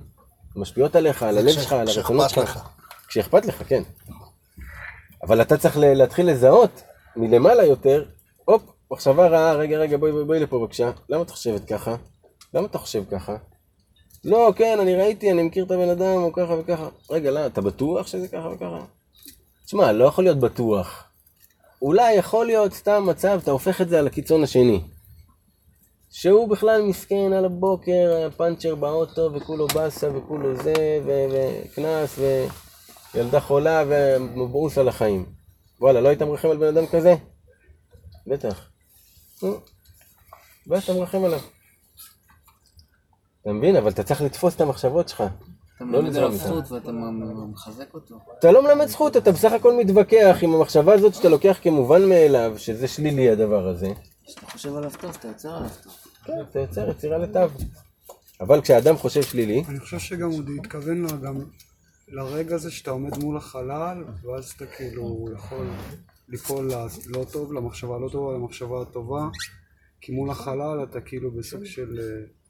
משפיעות 0.56 0.96
עליך, 0.96 1.24
על 1.24 1.38
הלב 1.38 1.52
שלך, 1.52 1.74
על 1.74 1.88
הרצונות 1.88 2.30
שלך. 2.30 2.50
כשאכפת 2.50 2.58
לך. 2.58 2.68
כשאכפת 3.08 3.46
לך, 3.46 3.64
כן. 3.68 3.84
אבל 5.24 5.42
אתה 5.42 5.58
צריך 5.58 5.78
להתחיל 5.80 6.30
לזהות 6.30 6.82
מלמעלה 7.16 7.64
יותר, 7.64 8.06
הופ, 8.46 8.62
מחשבה 8.92 9.28
רעה, 9.28 9.54
רגע, 9.54 9.78
רגע, 9.78 9.98
בואי, 9.98 10.12
בואי, 10.12 10.24
בואי 10.24 10.40
לפה 10.40 10.60
בבקשה. 10.60 10.92
למה 11.10 11.24
את 11.24 11.30
חושבת 11.30 11.66
ככה? 11.66 11.96
למה 12.54 12.68
אתה 12.68 12.78
חושב 12.78 13.04
ככה? 13.12 13.36
לא, 14.26 14.54
כן, 14.56 14.80
אני 14.82 14.96
ראיתי, 14.96 15.32
אני 15.32 15.44
מכיר 15.44 15.66
את 15.66 15.72
הבן 15.72 15.90
אדם, 15.90 16.22
הוא 16.22 16.34
ככה 16.34 16.54
וככה. 16.54 16.88
רגע, 17.10 17.32
לא, 17.32 17.46
אתה 17.46 17.62
בטוח 17.62 18.08
שזה 18.08 18.28
ככה 18.28 18.48
וככה? 18.48 18.86
תשמע, 19.66 19.92
לא 19.92 20.06
יכול 20.06 20.24
להיות 20.24 20.40
בטוח. 20.40 21.04
אולי 21.82 22.14
יכול 22.14 22.46
להיות 22.46 22.74
סתם 22.74 23.06
מצב, 23.06 23.40
אתה 23.44 23.52
הופך 23.52 23.82
את 23.82 23.90
זה 23.90 24.00
על 24.00 24.08
הקיצון 24.08 24.44
השני. 24.44 24.82
שהוא 26.12 26.50
בכלל 26.50 26.82
מסכן 26.82 27.34
על 27.34 27.46
הבוקר, 27.46 28.30
פאנצ'ר 28.38 28.76
באוטו, 28.76 29.34
וכולו 29.34 29.68
באסה, 29.68 30.18
וכולו 30.18 30.56
זה, 30.56 30.74
ו- 31.06 31.26
וקנס, 31.32 32.20
וילדה 33.14 33.40
חולה, 33.40 33.84
ומבואוס 33.88 34.78
על 34.78 34.88
החיים. 34.88 35.26
וואלה, 35.80 36.02
לא 36.02 36.10
היית 36.10 36.22
מרחם 36.22 36.50
על 36.50 36.58
בן 36.58 36.78
אדם 36.78 36.88
כזה? 36.88 37.16
בטח. 38.28 38.70
בטח 40.68 40.84
אתה 40.84 40.94
מרחם 40.94 41.24
עליו. 41.24 41.40
אתה 43.42 43.54
מבין? 43.54 43.76
אבל 43.76 43.90
אתה 43.90 44.04
צריך 44.04 44.22
לתפוס 44.22 44.56
את 44.56 44.62
המחשבות 44.62 45.10
שלך. 45.10 45.24
אתה 45.76 45.86
לא 45.86 46.02
מלמד 46.02 46.16
עליו. 46.16 46.36
זכות 46.36 46.72
ואתה 46.72 46.92
מחזק 47.52 47.94
אותו. 47.94 48.20
אתה 48.40 48.52
לא 48.52 48.64
מלמד 48.64 48.86
זכות, 48.86 49.18
אתה 49.18 49.32
בסך 49.32 49.52
הכל 49.52 49.74
מתווכח 49.78 50.38
עם 50.42 50.54
המחשבה 50.54 50.94
הזאת 50.94 51.14
שאתה 51.14 51.30
לוקח 51.30 51.58
כמובן 51.62 52.10
מאליו, 52.10 52.54
שזה 52.58 52.88
שלילי 52.88 53.30
הדבר 53.30 53.68
הזה. 53.68 53.88
כשאתה 54.26 54.46
חושב 54.46 54.76
עליו 54.76 54.92
טוב, 55.02 55.16
אתה 55.20 55.28
יוצר 55.28 55.50
עליו 55.56 55.70
טוב. 55.84 55.94
כן, 56.26 56.34
אתה 56.50 56.60
יוצר 56.60 56.90
יצירה 56.90 57.18
לטוב. 57.18 57.52
אבל 58.42 58.62
כשאדם 58.62 58.98
חושב 58.98 59.24
שלילי, 59.24 59.64
אני 59.68 59.80
חושב 59.80 60.00
שגם 60.00 60.30
הוא 60.32 60.42
התכוון 60.60 61.02
לה 61.02 61.18
גם 61.18 61.42
לרגע 62.12 62.56
הזה 62.56 62.72
שאתה 62.72 62.92
עומד 62.92 63.18
מול 63.24 63.38
החלל, 63.38 64.04
ואז 64.24 64.54
אתה 64.58 64.66
כאילו 64.66 65.28
יכול 65.38 65.68
ליפול 66.30 66.72
ללא 66.72 67.24
טוב, 67.32 67.54
למחשבה 67.54 67.96
הלא 67.96 68.10
טובה, 68.10 68.34
למחשבה 68.34 68.82
הטובה, 68.82 69.28
כי 70.02 70.12
מול 70.12 70.32
החלל 70.32 70.84
אתה 70.84 71.02
כאילו 71.02 71.32
בסוג 71.32 71.66
של... 71.66 72.00
אה, 72.00 72.42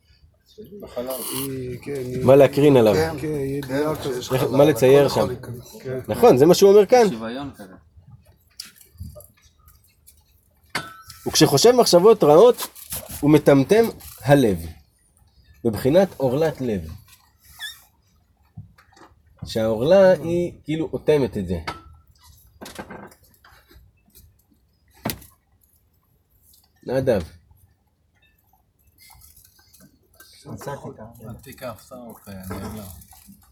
כן, 1.82 2.02
מה 2.24 2.36
להקרין 2.36 2.78
עליו. 2.78 2.95
כן, 2.95 3.19
כן, 3.19 4.52
מה 4.52 4.65
לצייר 4.65 5.10
שם. 5.10 5.28
נכון, 6.08 6.38
זה 6.38 6.45
מה 6.45 6.54
שהוא 6.54 6.71
אומר 6.71 6.86
כאן. 6.86 7.08
וכשחושב 11.28 11.71
מחשבות 11.71 12.24
רעות, 12.24 12.67
הוא 13.19 13.32
מטמטם 13.32 13.86
הלב. 14.21 14.58
בבחינת 15.63 16.08
עורלת 16.17 16.62
לב. 16.62 16.82
שהעורלה 19.45 20.12
היא 20.12 20.54
כאילו 20.63 20.89
אוטמת 20.93 21.38
את 21.38 21.47
זה. 21.47 21.60
נדב. 26.84 27.21
לא. 32.77 32.84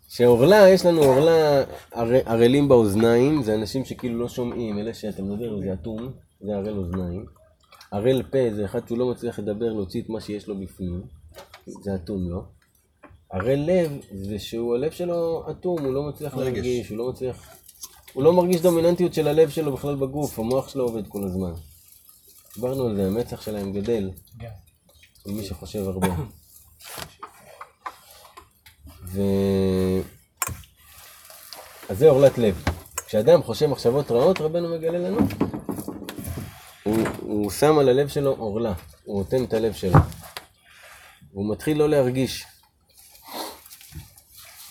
שעורלה, 0.08 0.69
יש 0.69 0.86
לנו 0.86 1.02
עורלה 1.04 1.63
ער- 1.91 2.25
ערלים 2.25 2.67
באוזניים, 2.67 3.43
זה 3.43 3.56
אנשים 3.56 3.86
שכאילו 3.86 4.19
לא 4.19 4.30
שומעים, 4.30 4.80
אלה 4.80 4.93
שאתה 4.93 5.21
מדבר, 5.21 5.60
זה 5.62 5.73
אטום, 5.73 6.13
זה 6.41 6.52
ערל 6.56 6.78
אוזניים. 6.78 7.25
ערל 7.91 8.23
פה 8.23 8.38
זה 8.56 8.65
אחד 8.65 8.88
שהוא 8.88 8.97
לא 8.97 9.12
מצליח 9.12 9.39
לדבר, 9.39 9.73
להוציא 9.73 10.02
את 10.02 10.10
מה 10.10 10.21
שיש 10.21 10.47
לו 10.47 10.60
בפנים, 10.60 11.02
זה 11.65 11.95
אטום 11.95 12.30
לו. 12.30 12.59
ערל 13.31 13.59
לב 13.59 13.91
זה 14.11 14.39
שהוא, 14.39 14.75
הלב 14.75 14.91
שלו 14.91 15.43
אטום, 15.51 15.85
הוא 15.85 15.93
לא 15.93 16.03
מצליח 16.03 16.33
רגש. 16.33 16.43
להרגיש, 16.43 16.89
הוא 16.89 16.97
לא 16.97 17.09
מצליח... 17.09 17.49
הוא 18.13 18.23
לא 18.23 18.33
מרגיש 18.33 18.61
דומיננטיות 18.61 19.13
של 19.13 19.27
הלב 19.27 19.49
שלו 19.49 19.73
בכלל 19.73 19.95
בגוף, 19.95 20.39
המוח 20.39 20.69
שלו 20.69 20.83
עובד 20.83 21.07
כל 21.07 21.23
הזמן. 21.23 21.51
דיברנו 22.55 22.85
על 22.85 22.95
זה, 22.95 23.07
המצח 23.07 23.41
שלהם 23.41 23.73
גדל, 23.73 24.11
כן. 24.39 24.49
של 25.23 25.31
מי 25.31 25.43
שחושב 25.43 25.87
הרבה. 25.87 26.07
ו... 29.11 29.21
אז 31.89 31.97
זה 31.97 32.09
עורלת 32.09 32.37
לב. 32.37 32.63
כשאדם 33.05 33.43
חושב 33.43 33.67
מחשבות 33.67 34.11
רעות, 34.11 34.41
רבנו 34.41 34.69
מגלה 34.69 34.99
לנו, 34.99 35.19
הוא, 36.83 36.97
הוא 37.19 37.51
שם 37.51 37.79
על 37.79 37.89
הלב 37.89 38.07
שלו 38.07 38.35
עורלה, 38.37 38.73
הוא 39.03 39.17
נותן 39.19 39.43
את 39.43 39.53
הלב 39.53 39.73
שלו. 39.73 39.99
הוא 41.31 41.51
מתחיל 41.51 41.77
לא 41.77 41.89
להרגיש. 41.89 42.45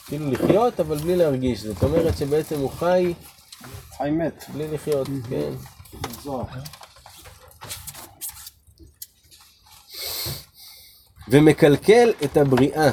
כאילו 0.08 0.30
לחיות, 0.30 0.80
אבל 0.80 0.96
בלי 0.96 1.16
להרגיש. 1.16 1.62
זאת 1.62 1.82
אומרת 1.82 2.18
שבעצם 2.18 2.58
הוא 2.58 2.70
חי 2.70 3.14
חי 3.98 4.10
מת. 4.10 4.44
בלי 4.54 4.68
לחיות, 4.68 5.08
כן. 5.30 5.50
ומקלקל 11.28 12.12
את 12.24 12.36
הבריאה, 12.36 12.90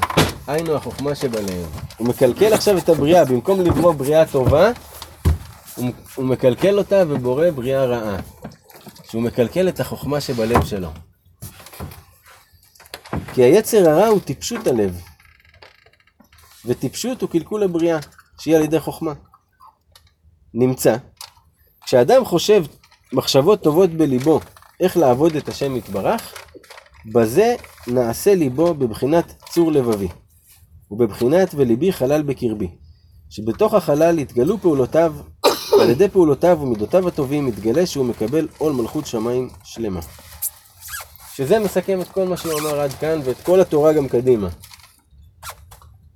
היינו 0.47 0.75
החוכמה 0.75 1.15
שבלב. 1.15 1.79
הוא 1.97 2.07
מקלקל 2.07 2.53
עכשיו 2.53 2.77
את 2.77 2.89
הבריאה, 2.89 3.25
במקום 3.25 3.61
לברוא 3.61 3.93
בריאה 3.93 4.25
טובה, 4.25 4.71
הוא, 5.75 5.89
הוא 6.15 6.25
מקלקל 6.25 6.77
אותה 6.77 7.03
ובורא 7.07 7.49
בריאה 7.49 7.85
רעה. 7.85 8.17
שהוא 9.09 9.21
מקלקל 9.21 9.69
את 9.69 9.79
החוכמה 9.79 10.21
שבלב 10.21 10.65
שלו. 10.65 10.89
כי 13.33 13.43
היצר 13.43 13.89
הרע 13.89 14.07
הוא 14.07 14.19
טיפשות 14.19 14.67
הלב. 14.67 15.01
וטיפשות 16.65 17.21
הוא 17.21 17.29
קלקול 17.29 17.63
הבריאה, 17.63 17.99
שהיא 18.39 18.55
על 18.55 18.63
ידי 18.63 18.79
חוכמה. 18.79 19.13
נמצא, 20.53 20.95
כשאדם 21.85 22.25
חושב 22.25 22.63
מחשבות 23.13 23.63
טובות 23.63 23.89
בליבו, 23.89 24.39
איך 24.79 24.97
לעבוד 24.97 25.35
את 25.35 25.49
השם 25.49 25.75
יתברך, 25.75 26.33
בזה 27.05 27.55
נעשה 27.87 28.35
ליבו 28.35 28.73
בבחינת 28.73 29.43
צור 29.49 29.71
לבבי, 29.71 30.07
ובבחינת 30.91 31.49
וליבי 31.55 31.91
חלל 31.93 32.21
בקרבי, 32.21 32.67
שבתוך 33.29 33.73
החלל 33.73 34.19
יתגלו 34.19 34.57
פעולותיו, 34.57 35.13
ועל 35.77 35.89
ידי 35.89 36.09
פעולותיו 36.09 36.57
ומידותיו 36.61 37.07
הטובים 37.07 37.47
יתגלה 37.47 37.85
שהוא 37.85 38.05
מקבל 38.05 38.47
עול 38.57 38.73
מלכות 38.73 39.05
שמיים 39.05 39.49
שלמה. 39.63 39.99
שזה 41.35 41.59
מסכם 41.59 42.01
את 42.01 42.07
כל 42.07 42.27
מה 42.27 42.37
שהוא 42.37 42.59
אמר 42.59 42.79
עד 42.79 42.93
כאן, 42.93 43.19
ואת 43.23 43.41
כל 43.43 43.59
התורה 43.59 43.93
גם 43.93 44.07
קדימה. 44.07 44.49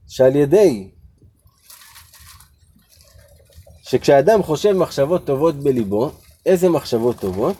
שעל 0.09 0.35
ידי 0.35 0.89
שכשאדם 3.83 4.43
חושב 4.43 4.73
מחשבות 4.73 5.25
טובות 5.25 5.55
בליבו, 5.55 6.11
איזה 6.45 6.69
מחשבות 6.69 7.19
טובות? 7.19 7.57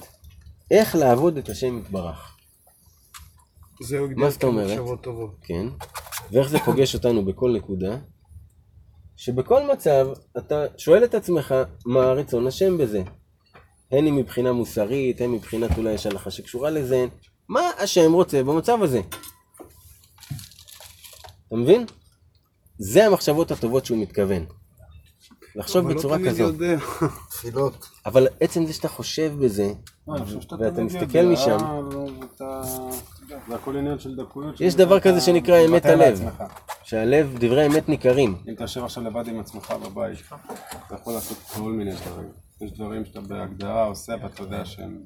איך 0.72 0.96
לעבוד 0.96 1.38
את 1.38 1.50
השם 1.50 1.78
יתברך. 1.78 2.38
זה 3.84 4.00
מה 4.16 4.30
זאת 4.30 4.44
אומרת? 4.44 4.80
כן, 5.42 5.66
ואיך 6.32 6.50
זה 6.50 6.60
פוגש 6.60 6.96
אותנו 6.96 7.26
בכל 7.26 7.52
נקודה? 7.58 7.98
שבכל 9.18 9.72
מצב 9.72 10.08
אתה 10.38 10.66
שואל 10.78 11.04
את 11.04 11.16
עצמך 11.16 11.56
מה 11.86 12.12
רצון 12.12 12.48
השם 12.48 12.78
בזה. 12.78 13.02
הן 13.92 14.08
אם 14.08 14.16
מבחינה 14.16 14.52
מוסרית, 14.52 15.22
הן 15.22 15.32
מבחינת 15.32 15.78
אולי 15.78 15.94
יש 15.94 16.06
הלכה 16.06 16.32
שקשורה 16.32 16.70
לזה, 16.70 17.06
מה 17.50 17.62
השם 17.80 18.14
רוצה 18.14 18.44
במצב 18.44 18.82
הזה? 18.82 19.02
אתה 21.48 21.56
מבין? 21.56 21.86
זה 22.80 23.06
המחשבות 23.06 23.52
הטובות 23.52 23.86
שהוא 23.86 23.98
מתכוון. 23.98 24.46
לחשוב 25.56 25.86
אבל 25.86 25.94
לא 25.94 26.00
בצורה 26.00 26.18
תמיד 26.18 26.30
כזאת. 26.30 26.54
יודע. 26.54 26.78
תפילות. 27.30 27.90
אבל 28.06 28.28
עצם 28.40 28.66
זה 28.66 28.74
שאתה 28.74 28.88
חושב 28.88 29.34
בזה, 29.40 29.74
לא, 30.08 30.16
ואתה 30.60 30.84
מסתכל 30.84 31.26
משם. 31.26 31.58
זה 33.48 33.56
הכל 33.56 33.78
עניין 33.78 34.00
של 34.00 34.16
דקויות. 34.16 34.62
יש 34.62 34.76
דבר 34.76 35.00
כזה 35.00 35.22
שנקרא 35.22 35.66
אמת 35.66 35.86
הלב. 35.86 36.22
שהלב, 36.84 37.36
דברי 37.40 37.66
אמת 37.68 37.90
ניכרים. 37.90 38.36
אם 38.48 38.54
אתה 38.54 38.64
יושב 38.64 38.84
עכשיו 38.84 39.04
לבד 39.04 39.28
עם 39.28 39.40
עצמך 39.40 39.74
בבית, 39.86 40.20
אתה 40.88 40.96
יכול 40.96 41.14
לעשות 41.14 41.38
כל 41.54 41.72
מיני 41.72 41.92
דברים. 41.92 42.30
יש 42.62 42.72
דברים 42.72 43.06
שאתה 43.06 43.22
בהגדרה 43.22 43.86
עושה 43.86 44.14
ואתה 44.24 44.44
יודע 44.44 44.66
שהם 44.66 45.04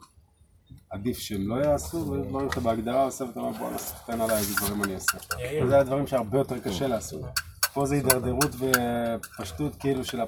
עדיף 0.89 1.17
שהם 1.19 1.47
לא 1.47 1.55
יעשו, 1.55 1.97
ויש 1.97 2.27
דברים 2.27 2.49
שאתה 2.49 2.61
בהגדרה 2.61 3.03
עושה 3.03 3.25
ואתה 3.25 3.39
אומר 3.39 3.57
בוא 3.57 3.71
נסחטן 3.71 4.21
עליי 4.21 4.37
איזה 4.37 4.55
דברים 4.55 4.83
אני 4.83 4.95
אעשה. 4.95 5.17
וזה 5.65 5.79
הדברים 5.79 6.07
שהרבה 6.07 6.37
יותר 6.37 6.59
קשה 6.59 6.87
לעשות. 6.87 7.21
פה 7.73 7.85
זה 7.85 7.95
הידרדרות 7.95 8.51
ופשטות 8.59 9.75
כאילו 9.75 10.03
של 10.05 10.19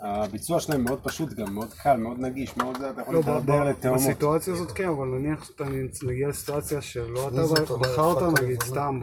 הביצוע 0.00 0.60
שלהם 0.60 0.84
מאוד 0.84 1.00
פשוט 1.02 1.32
גם, 1.32 1.54
מאוד 1.54 1.72
קל, 1.82 1.96
מאוד 1.96 2.20
נגיש, 2.20 2.56
מאוד 2.56 2.78
זה, 2.78 2.90
אתה 2.90 3.00
יכול 3.00 3.14
לא, 3.14 3.20
להתדרדר 3.20 3.64
ב- 3.64 3.68
לתאומות. 3.68 4.00
בסיטואציה 4.00 4.54
הזאת 4.54 4.70
כן, 4.70 4.88
אבל 4.88 5.06
נניח 5.06 5.44
שאתה 5.44 5.64
נגיע 6.06 6.28
לסיטואציה 6.28 6.80
שלא 6.80 7.28
אתה 7.28 7.76
בחרת 7.76 8.40
נגיד 8.42 8.62
סתם 8.62 9.00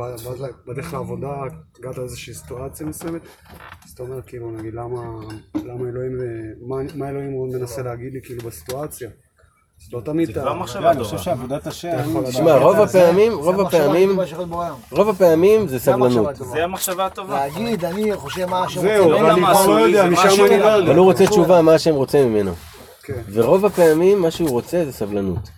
בדרך 0.67 0.93
לעבודה, 0.93 1.33
הגעת 1.79 1.97
לאיזושהי 1.97 2.33
סיטואציה 2.33 2.85
מסוימת, 2.87 3.21
אז 3.85 3.91
אתה 3.91 4.03
אומר 4.03 4.21
כאילו 4.21 4.51
נגיד 4.51 4.73
למה 4.73 4.99
אלוהים, 5.89 6.21
אה, 6.21 6.87
מה- 6.95 7.09
אלוהים 7.09 7.31
מנסה 7.59 7.81
להגיד 7.81 8.13
לי 8.13 8.19
כאילו 8.23 8.41
בסיטואציה. 8.41 9.09
לא 9.93 10.01
תמיד 10.01 10.25
זה 10.25 10.31
אתה... 10.31 10.41
כבר 10.41 10.53
לא, 10.53 10.59
מחשבה 10.59 10.91
אני 10.91 10.99
חושב 11.03 11.11
טובה. 11.11 11.23
שעבודת 11.23 11.67
השם, 11.67 11.97
שמע, 12.31 12.57
רוב 12.57 12.75
הפעמים, 12.75 13.37
רוב 13.37 13.59
הפעמים, 13.61 14.19
רוב 14.91 15.09
הפעמים 15.09 15.67
זה 15.67 15.79
סבלנות. 15.79 16.35
זה 16.35 16.63
המחשבה 16.63 17.05
הטובה. 17.05 17.35
להגיד, 17.35 17.85
אני 17.85 18.15
חושב 18.15 18.45
מה 18.45 18.63
השם 18.63 18.81
זהו, 18.81 19.11
לא 19.11 19.19
אבל 19.19 19.29
אני 19.29 19.41
כבר 19.41 19.67
לא 19.67 19.79
יודע, 19.79 20.03
זה 20.03 20.09
משם 20.09 20.27
אני 20.27 20.37
לא 20.37 20.65
אחר. 20.65 20.77
יודע. 20.77 20.91
אבל 20.91 20.97
הוא 20.97 21.05
רוצה 21.05 21.27
תשובה 21.27 21.61
מה 21.61 21.73
השם 21.73 21.95
רוצה 21.95 22.25
ממנו. 22.25 22.51
כן. 23.03 23.21
ורוב 23.33 23.65
הפעמים 23.65 24.21
מה 24.21 24.31
שהוא 24.31 24.49
רוצה 24.49 24.85
זה 24.85 24.91
סבלנות. 24.91 25.49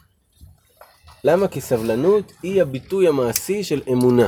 למה? 1.23 1.47
כי 1.47 1.62
סבלנות 1.62 2.31
היא 2.43 2.62
הביטוי 2.62 3.07
המעשי 3.07 3.63
של 3.63 3.81
אמונה. 3.91 4.27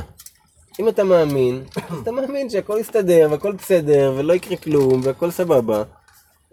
אם 0.80 0.88
אתה 0.88 1.04
מאמין, 1.04 1.64
אז 1.90 2.00
אתה 2.00 2.12
מאמין 2.12 2.50
שהכל 2.50 2.78
יסתדר 2.80 3.28
והכל 3.32 3.52
בסדר 3.52 4.14
ולא 4.18 4.34
יקרה 4.34 4.58
כלום 4.58 5.02
והכל 5.04 5.32
סבבה, 5.32 5.84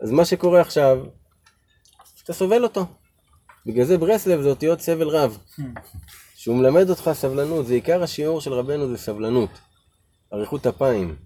אז 0.03 0.11
מה 0.11 0.25
שקורה 0.25 0.61
עכשיו, 0.61 0.99
אתה 2.25 2.33
סובל 2.33 2.63
אותו. 2.63 2.87
בגלל 3.67 3.85
זה 3.85 3.99
ברסלב 3.99 4.41
זה 4.41 4.49
אותיות 4.49 4.81
סבל 4.81 5.09
רב. 5.09 5.39
שהוא 6.35 6.57
מלמד 6.57 6.91
אותך 6.91 7.11
סבלנות, 7.13 7.67
זה 7.67 7.75
עיקר 7.75 8.03
השיעור 8.03 8.41
של 8.41 8.53
רבנו 8.53 8.89
זה 8.89 8.99
סבלנות. 8.99 9.51
אריכות 10.33 10.67
אפיים. 10.67 11.17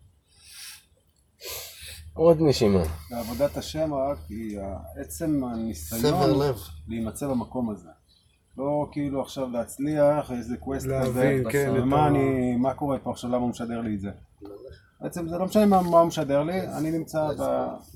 עוד 2.14 2.38
נשימה. 2.40 2.82
עבודת 3.10 3.56
השם 3.56 3.94
רק 3.94 4.18
היא 4.28 4.60
עצם 4.96 5.40
סבר 5.40 5.46
הניסיון 5.46 6.42
לב. 6.42 6.58
להימצא 6.88 7.26
במקום 7.28 7.70
הזה. 7.70 7.88
לא 8.58 8.88
כאילו 8.92 9.22
עכשיו 9.22 9.48
להצליח, 9.50 10.30
איזה 10.30 10.56
קווסט 10.56 10.86
כזה, 10.86 10.94
להבין, 10.94 11.50
כן, 11.50 11.72
ומה 11.76 12.08
אני, 12.08 12.56
מה 12.56 12.74
קורה 12.74 12.98
פה 12.98 13.10
עכשיו, 13.10 13.30
למה 13.30 13.38
הוא 13.38 13.50
משדר 13.50 13.80
לי 13.80 13.94
את 13.94 14.00
זה. 14.00 14.10
בעצם 15.00 15.28
זה 15.28 15.38
לא 15.38 15.44
משנה 15.44 15.66
מה 15.66 15.82
מה 15.82 15.98
הוא 16.00 16.06
משדר 16.08 16.42
לי, 16.42 16.60
אני 16.68 16.90
נמצא 16.90 17.28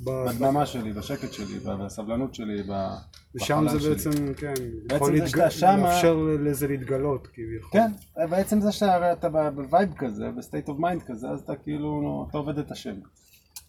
בדממה 0.05 0.67
שלי, 0.67 0.93
בשקט 0.93 1.33
שלי, 1.33 1.59
בסבלנות 1.59 2.35
שלי, 2.35 2.63
ב- 2.63 2.89
ושם 3.35 3.65
בחלל 3.67 3.79
זה 3.79 3.81
שלי. 3.81 3.95
בעצם, 3.95 4.35
כן, 4.35 4.55
בעצם 4.87 5.15
יכול 5.15 5.79
לאפשר 5.83 6.15
לזה 6.45 6.69
להתגלות 6.69 7.27
כביכול. 7.27 7.71
כן, 7.73 7.93
בעצם 8.31 8.61
זה 8.61 8.73
שאתה 8.73 9.29
ב- 9.29 9.49
ב 9.49 9.58
vibe 9.58 9.95
כזה, 9.99 10.25
ב 10.39 10.44
state 10.44 10.69
of 10.69 10.79
mind 10.79 11.03
כזה, 11.03 11.29
אז 11.29 11.41
אתה 11.41 11.57
כאילו, 11.57 12.27
אתה 12.31 12.39
עובד 12.39 12.59
את 12.59 12.71
השם. 12.71 12.95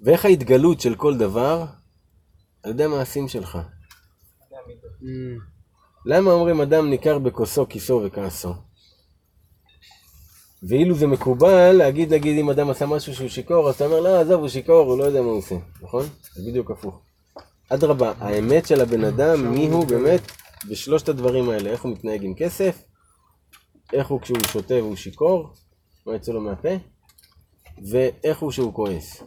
ואיך 0.01 0.25
ההתגלות 0.25 0.81
של 0.81 0.95
כל 0.95 1.17
דבר? 1.17 1.65
על 2.63 2.71
ידי 2.71 2.83
המעשים 2.83 3.27
שלך. 3.27 3.57
Mm, 5.01 5.05
למה 6.05 6.31
אומרים 6.31 6.61
אדם 6.61 6.89
ניכר 6.89 7.19
בכוסו, 7.19 7.65
כיסו 7.69 8.01
וכעסו? 8.05 8.53
ואילו 10.69 10.95
זה 10.95 11.07
מקובל 11.07 11.71
להגיד, 11.71 12.13
נגיד, 12.13 12.37
אם 12.39 12.49
אדם 12.49 12.69
עשה 12.69 12.85
משהו 12.85 13.13
שהוא 13.15 13.29
שיכור, 13.29 13.69
אז 13.69 13.75
אתה 13.75 13.85
אומר, 13.85 13.99
לא, 13.99 14.21
עזוב, 14.21 14.39
הוא 14.41 14.49
שיכור, 14.49 14.89
הוא 14.91 14.97
לא 14.97 15.03
יודע 15.03 15.21
מה 15.21 15.27
הוא 15.27 15.37
עושה, 15.37 15.55
נכון? 15.81 16.05
זה 16.33 16.49
בדיוק 16.49 16.71
הפוך. 16.71 17.01
אדרבה, 17.69 18.13
האמת 18.19 18.67
של 18.67 18.81
הבן 18.81 19.03
אדם, 19.03 19.51
מי 19.51 19.67
הוא 19.67 19.85
באמת, 19.87 20.21
בשלושת 20.69 21.09
הדברים 21.09 21.49
האלה, 21.49 21.69
איך 21.69 21.81
הוא 21.81 21.91
מתנהג 21.91 22.23
עם 22.23 22.33
כסף, 22.37 22.83
איך 23.93 24.07
הוא 24.07 24.21
כשהוא 24.21 24.37
שותה 24.47 24.73
והוא 24.73 24.95
שיכור, 24.95 25.53
מה 26.05 26.13
יוצא 26.13 26.31
לו 26.31 26.41
מהפה, 26.41 26.69
ואיך 27.91 28.39
הוא 28.39 28.51
כשהוא 28.51 28.73
כועס. 28.73 29.23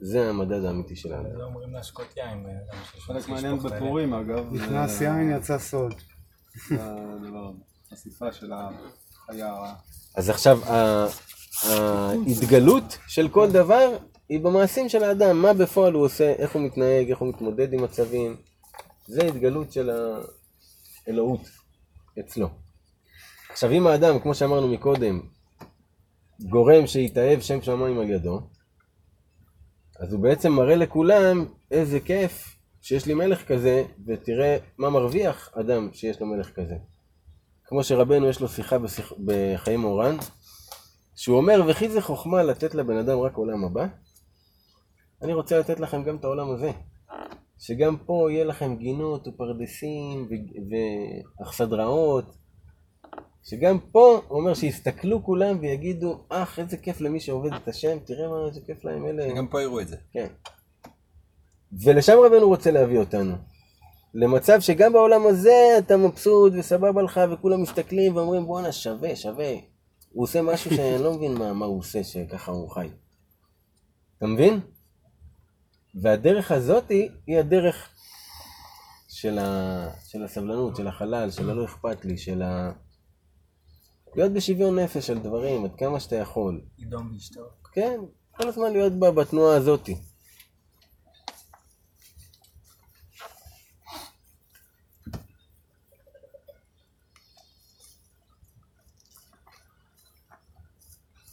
זה 0.00 0.28
המדד 0.30 0.64
האמיתי 0.64 0.96
של 0.96 1.12
האדם. 1.12 1.38
לא 1.38 1.44
אומרים 1.44 1.72
להשקות 1.72 2.06
יין. 2.16 2.46
אה, 2.46 2.76
חלק 3.00 3.28
מעניין. 3.28 3.58
בפורים 3.58 4.14
אגב, 4.14 4.52
נכנס 4.52 4.90
זה- 4.98 5.04
יין, 5.04 5.36
יצא 5.36 5.58
סוד. 5.58 5.94
זה 6.68 6.76
הדבר, 6.80 7.50
החשיפה 7.92 8.32
של 8.32 8.52
הרעה. 8.52 8.70
אז 10.14 10.30
עכשיו, 10.30 10.60
ההתגלות 11.62 12.98
של 13.08 13.28
כל 13.28 13.50
דבר 13.50 13.96
היא 14.28 14.40
במעשים 14.40 14.88
של 14.88 15.04
האדם, 15.04 15.42
מה 15.42 15.52
בפועל 15.52 15.92
הוא 15.92 16.04
עושה, 16.04 16.32
איך 16.32 16.52
הוא 16.52 16.62
מתנהג, 16.62 17.10
איך 17.10 17.18
הוא 17.18 17.28
מתמודד 17.28 17.72
עם 17.72 17.82
מצבים. 17.82 18.36
זה 19.06 19.26
התגלות 19.26 19.72
של 19.72 19.90
האלוהות 21.06 21.40
אצלו. 22.20 22.48
עכשיו, 23.50 23.70
אם 23.70 23.86
האדם, 23.86 24.18
כמו 24.20 24.34
שאמרנו 24.34 24.68
מקודם, 24.68 25.20
גורם 26.40 26.86
שיתאהב 26.86 27.40
שם 27.40 27.62
שמיים 27.62 27.98
על 27.98 28.10
ידו, 28.10 28.40
אז 30.00 30.12
הוא 30.12 30.22
בעצם 30.22 30.52
מראה 30.52 30.76
לכולם 30.76 31.46
איזה 31.70 32.00
כיף 32.00 32.56
שיש 32.82 33.06
לי 33.06 33.14
מלך 33.14 33.48
כזה, 33.48 33.84
ותראה 34.06 34.56
מה 34.78 34.90
מרוויח 34.90 35.50
אדם 35.60 35.88
שיש 35.92 36.20
לו 36.20 36.26
מלך 36.26 36.50
כזה. 36.54 36.74
כמו 37.68 37.84
שרבנו 37.84 38.28
יש 38.28 38.40
לו 38.40 38.48
שיחה 38.48 38.78
בשיח... 38.78 39.12
בחיים 39.24 39.84
אורן, 39.84 40.16
שהוא 41.16 41.36
אומר, 41.36 41.62
וכי 41.68 41.88
זה 41.88 42.00
חוכמה 42.00 42.42
לתת 42.42 42.74
לבן 42.74 42.96
אדם 42.96 43.18
רק 43.18 43.36
עולם 43.36 43.64
הבא? 43.64 43.86
אני 45.22 45.32
רוצה 45.32 45.58
לתת 45.58 45.80
לכם 45.80 46.04
גם 46.04 46.16
את 46.16 46.24
העולם 46.24 46.50
הזה. 46.50 46.70
שגם 47.58 47.96
פה 48.06 48.28
יהיה 48.30 48.44
לכם 48.44 48.76
גינות 48.76 49.28
ופרדסים 49.28 50.28
ואכסדראות. 51.40 52.24
שגם 53.44 53.78
פה, 53.92 54.20
הוא 54.28 54.40
אומר 54.40 54.54
שיסתכלו 54.54 55.24
כולם 55.24 55.58
ויגידו, 55.60 56.24
אך, 56.28 56.58
איזה 56.58 56.76
כיף 56.76 57.00
למי 57.00 57.20
שעובד 57.20 57.52
את 57.52 57.68
השם, 57.68 57.98
תראה 58.04 58.28
מה 58.28 58.46
איזה 58.48 58.60
כיף 58.66 58.84
להם 58.84 59.06
אלה. 59.06 59.34
גם 59.34 59.48
פה 59.48 59.62
יראו 59.62 59.80
את 59.80 59.88
זה. 59.88 59.96
כן. 60.12 60.26
ולשם 61.84 62.16
רבנו 62.26 62.48
רוצה 62.48 62.70
להביא 62.70 62.98
אותנו. 62.98 63.34
למצב 64.20 64.60
שגם 64.60 64.92
בעולם 64.92 65.26
הזה 65.26 65.74
אתה 65.78 65.96
מבסוט 65.96 66.52
וסבבה 66.58 67.02
לך 67.02 67.20
וכולם 67.32 67.62
מסתכלים 67.62 68.16
ואומרים 68.16 68.46
בואנה 68.46 68.72
שווה, 68.72 69.16
שווה. 69.16 69.52
הוא 70.12 70.24
עושה 70.24 70.42
משהו 70.42 70.70
שאני 70.70 71.02
לא 71.02 71.12
מבין 71.12 71.34
מה, 71.34 71.52
מה 71.52 71.66
הוא 71.66 71.78
עושה 71.78 72.04
שככה 72.04 72.52
הוא 72.52 72.70
חי. 72.70 72.88
אתה 74.18 74.26
מבין? 74.26 74.60
והדרך 75.94 76.52
הזאתי 76.52 77.08
היא 77.26 77.38
הדרך 77.38 77.88
של, 79.08 79.38
ה... 79.38 79.90
של 80.04 80.24
הסבלנות, 80.24 80.76
של 80.76 80.88
החלל, 80.88 81.30
של 81.30 81.50
הלא 81.50 81.64
אכפת 81.64 82.04
לי, 82.04 82.18
של 82.18 82.42
ה... 82.42 82.72
להיות 84.16 84.32
בשוויון 84.32 84.78
נפש 84.78 85.06
של 85.06 85.18
דברים, 85.18 85.64
עד 85.64 85.74
כמה 85.78 86.00
שאתה 86.00 86.16
יכול. 86.16 86.60
לדום 86.78 87.10
ולשתות. 87.12 87.52
כן, 87.72 88.00
כל 88.36 88.48
הזמן 88.48 88.72
להיות 88.72 88.92
בה 88.92 89.10
בתנועה 89.10 89.56
הזאתי. 89.56 89.96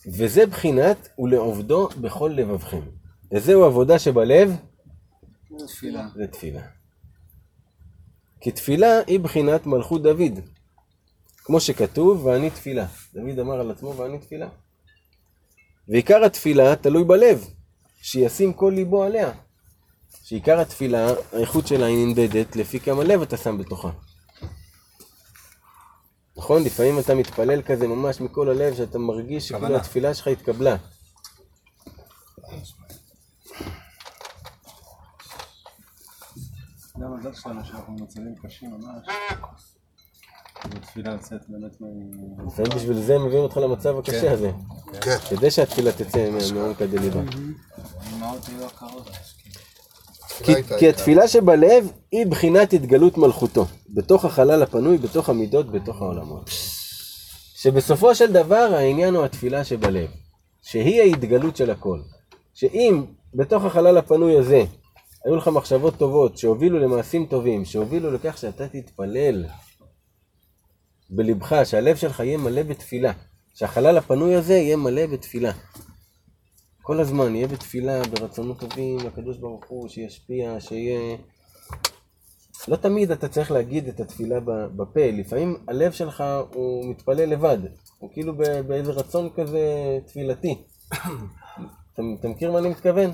וזה 0.07 0.45
בחינת 0.45 1.09
ולעובדו 1.19 1.89
בכל 2.01 2.31
לבבכם. 2.35 2.81
וזהו 3.31 3.63
עבודה 3.63 3.99
שבלב, 3.99 4.55
תפילה. 5.67 6.07
זה 6.15 6.27
תפילה. 6.27 6.61
כי 8.41 8.51
תפילה 8.51 8.99
היא 9.07 9.19
בחינת 9.19 9.65
מלכות 9.65 10.03
דוד. 10.03 10.39
כמו 11.43 11.59
שכתוב, 11.59 12.25
ואני 12.25 12.49
תפילה. 12.49 12.85
דוד 13.13 13.39
אמר 13.39 13.59
על 13.59 13.71
עצמו, 13.71 13.97
ואני 13.97 14.19
תפילה. 14.19 14.49
ועיקר 15.87 16.25
התפילה 16.25 16.75
תלוי 16.75 17.03
בלב, 17.03 17.45
שישים 18.01 18.53
כל 18.53 18.71
ליבו 18.75 19.03
עליה. 19.03 19.31
שעיקר 20.23 20.59
התפילה, 20.59 21.07
האיכות 21.33 21.67
שלה 21.67 21.85
היא 21.85 22.05
נמדדת 22.05 22.55
לפי 22.55 22.79
כמה 22.79 23.03
לב 23.03 23.21
אתה 23.21 23.37
שם 23.37 23.57
בתוכה. 23.57 23.89
נכון? 26.37 26.63
לפעמים 26.63 26.99
אתה 26.99 27.15
מתפלל 27.15 27.61
כזה 27.61 27.87
ממש 27.87 28.21
מכל 28.21 28.49
הלב, 28.49 28.75
שאתה 28.75 28.99
מרגיש 28.99 29.47
שכאילו 29.47 29.61
כוונה. 29.65 29.79
התפילה 29.79 30.13
שלך 30.13 30.27
התקבלה. 30.27 30.75
זה 36.97 37.05
המזל 37.05 37.33
שלנו 37.33 37.65
שאנחנו 37.65 37.95
במצבים 37.97 38.35
קשים 38.35 38.71
ממש. 38.71 39.07
בתפילה 40.69 41.15
לצאת 41.15 41.41
באמת 41.47 41.81
מ... 41.81 41.85
לפעמים 42.47 42.71
בשביל 42.75 43.01
זה 43.01 43.19
מביאים 43.19 43.43
אותך 43.43 43.57
למצב 43.57 43.97
הקשה 43.97 44.31
הזה. 44.31 44.51
כן. 45.01 45.17
כדי 45.29 45.51
שהתפילה 45.51 45.91
תצא 45.91 46.29
מעומקא 46.53 46.85
דליבה. 46.85 47.21
אמרתי 48.13 48.51
לא 48.59 48.67
קרוב. 48.75 49.09
כי, 50.43 50.53
כי 50.79 50.89
התפילה 50.89 51.27
שבלב 51.27 51.91
היא 52.11 52.25
בחינת 52.25 52.73
התגלות 52.73 53.17
מלכותו, 53.17 53.65
בתוך 53.89 54.25
החלל 54.25 54.63
הפנוי, 54.63 54.97
בתוך 54.97 55.29
המידות, 55.29 55.71
בתוך 55.71 56.01
העולמות. 56.01 56.49
שבסופו 57.55 58.15
של 58.15 58.33
דבר 58.33 58.69
העניין 58.75 59.15
הוא 59.15 59.25
התפילה 59.25 59.63
שבלב, 59.63 60.09
שהיא 60.61 61.01
ההתגלות 61.01 61.57
של 61.57 61.69
הכל. 61.69 61.99
שאם 62.53 63.03
בתוך 63.33 63.65
החלל 63.65 63.97
הפנוי 63.97 64.37
הזה 64.37 64.63
היו 65.25 65.35
לך 65.35 65.47
מחשבות 65.47 65.97
טובות 65.97 66.37
שהובילו 66.37 66.79
למעשים 66.79 67.25
טובים, 67.25 67.65
שהובילו 67.65 68.11
לכך 68.11 68.37
שאתה 68.37 68.67
תתפלל 68.67 69.45
בלבך, 71.09 71.55
שהלב 71.63 71.95
שלך 71.95 72.19
יהיה 72.19 72.37
מלא 72.37 72.63
בתפילה, 72.63 73.11
שהחלל 73.53 73.97
הפנוי 73.97 74.35
הזה 74.35 74.53
יהיה 74.53 74.77
מלא 74.77 75.05
בתפילה. 75.05 75.51
כל 76.85 76.99
הזמן, 76.99 77.35
יהיה 77.35 77.47
בתפילה, 77.47 78.01
ברצונות 78.03 78.59
טובים 78.59 78.97
לקדוש 78.97 79.37
ברוך 79.37 79.63
הוא, 79.67 79.89
שישפיע, 79.89 80.59
שיהיה... 80.59 81.17
לא 82.67 82.75
תמיד 82.75 83.11
אתה 83.11 83.27
צריך 83.27 83.51
להגיד 83.51 83.87
את 83.87 83.99
התפילה 83.99 84.39
בפה, 84.75 85.11
לפעמים 85.13 85.57
הלב 85.67 85.91
שלך 85.91 86.23
הוא 86.53 86.89
מתפלל 86.89 87.29
לבד, 87.29 87.57
הוא 87.99 88.09
כאילו 88.13 88.33
באיזה 88.67 88.91
רצון 88.91 89.29
כזה 89.35 89.59
תפילתי. 90.05 90.55
אתה, 90.89 92.01
אתה 92.19 92.27
מכיר 92.27 92.51
מה 92.51 92.59
אני 92.59 92.69
מתכוון? 92.69 93.11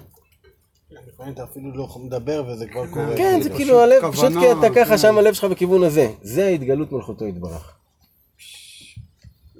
לפעמים 1.07 1.34
אתה 1.34 1.43
אפילו 1.43 1.78
לא 1.78 1.88
מדבר 1.99 2.45
וזה 2.47 2.67
כבר 2.67 2.88
קורה. 2.88 3.17
כן, 3.17 3.39
זה 3.41 3.49
כאילו 3.49 3.80
הלב, 3.80 4.11
פשוט 4.11 4.34
כי 4.39 4.51
אתה 4.51 4.69
ככה 4.76 4.86
כן. 4.86 4.97
שם 4.97 5.17
הלב 5.17 5.34
שלך 5.34 5.51
בכיוון 5.51 5.84
הזה. 5.84 6.11
זה 6.22 6.45
ההתגלות 6.45 6.91
מלכותו 6.91 7.26
יתברך. 7.26 7.80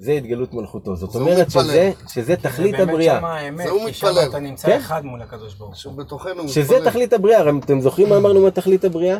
זה 0.02 0.12
התגלות 0.12 0.54
מלכותו. 0.54 0.96
זאת 0.96 1.14
אומרת 1.14 1.46
מתפלל. 1.46 1.62
שזה, 1.62 1.92
שזה 2.08 2.36
תכלית 2.36 2.74
הבריאה. 2.74 3.20
זה 3.56 3.70
הוא 3.70 3.86
כי 3.86 3.92
שם 3.92 4.06
מתפלל. 4.06 4.28
אתה 4.28 4.38
נמצא 4.38 4.68
כן. 4.68 4.76
אחד 4.76 5.04
מול 5.04 5.22
הקדוש 5.22 5.54
ברוך 5.54 5.70
הוא. 5.70 5.76
שבתוכנו 5.76 6.48
שזה 6.48 6.74
מתפלל. 6.74 6.90
תכלית 6.90 7.12
הבריאה, 7.12 7.38
הרי 7.40 7.50
אתם 7.64 7.80
זוכרים 7.80 8.08
מה 8.08 8.16
אמרנו 8.16 8.42
מה 8.42 8.50
תכלית 8.50 8.84
הבריאה? 8.84 9.18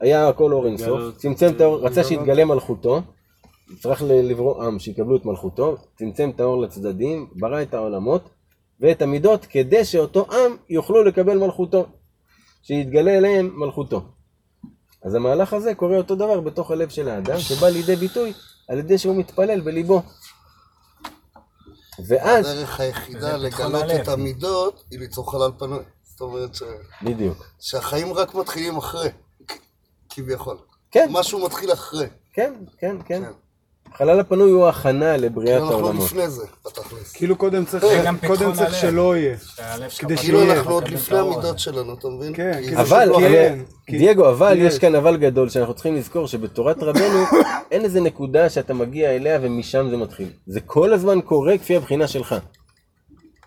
היה 0.00 0.28
הכל 0.28 0.52
אור 0.52 0.66
אינסוף, 0.66 1.16
צמצם 1.16 1.52
את 1.56 1.60
האור, 1.60 1.78
רצה 1.86 2.04
שיתגלה 2.04 2.44
מלכותו, 2.44 3.02
צריך 3.80 4.02
לברוא 4.06 4.64
עם 4.64 4.78
שיקבלו 4.78 5.16
את 5.16 5.24
מלכותו, 5.24 5.76
צמצם 5.98 6.30
את 6.34 6.40
האור 6.40 6.62
לצדדים, 6.62 7.26
ברא 7.34 7.62
את 7.62 7.74
העולמות 7.74 8.28
ואת 8.80 9.02
המידות 9.02 9.46
כדי 9.46 9.84
שאותו 9.84 10.26
עם 10.32 10.56
יוכלו 10.68 11.04
לקבל 11.04 11.38
מלכותו, 11.38 11.86
שיתגלה 12.62 13.16
אליהם 13.16 13.50
מלכותו. 13.54 14.02
אז 15.04 15.14
המהלך 15.14 15.52
הזה 15.52 15.74
קורה 15.74 15.96
אותו 15.96 16.14
דבר 16.14 16.40
בתוך 16.40 16.70
הלב 16.70 16.88
של 16.88 17.08
האדם, 17.08 17.38
שבא 17.38 17.68
לידי 17.68 17.96
ביטוי 17.96 18.32
על 18.68 18.78
ידי 18.78 18.98
שהוא 18.98 19.16
מתפלל 19.16 19.60
בליבו. 19.60 20.02
ואז, 22.06 22.46
הדרך 22.46 22.80
היחידה 22.80 23.36
לגלות. 23.36 23.84
את 24.02 24.08
המידות 24.08 24.84
היא 24.90 24.98
ליצור 24.98 25.32
חלל 25.32 25.50
פנוי. 25.58 25.84
זאת 26.04 26.20
אומרת 26.20 26.54
ש... 26.54 26.62
בדיוק. 27.02 27.46
שהחיים 27.60 28.12
רק 28.12 28.34
מתחילים 28.34 28.76
אחרי, 28.76 29.08
כביכול. 30.08 30.58
כן, 30.90 31.08
משהו 31.12 31.44
מתחיל 31.46 31.72
אחרי. 31.72 32.06
כן, 32.32 32.54
כן, 32.78 32.96
כן. 33.06 33.22
כן. 33.24 33.32
החלל 33.96 34.20
הפנוי 34.20 34.50
הוא 34.50 34.68
הכנה 34.68 35.16
לבריאת 35.16 35.62
אנחנו 35.62 35.74
העולמות. 35.74 36.04
לפני 36.06 36.28
זה, 36.28 36.46
בתכלס. 36.66 37.12
כאילו 37.12 37.36
קודם 37.36 37.64
צריך, 37.64 37.86
זה 37.86 38.02
גם 38.04 38.16
קודם 38.26 38.52
צריך. 38.52 38.74
שלא 38.74 39.16
יהיה. 39.16 39.36
כדי 39.36 39.88
פתוח, 39.88 40.20
כאילו 40.20 40.40
שיהיה. 40.40 40.52
אנחנו 40.52 40.72
עוד 40.72 40.88
לפני 40.88 41.18
המידות. 41.18 41.58
שלנו, 41.58 41.94
אתה 41.94 42.08
מבין? 42.08 42.34
כן, 42.34 42.60
אבל, 42.76 43.12
כן, 43.18 43.58
דייגו, 43.90 44.30
אבל 44.30 44.56
יש. 44.58 44.78
כאן 44.78 44.94
אבל 44.94 45.16
גדול 45.16 45.48
שאנחנו 45.48 45.74
צריכים 45.74 45.94
לזכור 45.94 46.26
שבתורת 46.26 46.82
רבנו 46.82 47.24
אין 47.72 47.84
איזה 47.84 48.00
נקודה 48.00 48.50
שאתה 48.50 48.74
מגיע 48.74 49.10
אליה 49.10 49.38
ומשם 49.42 49.90
זה 49.90 49.96
מתחיל. 49.96 50.28
זה 50.46 50.60
כל 50.60 50.92
הזמן 50.92 51.20
קורה 51.20 51.58
כפי 51.58 51.76
הבחינה 51.76 52.06
שלך. 52.06 52.34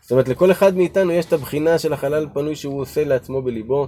זאת 0.02 0.12
אומרת, 0.12 0.28
לכל 0.28 0.52
אחד 0.52 0.78
מאיתנו 0.78 1.12
יש 1.12 1.26
את 1.26 1.34
הבחינה 1.34 1.80
של 1.80 1.94
החלל 1.94 2.28
פנוי 2.34 2.56
שהוא 2.56 2.82
עושה 2.82 3.04
לעצמו 3.04 3.42
בליבו, 3.42 3.88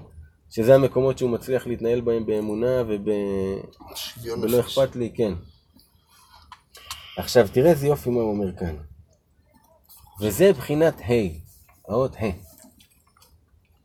שזה 0.49 0.75
המקומות 0.75 1.17
שהוא 1.17 1.29
מצליח 1.29 1.67
להתנהל 1.67 2.01
בהם 2.01 2.25
באמונה 2.25 2.81
וב... 2.87 3.09
שוויון 3.95 4.43
ולא. 4.43 4.59
אכפת 4.59 4.95
לי, 4.95 5.11
כן. 5.15 5.33
עכשיו, 7.21 7.47
תראה 7.53 7.69
איזה 7.69 7.87
יופי 7.87 8.09
מה 8.09 8.21
הוא 8.21 8.31
אומר 8.31 8.55
כאן. 8.55 8.75
וזה 10.21 10.53
בחינת 10.53 11.01
ה', 11.01 11.13
האות 11.87 12.15
ה'. 12.15 12.31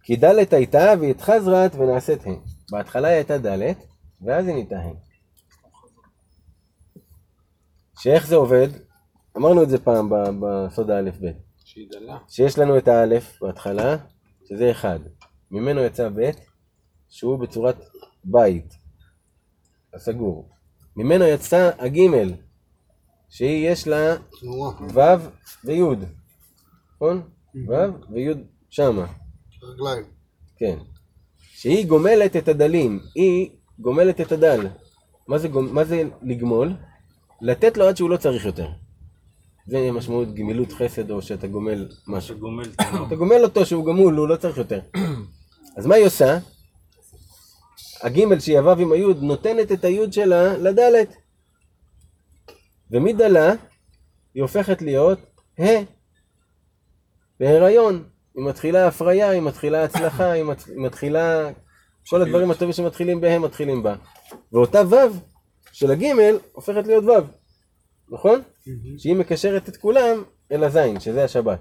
כי 0.03 0.17
ד' 0.17 0.55
הייתה 0.55 0.93
והיא 1.01 1.11
התחזרת 1.11 1.75
ונעשית 1.75 2.27
ה'. 2.27 2.31
בהתחלה 2.71 3.09
היא 3.09 3.17
הייתה 3.17 3.39
ד', 3.39 3.73
ואז 4.23 4.47
היא 4.47 4.55
נהייתה 4.55 4.77
ה'. 4.77 4.91
שאיך 7.99 8.27
זה 8.27 8.37
עובד? 8.37 8.69
אמרנו 9.37 9.63
את 9.63 9.71
זה 9.71 9.79
פעם 9.79 10.11
בסוד 10.41 10.91
האלף-ב'. 10.91 11.33
שהיא 11.65 11.89
דלה. 11.91 12.19
שיש 12.29 12.59
לנו 12.59 12.79
את 12.79 12.89
האלף 12.89 13.43
בהתחלה, 13.43 13.97
שזה 14.49 14.71
אחד. 14.71 15.01
ממנו 15.51 15.81
יצא 15.81 16.09
ב', 16.09 16.31
שהוא 17.09 17.39
בצורת 17.39 17.77
בית, 18.25 18.75
הסגור. 19.95 20.49
ממנו 20.97 21.25
יצא 21.25 21.71
הגימל, 21.79 22.46
שהיא 23.31 23.71
יש 23.71 23.89
לה 23.89 24.17
ו' 24.95 25.01
וי', 25.65 25.83
נכון? 26.95 27.23
ו' 27.69 27.73
וי' 28.13 28.35
שמה, 28.71 29.07
רגליים. 29.63 30.05
כן. 30.59 30.79
שהיא 31.39 31.87
גומלת 31.87 32.37
את 32.37 32.49
הדלים, 32.49 33.01
היא 33.15 33.51
גומלת 33.79 34.21
את 34.21 34.33
הדל. 34.33 34.67
מה 35.29 35.39
זה, 35.39 35.49
גומ- 35.49 35.73
מה 35.73 35.85
זה 35.85 36.03
לגמול? 36.23 36.73
לתת 37.41 37.77
לו 37.77 37.85
עד 37.89 37.97
שהוא 37.97 38.11
לא 38.11 38.17
צריך 38.17 38.45
יותר. 38.47 38.69
זה 39.67 39.93
משמעות 39.93 40.35
גמילות 40.35 40.73
חסד 40.73 41.11
או 41.11 41.23
שאתה 41.23 41.47
גומל 41.47 41.89
משהו. 42.07 42.37
שגומל 42.37 42.65
אתה 43.07 43.15
גומל 43.17 43.43
אותו 43.45 43.67
שהוא 43.67 43.87
גמול, 43.87 44.15
הוא 44.17 44.29
לא 44.29 44.37
צריך 44.37 44.57
יותר. 44.59 44.81
אז 45.77 45.87
מה 45.87 45.95
היא 45.95 46.07
עושה? 46.07 46.39
הגימל 48.03 48.41
שהיא 48.41 48.59
הוו 48.59 48.81
עם 48.83 48.93
היוד 48.93 49.23
נותנת 49.23 49.73
את 49.73 49.85
היוד 49.85 50.13
שלה 50.13 50.57
לדלת. 50.59 51.17
ומדלה 52.91 53.53
היא 54.35 54.43
הופכת 54.43 54.83
להיות 54.83 55.19
ה' 55.61 55.65
בהיריון. 57.41 58.09
היא 58.37 58.45
מתחילה 58.45 58.87
הפריה, 58.89 59.31
היא 59.31 59.43
מתחילה 59.43 59.85
הצלחה, 59.85 60.31
היא 60.31 60.43
מת- 60.45 60.69
מתחילה... 60.77 61.51
כל 62.09 62.23
הדברים 62.23 62.51
הטובים 62.51 62.73
שמתחילים 62.73 63.21
בהם 63.21 63.43
מתחילים 63.43 63.83
בה. 63.83 63.95
ואותה 64.53 64.83
ו' 64.91 64.97
של 65.73 65.91
הגימל 65.91 66.39
הופכת 66.53 66.87
להיות 66.87 67.05
ו', 67.05 67.27
נכון? 68.15 68.43
שהיא 68.99 69.17
מקשרת 69.17 69.69
את 69.69 69.77
כולם 69.77 70.23
אל 70.53 70.65
הזין, 70.65 71.01
שזה 71.01 71.25
השבת. 71.25 71.61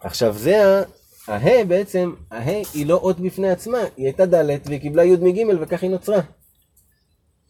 עכשיו 0.00 0.32
זה 0.38 0.66
ה... 0.66 0.82
הה 1.28 1.64
בעצם, 1.64 2.14
הה 2.30 2.62
היא 2.74 2.86
לא 2.86 2.94
אות 2.94 3.20
בפני 3.20 3.50
עצמה, 3.50 3.78
היא 3.96 4.06
הייתה 4.06 4.26
ד' 4.26 4.48
והיא 4.66 4.80
קיבלה 4.80 5.04
י' 5.04 5.16
מג' 5.16 5.44
וכך 5.60 5.82
היא 5.82 5.90
נוצרה. 5.90 6.20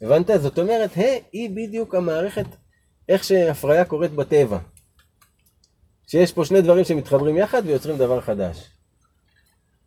הבנת? 0.03 0.31
זאת 0.41 0.59
אומרת, 0.59 0.99
ה' 0.99 1.19
היא 1.33 1.51
בדיוק 1.51 1.95
המערכת, 1.95 2.47
איך 3.09 3.25
שהפריה 3.25 3.85
קורית 3.85 4.13
בטבע. 4.13 4.59
שיש 6.07 6.33
פה 6.33 6.45
שני 6.45 6.63
דברים 6.63 6.85
שמתחברים 6.85 7.37
יחד 7.37 7.63
ויוצרים 7.67 7.97
דבר 7.97 8.21
חדש. 8.21 8.71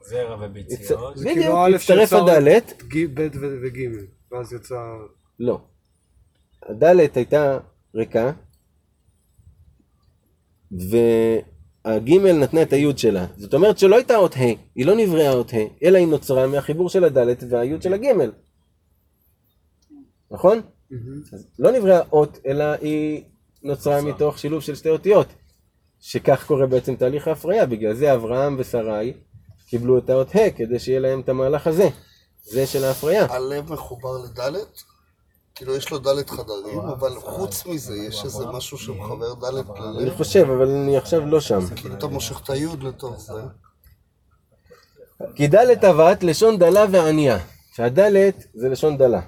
זרע 0.01 0.45
וביציות. 0.45 1.18
זה 1.18 1.30
כאילו 1.34 1.66
א' 1.66 1.76
הצטרף 1.76 2.14
הדלת, 2.14 2.84
ב' 3.14 3.20
ו- 3.20 3.57
וג', 3.64 3.80
ואז 4.32 4.53
יצא... 4.53 4.76
לא. 5.39 5.62
הדלת 6.70 7.18
הייתה 7.18 7.60
ריקה, 7.95 8.32
והגימל 11.86 12.32
נתנה 12.32 12.62
את 12.62 12.74
היוד 12.74 12.97
שלה. 12.97 13.26
זאת 13.38 13.53
אומרת 13.53 13.78
שלא 13.80 13.95
הייתה 13.95 14.16
אות 14.16 14.36
ה', 14.36 14.39
היא 14.76 14.86
לא 14.86 14.95
נבראה 14.95 15.32
אות 15.32 15.53
ה', 15.53 15.86
אלא 15.86 15.97
היא 15.97 16.07
נוצרה 16.07 16.47
מהחיבור 16.47 16.89
של 16.89 17.03
הדלת 17.03 17.43
והיוד 17.49 17.82
של 17.82 17.93
הגימל. 17.93 18.32
נכון? 20.32 20.61
אז 21.34 21.47
לא 21.59 21.71
נבראה 21.71 22.01
אות, 22.11 22.38
אלא 22.45 22.63
היא 22.63 23.23
נוצרה 23.63 24.01
מתוך 24.01 24.39
שילוב 24.39 24.61
של 24.61 24.75
שתי 24.75 24.89
אותיות. 24.89 25.27
שכך 26.01 26.45
קורה 26.47 26.67
בעצם 26.67 26.95
תהליך 26.95 27.27
ההפריה, 27.27 27.65
בגלל 27.65 27.93
זה 27.93 28.13
אברהם 28.13 28.55
ושרי 28.59 29.13
קיבלו 29.67 29.97
את 29.97 30.09
האות 30.09 30.36
ה' 30.36 30.49
כדי 30.49 30.80
שיהיה 30.80 30.99
להם 30.99 31.19
את 31.19 31.30
המהלך 31.30 31.67
הזה. 31.67 31.89
זה 32.43 32.67
של 32.67 32.84
ההפריה. 32.84 33.25
הלב 33.25 33.73
מחובר 33.73 34.17
לדלת? 34.17 34.84
כאילו 35.55 35.75
יש 35.75 35.91
לו 35.91 35.99
דלת 35.99 36.30
חדרים, 36.30 36.80
אבל 36.80 37.19
חוץ 37.19 37.65
מזה 37.65 37.95
יש 37.97 38.25
איזה 38.25 38.45
משהו 38.45 38.77
שמחבר 38.77 39.34
דלת 39.34 39.65
אני 39.69 40.05
ללב. 40.05 40.17
חושב, 40.17 40.45
אבל 40.49 40.67
אני 40.69 40.97
עכשיו 40.97 41.25
לא 41.25 41.39
שם. 41.41 41.59
כאילו 41.75 41.95
אתה 41.95 42.07
מושך 42.07 42.41
את 42.43 42.49
היוד 42.49 42.84
לתוך 42.84 43.19
זה. 43.19 43.41
כי 45.36 45.47
דלת 45.47 45.84
אבת 45.84 46.23
לשון 46.23 46.59
דלה 46.59 46.86
וענייה. 46.91 47.38
שהדלת 47.75 48.47
זה 48.53 48.69
לשון 48.69 48.97
דלה. 48.97 49.21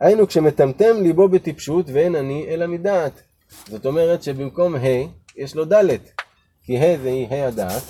היינו 0.00 0.26
כשמטמטם 0.26 0.96
ליבו 1.02 1.28
בטיפשות 1.28 1.86
ואין 1.88 2.14
אני 2.14 2.46
אלא 2.48 2.66
מדעת. 2.66 3.22
זאת 3.66 3.86
אומרת 3.86 4.22
שבמקום 4.22 4.74
ה' 4.74 4.78
יש 5.36 5.54
לו 5.54 5.64
דלת. 5.64 6.22
כי 6.62 6.78
ה' 6.78 6.98
זה 6.98 7.08
היא 7.08 7.28
ה' 7.28 7.48
הדעת. 7.48 7.82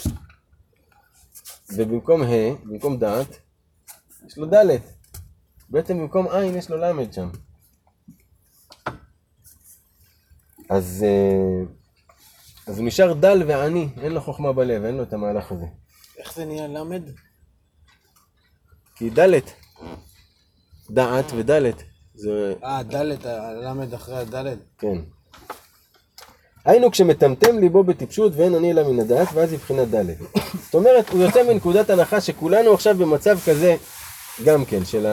ובמקום 1.74 2.22
ה', 2.22 2.54
במקום 2.64 2.98
דעת, 2.98 3.38
יש 4.26 4.38
לו 4.38 4.46
דלת. 4.46 4.82
בעצם 5.68 5.98
במקום 5.98 6.28
עין 6.28 6.56
יש 6.56 6.70
לו 6.70 6.76
למד 6.76 7.12
שם. 7.12 7.30
אז, 10.70 11.04
אה, 11.08 11.72
אז 12.66 12.78
הוא 12.78 12.86
נשאר 12.86 13.12
דל 13.12 13.42
ועני, 13.48 13.88
אין 14.02 14.12
לו 14.12 14.20
חוכמה 14.20 14.52
בלב, 14.52 14.84
אין 14.84 14.96
לו 14.96 15.02
את 15.02 15.12
המהלך 15.12 15.52
הזה. 15.52 15.66
איך 16.18 16.34
זה 16.34 16.44
נהיה 16.44 16.68
למד? 16.68 17.02
כי 18.96 19.10
דלת. 19.10 19.52
דעת 20.90 21.32
ודלת. 21.36 21.82
זה, 22.16 22.54
אה, 22.64 22.82
דלת, 22.82 23.26
הלמד 23.26 23.94
אחרי 23.94 24.16
הדלת. 24.16 24.58
כן. 24.78 24.98
היינו 26.64 26.90
כשמטמטם 26.90 27.58
ליבו 27.58 27.84
בטיפשות 27.84 28.32
ואין 28.36 28.54
אני 28.54 28.72
אלא 28.72 28.92
מן 28.92 29.00
הדעת, 29.00 29.28
ואז 29.34 29.52
היא 29.52 29.58
בחינת 29.58 29.88
דלת. 29.88 30.16
זאת 30.64 30.74
אומרת, 30.74 31.08
הוא 31.08 31.22
יוצא 31.22 31.42
מנקודת 31.42 31.90
הנחה 31.90 32.20
שכולנו 32.20 32.74
עכשיו 32.74 32.96
במצב 32.98 33.38
כזה, 33.46 33.76
גם 34.44 34.64
כן, 34.64 34.84
של 34.84 35.06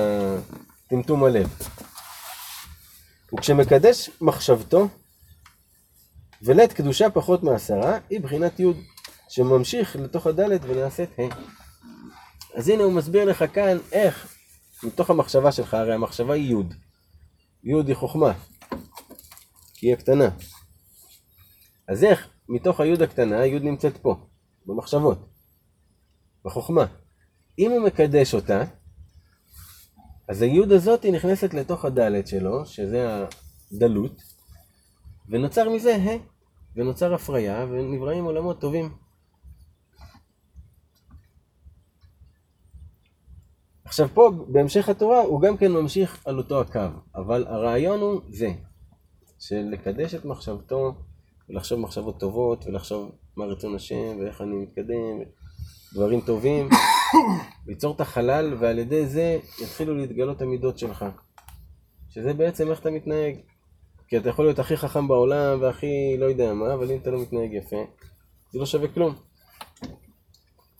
טמטום 0.87 1.23
הלב. 1.23 1.47
וכשמקדש 3.33 4.09
מחשבתו, 4.21 4.87
ולית 6.41 6.73
קדושה 6.73 7.09
פחות 7.09 7.43
מעשרה, 7.43 7.97
היא 8.09 8.21
בחינת 8.21 8.59
י' 8.59 8.65
שממשיך 9.29 9.95
לתוך 9.95 10.27
הדלת 10.27 10.61
ונעשית 10.67 11.09
ה'. 11.19 11.23
אז 12.55 12.69
הנה 12.69 12.83
הוא 12.83 12.93
מסביר 12.93 13.25
לך 13.25 13.45
כאן 13.53 13.77
איך, 13.91 14.35
מתוך 14.83 15.09
המחשבה 15.09 15.51
שלך, 15.51 15.73
הרי 15.73 15.93
המחשבה 15.93 16.33
היא 16.33 16.55
י', 16.55 16.63
י' 17.63 17.73
היא 17.87 17.95
חוכמה, 17.95 18.33
כי 19.73 19.87
היא 19.87 19.93
הקטנה. 19.93 20.29
אז 21.87 22.03
איך, 22.03 22.27
מתוך 22.49 22.79
הי' 22.79 23.03
הקטנה, 23.03 23.45
י' 23.45 23.59
נמצאת 23.59 23.97
פה, 23.97 24.15
במחשבות, 24.65 25.29
בחוכמה. 26.45 26.85
אם 27.59 27.71
הוא 27.71 27.85
מקדש 27.85 28.33
אותה, 28.33 28.63
אז 30.29 30.41
היוד 30.41 30.71
הזאת 30.71 31.03
היא 31.03 31.13
נכנסת 31.13 31.53
לתוך 31.53 31.85
הדלת 31.85 32.27
שלו, 32.27 32.65
שזה 32.65 33.25
הדלות, 33.71 34.21
ונוצר 35.29 35.69
מזה 35.69 35.95
ה', 35.95 36.17
ונוצר 36.75 37.13
הפריה, 37.13 37.65
ונבראים 37.69 38.25
עולמות 38.25 38.61
טובים. 38.61 39.02
עכשיו 43.93 44.09
פה, 44.13 44.31
בהמשך 44.47 44.89
התורה, 44.89 45.19
הוא 45.19 45.41
גם 45.41 45.57
כן 45.57 45.71
ממשיך 45.71 46.21
על 46.25 46.37
אותו 46.37 46.61
הקו, 46.61 46.79
אבל 47.15 47.45
הרעיון 47.47 47.99
הוא 47.99 48.21
זה, 48.29 48.53
של 49.39 49.69
לקדש 49.71 50.15
את 50.15 50.25
מחשבתו, 50.25 50.95
ולחשוב 51.49 51.79
מחשבות 51.79 52.19
טובות, 52.19 52.65
ולחשוב 52.67 53.11
מה 53.37 53.45
רצון 53.45 53.75
השם, 53.75 54.19
ואיך 54.19 54.41
אני 54.41 54.55
מתקדם, 54.55 55.19
דברים 55.93 56.21
טובים, 56.21 56.69
ליצור 57.67 57.95
את 57.95 58.01
החלל, 58.01 58.53
ועל 58.59 58.79
ידי 58.79 59.05
זה 59.05 59.39
יתחילו 59.61 59.95
להתגלות 59.95 60.41
המידות 60.41 60.79
שלך. 60.79 61.05
שזה 62.09 62.33
בעצם 62.33 62.69
איך 62.71 62.79
אתה 62.79 62.91
מתנהג. 62.91 63.35
כי 64.07 64.17
אתה 64.17 64.29
יכול 64.29 64.45
להיות 64.45 64.59
הכי 64.59 64.77
חכם 64.77 65.07
בעולם, 65.07 65.61
והכי 65.61 66.17
לא 66.19 66.25
יודע 66.25 66.53
מה, 66.53 66.73
אבל 66.73 66.91
אם 66.91 66.97
אתה 66.97 67.11
לא 67.11 67.21
מתנהג 67.21 67.53
יפה, 67.53 67.83
זה 68.51 68.59
לא 68.59 68.65
שווה 68.65 68.87
כלום. 68.87 69.15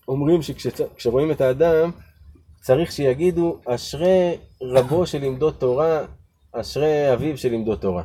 אומרים 0.08 0.42
שכשרואים 0.42 1.32
את 1.32 1.42
האדם, 1.42 1.92
צריך 2.64 2.92
שיגידו, 2.92 3.60
אשרי 3.66 4.38
רבו 4.62 5.08
שלימדו 5.08 5.52
תורה, 5.52 6.06
אשרי 6.52 7.14
אביו 7.14 7.38
שלימדו 7.38 7.76
תורה. 7.76 8.04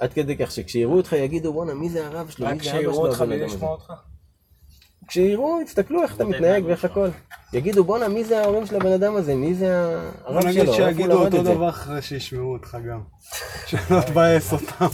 עד 0.00 0.12
כדי 0.12 0.36
כך 0.36 0.50
שכשיראו 0.50 0.96
אותך 0.96 1.12
יגידו, 1.12 1.52
בואנה, 1.52 1.74
מי 1.74 1.88
זה 1.88 2.06
הרב 2.06 2.30
שלו? 2.30 2.46
רק 2.46 2.52
מי 2.52 2.58
זה 2.64 2.70
אבא 2.70 2.78
כשיראו 2.78 2.94
שלו? 2.94 3.06
אותך 3.06 3.20
הבן 3.20 3.30
בלי 3.30 3.36
אדם 3.36 3.46
הזה?" 3.46 3.56
לשמוע 3.56 3.70
אותך? 3.70 3.92
כשיראו, 5.08 5.60
יסתכלו 5.60 6.02
איך 6.02 6.16
אתה 6.16 6.24
מתנהג 6.24 6.64
ואיך 6.66 6.84
הכל. 6.84 7.08
יגידו, 7.52 7.84
בואנה, 7.84 8.08
מי 8.08 8.24
זה 8.24 8.42
ההורים 8.42 8.66
של 8.66 8.76
הבן 8.76 8.92
אדם 8.92 9.16
הזה? 9.16 9.34
מי 9.34 9.54
זה 9.54 9.96
בוא 10.22 10.34
הרב 10.34 10.46
נגיד 10.46 10.62
שלו? 10.62 10.72
איפה 10.72 10.82
הוא 10.82 10.90
שיגידו 10.90 11.24
אותו? 11.24 11.42
דבר 11.42 11.68
אחרי 11.68 12.02
שישמעו 12.02 12.52
אותך 12.52 12.76
גם. 12.88 13.00
שלא 13.68 14.00
תבאס 14.00 14.52
אותם. 14.52 14.86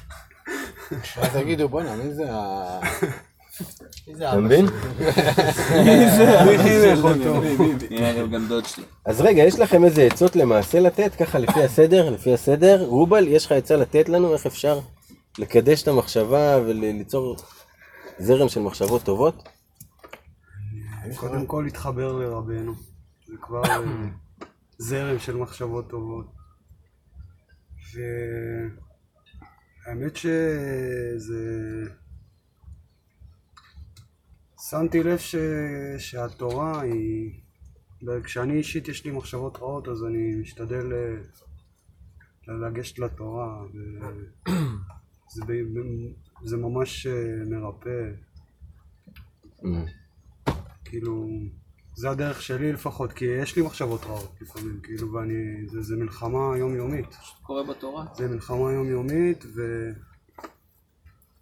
ואז 1.16 1.36
יגידו, 1.36 1.68
בואנה, 1.68 1.96
מי 1.96 2.12
זה 2.14 2.32
ה... 2.32 2.80
אתה 4.16 4.40
מבין? 4.40 4.66
מי 6.46 6.58
חינך 6.58 7.04
אותו? 7.04 7.40
נראה 7.90 8.26
גם 8.26 8.46
דוד 8.48 8.64
שלי. 8.64 8.84
אז 9.04 9.20
רגע, 9.20 9.42
יש 9.42 9.58
לכם 9.58 9.84
איזה 9.84 10.02
עצות 10.02 10.36
למעשה 10.36 10.80
לתת, 10.80 11.14
ככה 11.14 11.38
לפי 11.38 11.62
הסדר, 11.62 12.10
לפי 12.10 12.34
הסדר. 12.34 12.84
רובל, 12.86 13.28
יש 13.28 13.46
לך 13.46 13.52
עצה 13.52 13.76
לתת 13.76 14.08
לנו 14.08 14.32
איך 14.32 14.46
אפשר 14.46 14.80
לקדש 15.38 15.82
את 15.82 15.88
המחשבה 15.88 16.58
וליצור 16.66 17.36
זרם 18.18 18.48
של 18.48 18.60
מחשבות 18.60 19.02
טובות? 19.02 19.48
קודם 21.16 21.46
כל 21.46 21.62
להתחבר 21.64 22.12
לרבנו. 22.12 22.72
זה 23.26 23.34
כבר 23.40 23.62
זרם 24.78 25.18
של 25.18 25.36
מחשבות 25.36 25.90
טובות. 25.90 26.26
והאמת 29.86 30.16
שזה... 30.16 31.42
שמתי 34.72 35.02
לב 35.02 35.18
ש... 35.18 35.36
שהתורה 35.98 36.80
היא... 36.80 37.40
כשאני 38.24 38.52
אישית 38.52 38.88
יש 38.88 39.04
לי 39.04 39.10
מחשבות 39.10 39.56
רעות 39.56 39.88
אז 39.88 40.04
אני 40.04 40.34
משתדל 40.40 40.92
אה, 40.92 42.54
לגשת 42.54 42.98
לתורה 42.98 43.62
וזה 43.66 45.44
ב... 45.46 45.52
זה 46.44 46.56
ממש 46.56 47.06
אה, 47.06 47.44
מרפא 47.46 48.10
כאילו, 50.84 51.28
זה 51.94 52.10
הדרך 52.10 52.42
שלי 52.42 52.72
לפחות, 52.72 53.12
כי 53.12 53.24
יש 53.24 53.56
לי 53.56 53.62
מחשבות 53.62 54.04
רעות 54.04 54.34
לפעמים, 54.40 54.80
כאילו, 54.82 55.12
ואני, 55.12 55.66
זה, 55.66 55.82
זה 55.82 55.96
מלחמה 55.96 56.58
יומיומית. 56.58 57.16
זה 58.14 58.28
מלחמה 58.28 58.72
יומיומית, 58.72 59.44
ו... 59.54 59.60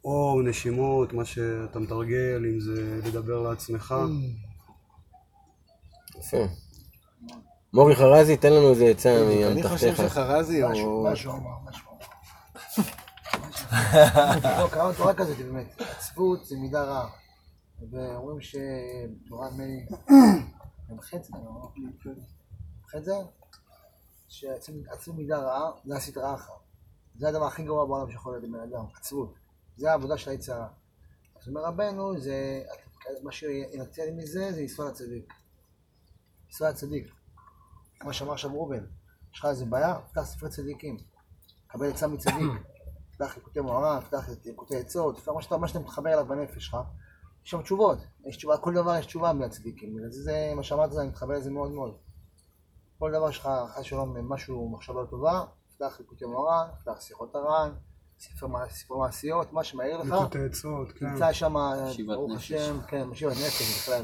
או 0.04 0.42
נשימות, 0.44 1.12
מה 1.12 1.24
שאתה 1.24 1.78
מתרגל, 1.78 2.44
אם 2.52 2.60
זה 2.60 3.00
לדבר 3.04 3.42
לעצמך. 3.42 3.94
יפה. 6.18 6.36
מורי 7.72 7.96
חרזי, 7.96 8.36
תן 8.36 8.52
לנו 8.52 8.70
איזה 8.70 8.84
עצה 8.84 9.16
אני 9.52 9.62
חושב 9.62 9.86
מאמתחתך. 9.86 10.08
שחרזי 10.08 10.62
הוא... 10.62 11.10
משהו 11.10 11.32
אמר, 11.32 11.50
משהו 11.64 11.90
אמר. 11.90 12.00
לא, 14.62 14.68
קראנו 14.68 14.92
תורה 14.92 15.14
כזאת 15.14 15.36
באמת, 15.36 15.80
עצבות 15.80 16.46
זה 16.46 16.56
מידה 16.56 16.84
רעה. 16.84 17.08
ואומרים 17.90 18.38
שתורה 18.40 19.50
מי... 19.50 19.86
חצי, 21.00 21.32
לא? 21.32 21.70
חצי? 22.90 23.10
שעצבות 24.28 25.16
מידה 25.16 25.38
רעה, 25.38 25.70
זה 25.84 25.96
עשית 25.96 26.18
רעך. 26.18 26.50
זה 27.18 27.28
הדבר 27.28 27.44
הכי 27.44 27.62
גרוע 27.62 27.86
בעולם 27.86 28.10
שיכול 28.10 28.32
להיות 28.32 28.44
לבן 28.44 28.60
אדם, 28.60 28.84
עצבות. 28.96 29.39
זה 29.80 29.90
העבודה 29.90 30.18
של 30.18 30.30
היצר 30.30 30.54
הרע. 30.54 30.68
אז 31.40 31.48
אומר 31.48 31.60
רבנו, 31.60 32.20
זה... 32.20 32.62
מה 33.22 33.32
שינצל 33.32 34.10
מזה 34.16 34.52
זה 34.52 34.60
לנסוע 34.60 34.88
לצדיק. 34.88 35.32
לנסוע 36.46 36.70
לצדיק. 36.70 37.12
כמו 38.00 38.12
שאמר 38.12 38.32
עכשיו 38.32 38.50
ראובן, 38.50 38.84
יש 39.32 39.38
לך 39.38 39.46
איזה 39.46 39.64
בעיה? 39.64 39.98
פתח 40.10 40.22
ספרי 40.22 40.50
צדיקים. 40.50 40.96
קבל 41.66 41.90
עצה 41.90 42.06
מצדיק. 42.06 42.50
פתח 43.12 43.36
ליקוטי 43.36 43.60
מוהר"ן, 43.60 44.00
פתח 44.00 44.28
ליקוטי 44.44 44.76
עצות, 44.76 45.18
פתח 45.18 45.28
מה 45.28 45.42
שאתה, 45.42 45.56
מה 45.56 45.68
שאתה 45.68 45.78
מתחבר 45.78 46.12
אליו 46.12 46.26
בנפש 46.26 46.66
שלך. 46.66 46.76
יש 47.44 47.50
שם 47.50 47.62
תשובות. 47.62 47.98
יש 48.26 48.36
תשובה, 48.36 48.56
כל 48.56 48.74
דבר 48.74 48.96
יש 48.96 49.06
תשובה 49.06 49.32
מהצדיקים. 49.32 49.96
זה, 50.10 50.22
זה, 50.22 50.52
מה 50.56 50.62
שאמרת, 50.62 50.90
אני 50.98 51.08
מתחבר 51.08 51.34
לזה 51.34 51.50
מאוד 51.50 51.70
מאוד. 51.70 51.98
כל 52.98 53.12
דבר 53.12 53.30
שלך, 53.30 53.48
חס 53.74 53.80
ושלום, 53.80 54.32
משהו, 54.32 54.70
מחשבה 54.70 55.06
טובה, 55.10 55.44
פתח 55.76 55.96
ליקוטי 56.00 56.24
מוהר"ן, 56.24 56.68
פתח 56.80 57.00
שיחות 57.00 57.34
הר"ן, 57.34 57.72
ספר 57.72 57.74
מע- 57.74 57.74
ספרי 57.74 57.89
מעשיות, 58.90 59.52
מה 59.52 59.64
שמעיר 59.64 59.98
לך. 59.98 60.04
ליקוטי 60.04 60.38
עצות, 60.44 60.92
כן. 60.92 61.06
נמצא 61.06 61.32
שם, 61.32 61.54
ברוך. 62.06 62.36
השם, 62.36 62.78
כן, 62.88 63.04
משיבת 63.04 63.32
נפש 63.32 63.78
בכלל. 63.82 64.02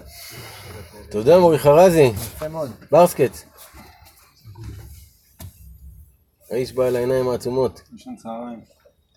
תודה, 1.10 1.38
מורי 1.38 1.58
חרזי. 1.58 2.02
יפה 2.02 2.48
מאוד. 2.48 2.70
ברסקץ. 2.90 3.44
האיש 6.50 6.72
בעל 6.72 6.96
העיניים 6.96 7.28
העצומות. 7.28 7.82
ישן 7.94 8.16
צהריים. 8.16 8.60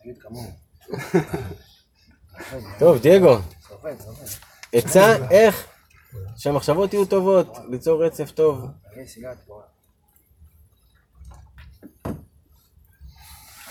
תגיד 0.02 0.18
כמוהו. 0.22 0.52
טוב, 2.80 2.97
דייגו. 2.97 3.38
עצה 4.74 5.30
איך 5.32 5.68
שהמחשבות 6.38 6.93
יהיו 6.93 7.06
טובות, 7.06 7.58
ליצור 7.70 8.06
רצף 8.06 8.32
טוב. 8.32 8.66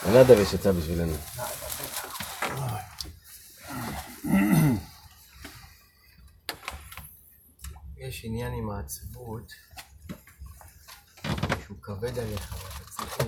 פה. 0.08 0.14
לנדב 0.14 0.38
יש 0.40 0.54
עצה 0.54 0.72
בשבילנו. 0.72 1.14
יש 7.96 8.24
עניין 8.24 8.52
עם 8.52 8.70
העצבות 8.70 9.52
שהוא 11.64 11.76
כבד 11.82 12.18
עליך, 12.18 12.54
ואתה 12.54 12.90
צריך... 12.90 13.18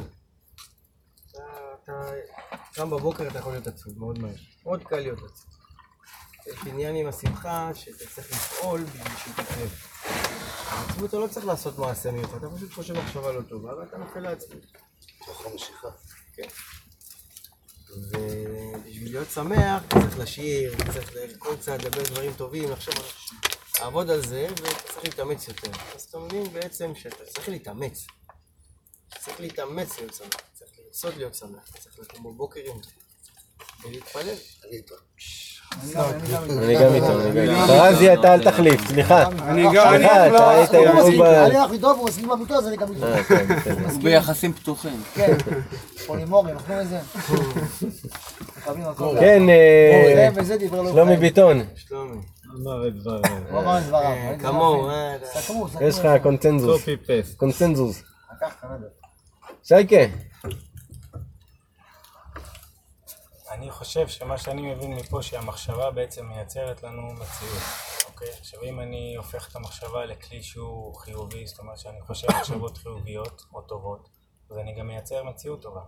אתה, 1.35 1.43
אתה... 1.85 2.11
גם 2.79 2.91
בבוקר 2.91 3.29
אתה 3.29 3.39
יכול 3.39 3.53
להיות 3.53 3.67
עצוב, 3.67 3.99
מאוד 3.99 4.19
מהר. 4.19 4.35
מאוד 4.65 4.83
קל 4.85 4.97
להיות 4.97 5.19
עצוב. 5.19 5.51
יש 6.47 6.59
עניין 6.67 6.97
עם 6.97 7.07
השמחה 7.07 7.71
שאתה 7.75 8.05
צריך 8.15 8.31
לפעול 8.31 8.85
בשביל 8.85 9.17
שהיא 9.17 9.35
תקרה. 9.35 9.67
העצבות 10.69 11.09
אתה 11.09 11.19
לא 11.19 11.27
צריך 11.27 11.47
לעשות 11.47 11.79
מעשה 11.79 12.11
מיוחד, 12.11 12.45
אתה 12.45 12.57
פשוט 12.57 12.73
חושב 12.73 12.95
מחשבה 12.95 13.33
לא 13.33 13.43
טובה 13.43 13.79
ואתה 13.79 13.99
נופל 13.99 14.21
לעצבות. 14.21 14.67
ככה 15.21 15.55
משיכה. 15.55 15.89
ובשביל 17.91 19.13
להיות 19.13 19.29
שמח, 19.35 19.83
צריך 19.93 20.19
לשיר, 20.19 20.75
צריך 20.93 21.39
כל 21.39 21.57
צעד 21.57 21.83
לדבר 21.83 22.03
דברים 22.03 22.33
טובים, 22.37 22.71
לחשוב, 22.71 22.95
לעבוד 23.81 24.11
על 24.11 24.27
זה, 24.27 24.49
ואתה 24.51 24.93
צריך 24.93 25.05
להתאמץ 25.05 25.49
יותר. 25.49 25.71
אז 25.95 26.03
אתה 26.03 26.19
מבין 26.19 26.53
בעצם 26.53 26.93
שאתה 26.95 27.25
צריך 27.25 27.49
להתאמץ. 27.49 28.07
צריך 29.19 29.41
להתאמץ 29.41 29.99
להיות 29.99 30.15
שמח, 30.15 30.41
צריך 30.55 30.71
לרצות 30.79 31.17
להיות 31.17 31.35
שמח, 31.35 31.71
צריך 31.79 31.99
לקום 31.99 32.35
בבוקר 32.35 32.61
עם 32.61 32.83
זה, 32.83 32.91
ולהתפלל. 33.85 34.37
ענית. 34.65 34.91
אני 35.73 36.75
גם 36.75 36.95
איתו, 36.95 37.21
אני 37.21 37.47
גם 37.47 37.55
איתו. 37.55 37.67
פרזי 37.67 38.13
אתה 38.13 38.35
אל 38.35 38.45
תחליף, 38.45 38.89
סליחה. 38.89 39.29
אני 39.29 39.63
גם, 39.75 39.95
אני 39.95 39.99
סליחה, 39.99 40.27
אתה 40.27 40.51
היית 40.51 40.75
עם 40.75 40.89
הוא 40.89 41.01
מסכים, 41.01 41.21
ב... 41.21 41.23
אני 41.23 41.59
הולך 41.59 41.73
איתו 41.73 41.87
והוא 41.87 42.09
מסכים 42.09 42.29
בביתו, 42.29 42.55
אז 42.55 42.69
אני 42.69 42.77
גם 42.77 42.93
איתו. 42.93 43.07
אה, 43.07 43.23
כן. 43.25 43.47
הוא 43.91 44.03
ביחסים 44.03 44.53
פתוחים. 44.53 45.03
כן, 45.15 45.37
פולימורי, 46.07 46.53
אנחנו 46.53 46.79
איזה. 46.79 46.99
כן, 49.21 49.43
אה, 49.49 50.29
לא 50.73 50.93
שלומי. 50.93 51.17
ביטון, 51.17 51.63
שלומי. 51.75 52.17
אמר 52.63 52.89
את 52.89 52.95
דבריו. 52.95 53.23
הוא 53.51 53.61
אמר 53.61 53.79
את 53.79 53.83
דבריו. 53.83 54.05
אה, 54.05 54.35
כמוהו. 54.39 54.89
יש 55.81 55.99
לך 55.99 56.23
קונצנזוס. 56.23 56.81
קופי 56.81 56.97
פסט. 56.97 57.37
קונצנזוס. 57.37 58.03
שייקה, 59.63 59.97
אני 63.61 63.71
חושב 63.71 64.09
שמה 64.09 64.39
שאני 64.39 64.75
מבין 64.75 64.95
מפה 64.95 65.23
שהמחשבה 65.23 65.91
בעצם 65.91 66.27
מייצרת 66.27 66.83
לנו 66.83 67.03
מציאות, 67.13 67.63
אוקיי? 68.07 68.29
עכשיו 68.41 68.63
אם 68.63 68.81
אני 68.81 69.15
הופך 69.17 69.51
את 69.51 69.57
המחשבה 69.57 70.05
לכלי 70.05 70.43
שהוא 70.43 70.95
חיובי, 70.95 71.47
זאת 71.47 71.59
אומרת 71.59 71.79
שאני 71.79 72.01
חושב 72.01 72.29
מחשבות 72.31 72.79
חיוביות 72.79 73.45
או 73.55 73.63
טובות, 73.63 74.09
אז 74.51 74.59
אני 74.59 74.75
גם 74.75 74.87
מייצר 74.87 75.25
מציאות 75.25 75.63
טובה. 75.63 75.81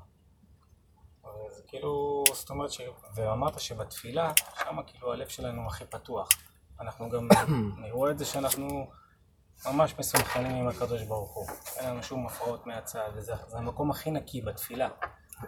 זה 1.57 1.63
כאילו, 1.67 2.25
זאת 2.35 2.51
אומרת 2.51 2.71
ש... 2.71 2.81
ואמרת 3.15 3.61
שבתפילה, 3.61 4.33
שם 4.59 4.83
כאילו 4.87 5.13
הלב 5.13 5.29
שלנו 5.29 5.67
הכי 5.67 5.85
פתוח. 5.85 6.29
אנחנו 6.81 7.11
גם, 7.11 7.29
אני 7.79 7.91
רואה 7.91 8.11
את 8.11 8.19
זה 8.19 8.25
שאנחנו 8.25 8.91
ממש 9.67 9.95
מסונכרנים 9.99 10.57
עם 10.57 10.69
הקדוש 10.69 11.03
ברוך 11.03 11.35
הוא. 11.35 11.47
אין 11.77 11.91
לנו 11.91 12.03
שום 12.03 12.27
הפרעות 12.27 12.67
מהצד, 12.67 13.11
וזה 13.15 13.35
זה 13.49 13.59
המקום 13.59 13.91
הכי 13.91 14.11
נקי 14.11 14.41
בתפילה. 14.41 14.89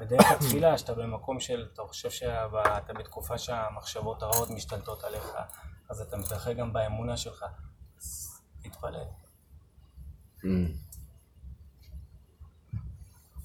בדרך 0.00 0.30
התפילה, 0.30 0.78
שאתה 0.78 0.94
במקום 0.94 1.40
של, 1.40 1.66
אתה 1.74 1.82
חושב 1.82 2.10
שאתה 2.10 2.92
בתקופה 2.98 3.38
שהמחשבות 3.38 4.22
הרעות 4.22 4.50
משתלטות 4.50 5.04
עליך, 5.04 5.32
אז 5.90 6.00
אתה 6.00 6.16
מתרחק 6.16 6.56
גם 6.56 6.72
באמונה 6.72 7.16
שלך. 7.16 7.44
אז 8.00 8.40
תתפלל. 8.62 9.04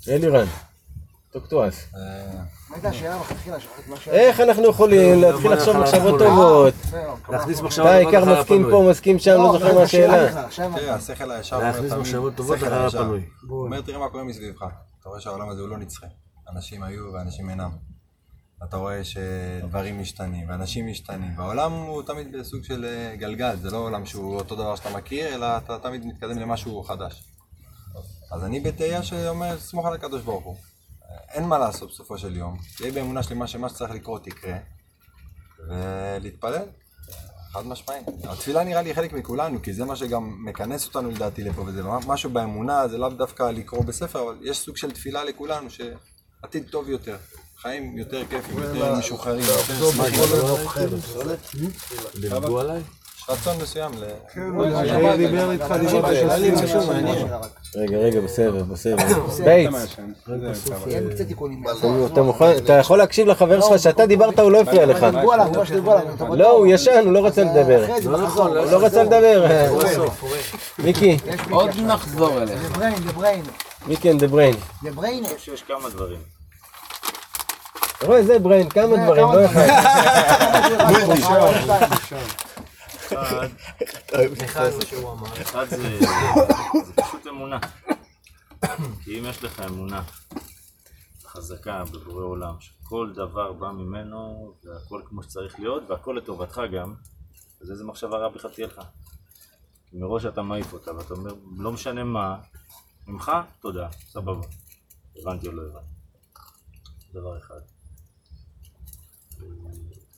אלירן, 0.08 0.45
טוקטואס. 1.32 1.88
שכחתי 2.91 3.50
מה 3.88 3.95
השאלה. 3.95 4.18
איך 4.18 4.39
אנחנו 4.39 4.70
יכולים 4.70 5.22
להתחיל 5.22 5.54
לחשוב 5.54 5.78
מחשבות 5.78 6.20
טובות? 6.20 6.74
להכניס 7.30 7.62
מחשבות 7.62 7.88
אתה 7.88 8.02
טובות 8.02 8.16
העיקר 8.16 8.20
לחלל 8.20 8.41
מסכים. 8.41 8.68
פה, 8.72 8.88
מסכים 8.89 9.20
שם, 9.20 9.32
לא 9.32 9.52
זוכר 9.52 9.76
מה 9.76 9.82
השאלה. 9.82 10.47
תראה, 10.76 10.95
השכל 10.95 11.32
הישר 11.32 11.56
אומר 11.56 11.68
להכניס 11.68 11.93
מחשבות 11.93 12.36
טובות 12.36 12.58
הישר. 12.64 13.02
הפנוי. 13.02 13.30
הוא 13.47 13.64
אומר, 13.64 13.82
תראה 13.82 14.00
מה 14.00 14.10
קורה 14.10 14.24
מסביבך. 14.24 14.66
אתה 15.00 15.10
רואה 15.10 15.22
שהעולם 15.22 15.50
הזה 15.50 15.62
הוא 15.62 15.70
לא 15.70 15.78
נצחי. 15.78 16.06
אנשים 16.50 16.84
היו 16.84 17.14
ואנשים 17.14 17.50
אינם. 17.50 17.72
אתה 18.64 18.78
רואה 18.78 19.04
שדברים 19.04 20.02
משתנים, 20.02 20.50
ואנשים 20.50 20.88
משתנים, 20.88 21.38
והעולם 21.38 21.72
הוא 21.72 22.04
תמיד 22.04 22.36
בסוג 22.38 22.64
של 22.64 22.86
אה, 22.86 23.16
גלגל, 23.16 23.56
זה 23.56 23.72
לא 23.72 23.78
עולם 23.78 24.06
שהוא 24.06 24.36
אותו 24.36 24.56
דבר 24.56 24.76
שאתה 24.76 24.89
מכיר, 24.89 25.36
אלא 25.36 25.58
אתה 25.58 25.80
תמיד 25.80 26.06
מתקדם 26.06 26.39
למשהו 26.39 26.84
חדש. 26.84 27.24
אז 28.32 28.43
אני 28.43 28.60
בתהייה 28.60 29.04
שאומר, 29.04 29.60
סמוך 29.60 29.86
על 29.86 29.93
הקדוש 29.93 30.22
ברוך 30.22 30.45
הוא. 30.45 30.56
אין 31.30 31.43
מה 31.43 31.58
לעשות 31.58 31.89
בסופו 31.89 32.18
של 32.18 32.38
יום, 32.38 32.58
תהיה 32.78 32.91
באמונה 32.91 33.24
שלמה 33.24 33.47
שמה 33.47 33.70
שצריך 33.70 33.91
לקרות 33.91 34.28
יקרה, 34.28 34.58
ולהתפלל, 35.68 36.66
חד 37.52 37.66
משמעית. 37.66 38.04
התפילה 38.24 38.64
נראה 38.64 38.82
לי 38.82 38.95
חלק 38.95 39.14
מכולנו, 39.14 39.62
כי 39.62 39.74
זה 39.74 39.86
מה 39.86 39.95
שגם 39.95 40.45
מכנס 40.45 40.88
אותנו 40.88 41.10
לדעתי 41.12 41.43
לפה, 41.43 41.62
וזה 41.62 41.84
משהו 42.08 42.30
באמונה, 42.30 42.88
זה 42.88 42.97
לאו 42.97 43.10
דווקא 43.10 43.43
לקרוא 43.43 43.84
בספר, 43.84 44.24
אבל 44.24 44.38
יש 44.41 44.58
סוג 44.58 44.78
של 44.78 44.91
תפילה 44.91 45.24
לכולנו, 45.24 45.70
שעתיד 46.41 46.63
טוב 46.69 46.89
יותר, 46.89 47.15
חיים 47.57 47.97
יותר 47.97 48.21
כיפים, 48.29 48.63
יותר 48.63 48.95
משוחררים, 48.95 49.43
יותר 49.43 49.91
שמחים. 49.91 50.89
לימדו 52.15 52.59
עליי? 52.59 52.77
יש 52.77 53.29
רצון 53.29 53.57
מסוים 53.61 53.91
ל... 53.97 54.05
דיבר 55.17 55.51
איתך, 55.51 55.75
דיבר 55.79 56.85
מעניין. 56.87 57.27
רגע, 57.75 57.97
רגע, 57.97 58.21
בסדר, 58.21 58.63
בסדר. 58.63 58.95
בייטס, 59.43 59.95
תיקונים. 61.27 61.63
אתה 62.57 62.73
יכול 62.73 62.97
להקשיב 62.97 63.27
לחבר 63.27 63.61
שלך 63.61 63.79
שאתה 63.79 64.05
דיברת, 64.05 64.39
הוא 64.39 64.51
לא 64.51 64.61
הפריע 64.61 64.85
לך. 64.85 65.05
לא, 66.29 66.51
הוא 66.51 66.67
ישן, 66.67 67.01
הוא 67.05 67.13
לא 67.13 67.25
רצה 67.25 67.43
לדבר. 67.43 67.85
אחרי 67.85 68.01
זה 68.01 68.09
לא. 68.09 68.21
נכון, 68.21 68.57
הוא 68.57 68.65
לא 68.65 68.85
רצה 68.85 69.03
לדבר. 69.03 69.67
מיקי, 70.79 71.17
עוד. 71.49 71.69
נחזור 71.79 72.41
אליך. 72.41 72.79
The 73.88 73.95
brain, 73.95 74.17
the 74.17 74.27
brain. 74.27 74.55
the 74.84 74.91
brain. 74.91 75.25
יש 75.53 75.63
כמה 75.63 75.89
דברים. 75.89 76.21
אתה 77.97 78.07
רואה, 78.07 78.23
זה 78.23 78.38
brain, 78.38 78.69
כמה 78.69 78.88
זה 78.88 78.95
דברים, 79.03 79.25
לא 79.25 79.45
אחד. 79.45 79.67
אחד 85.41 85.65
זה, 85.69 85.99
זה 86.86 86.93
פשוט 86.95 87.27
אמונה. 87.27 87.59
כי 89.03 89.19
אם 89.19 89.25
יש 89.25 89.43
לך 89.43 89.59
אמונה 89.59 90.03
חזקה 91.25 91.84
בבורא 91.91 92.23
עולם, 92.23 92.53
שכל 92.59 93.11
דבר 93.15 93.53
בא 93.53 93.71
ממנו, 93.71 94.53
והכל 94.63 95.01
כמו 95.05 95.23
שצריך 95.23 95.59
להיות, 95.59 95.84
והכל 95.89 96.15
לטובתך 96.17 96.61
גם, 96.73 96.93
אז 97.61 97.71
איזה 97.71 97.84
מחשבה 97.84 98.17
רע 98.17 98.30
בכלל 98.30 98.51
תהיה 98.51 98.67
לך. 98.67 98.82
מראש 99.93 100.25
אתה 100.25 100.41
מעיף 100.41 100.73
אותה, 100.73 100.95
ואתה 100.95 101.13
אומר, 101.13 101.32
לא 101.57 101.71
משנה 101.71 102.03
מה, 102.03 102.36
ממך, 103.10 103.32
תודה, 103.60 103.89
סבבה. 103.91 104.47
הבנתי 105.16 105.47
או 105.47 105.51
לא 105.51 105.62
הבנתי. 105.62 105.93
דבר 107.14 107.38
אחד. 107.38 107.60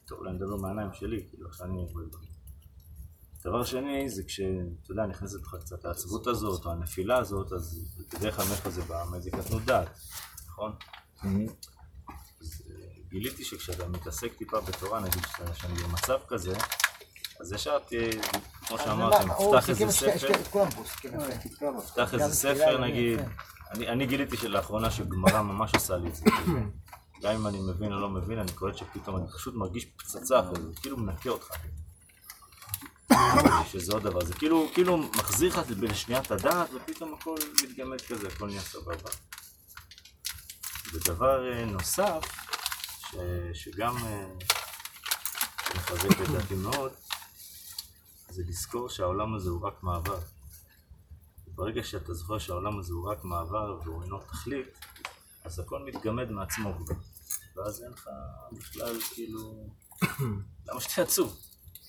טוב, 0.05 0.19
אולי 0.19 0.29
אני 0.29 0.37
מדבר 0.37 0.55
מהעיניים 0.55 0.93
שלי, 0.93 1.27
כאילו, 1.29 1.47
איך 1.47 1.55
שאני 1.55 1.77
רואה 1.77 2.05
דברים. 2.05 2.31
דבר 3.43 3.63
שני, 3.63 4.09
זה 4.09 4.23
כשאתה 4.23 4.91
יודע, 4.91 5.05
נכנסת 5.05 5.41
לך 5.41 5.55
קצת 5.59 5.85
העצבות 5.85 6.27
הזאת, 6.27 6.65
או 6.65 6.71
הנפילה 6.71 7.17
הזאת, 7.17 7.51
אז 7.51 7.95
בדרך 8.13 8.35
כלל 8.35 8.45
מאיפה 8.49 8.69
זה 8.69 8.81
בא? 8.81 9.05
מאיזה 9.11 9.31
קטנות 9.31 9.65
דעת, 9.65 9.99
נכון? 10.47 10.71
אז 12.41 12.63
אה, 12.69 12.75
גיליתי 13.09 13.45
שכשאתה 13.45 13.87
מתעסק 13.87 14.33
טיפה 14.33 14.61
בתורה, 14.61 14.99
נגיד 14.99 15.23
שאני 15.53 15.83
במצב 15.83 16.17
כזה, 16.27 16.53
אז 17.41 17.53
ישר 17.53 17.79
תהיה, 17.79 18.11
כמו 18.67 18.77
שאמרתם, 18.77 19.29
הוא 19.29 19.59
תפתח 19.59 19.65
סיכם 19.65 19.83
איזה 19.85 19.97
ספר, 19.97 20.43
גם 21.97 22.19
איזה 22.19 22.35
ספר 22.35 22.77
נגיד. 22.77 23.19
אני, 23.75 24.05
גיליתי 24.05 24.37
שלאחרונה 24.37 24.91
שגמרא 24.91 25.41
ממש 25.41 25.71
עושה 25.73 25.97
לי 25.97 26.09
את 26.09 26.15
זה, 26.15 26.25
גם 27.21 27.35
אם 27.35 27.47
אני 27.47 27.59
מבין 27.59 27.93
או 27.93 27.99
לא 27.99 28.09
מבין, 28.09 28.39
אני 28.39 28.51
קולט 28.51 28.77
שפתאום 28.77 29.17
אני 29.17 29.25
פשוט 29.37 29.55
מרגיש 29.55 29.85
פצצה 29.85 30.41
כזאת, 30.51 30.79
כאילו 30.79 30.97
מנקה 30.97 31.29
אותך. 31.29 31.47
שזה 33.65 33.93
עוד 33.93 34.03
דבר, 34.03 34.25
זה 34.25 34.33
כאילו, 34.33 34.67
כאילו 34.73 34.97
מחזיר 34.97 35.59
לך 35.59 35.65
לשנייה 35.81 36.21
את 36.21 36.31
הדעת 36.31 36.69
ופתאום 36.73 37.13
הכל 37.13 37.35
מתגמד 37.63 38.01
כזה, 38.01 38.27
הכל 38.27 38.47
נהיה 38.47 38.61
סבבה. 38.61 39.09
ודבר 40.93 41.53
אה, 41.53 41.65
נוסף, 41.65 42.19
ש, 42.99 43.15
שגם 43.53 43.97
אה, 43.97 44.25
מחזק 45.75 46.21
את 46.21 46.29
דעתי 46.29 46.55
מאוד, 46.55 46.91
זה 48.31 48.43
לזכור 48.47 48.89
שהעולם 48.89 49.35
הזה 49.35 49.49
הוא 49.49 49.67
רק 49.67 49.83
מעבר. 49.83 50.19
ברגע 51.47 51.83
שאתה 51.83 52.13
זוכר 52.13 52.37
שהעולם 52.39 52.79
הזה 52.79 52.93
הוא 52.93 53.11
רק 53.11 53.23
מעבר 53.23 53.79
והוא 53.83 54.03
אינו 54.03 54.19
תכלית, 54.19 54.67
אז 55.43 55.59
הכל 55.59 55.83
מתגמד 55.85 56.31
מעצמו 56.31 56.73
כבר. 56.77 56.95
ואז 57.55 57.83
אין 57.83 57.91
לך 57.91 58.09
בכלל, 58.51 59.01
כאילו... 59.13 59.69
למה 60.67 60.81
שתהיה 60.81 61.05
עצוב? 61.05 61.37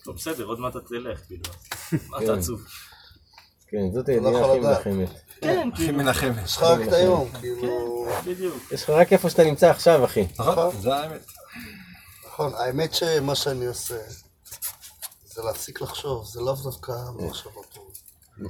לא 0.07 0.13
בסדר, 0.13 0.45
עוד 0.45 0.61
מעט 0.61 0.77
אתה 0.77 0.89
תלך, 0.89 1.27
כאילו, 1.27 1.43
מה 2.09 2.19
אתה 2.19 2.27
כן. 2.27 2.39
עצוב? 2.39 2.67
כן, 3.67 3.93
זאת 3.93 4.09
לא 4.09 4.53
הידיעה 4.53 4.73
הכי. 4.73 4.91
מנחמת. 4.91 5.21
כן, 5.41 5.69
הכי 5.73 5.83
כאילו, 5.85 5.99
מנחמת. 5.99 6.45
יש 6.45 6.57
לך 6.57 6.63
רק 6.63 6.89
את 6.89 6.93
היום, 6.93 7.33
כאילו... 7.41 8.07
בדיוק. 8.27 8.73
יש 8.73 8.83
לך 8.83 8.91
רק 8.91 9.13
איפה 9.13 9.31
שאתה 9.31 9.45
נמצא 9.45 9.71
עכשיו, 9.71 10.05
אחי. 10.05 10.27
נכון, 10.39 10.81
זה 10.81 10.95
האמת. 10.95 11.27
נכון, 12.27 12.53
האמת 12.55 12.95
שמה 12.95 13.35
שאני 13.35 13.67
עושה 13.67 13.97
זה 15.35 15.43
להפסיק 15.43 15.81
לחשוב, 15.81 16.25
זה 16.27 16.41
לאו 16.41 16.55
דווקא 16.55 16.93
מחשבות. 17.19 17.79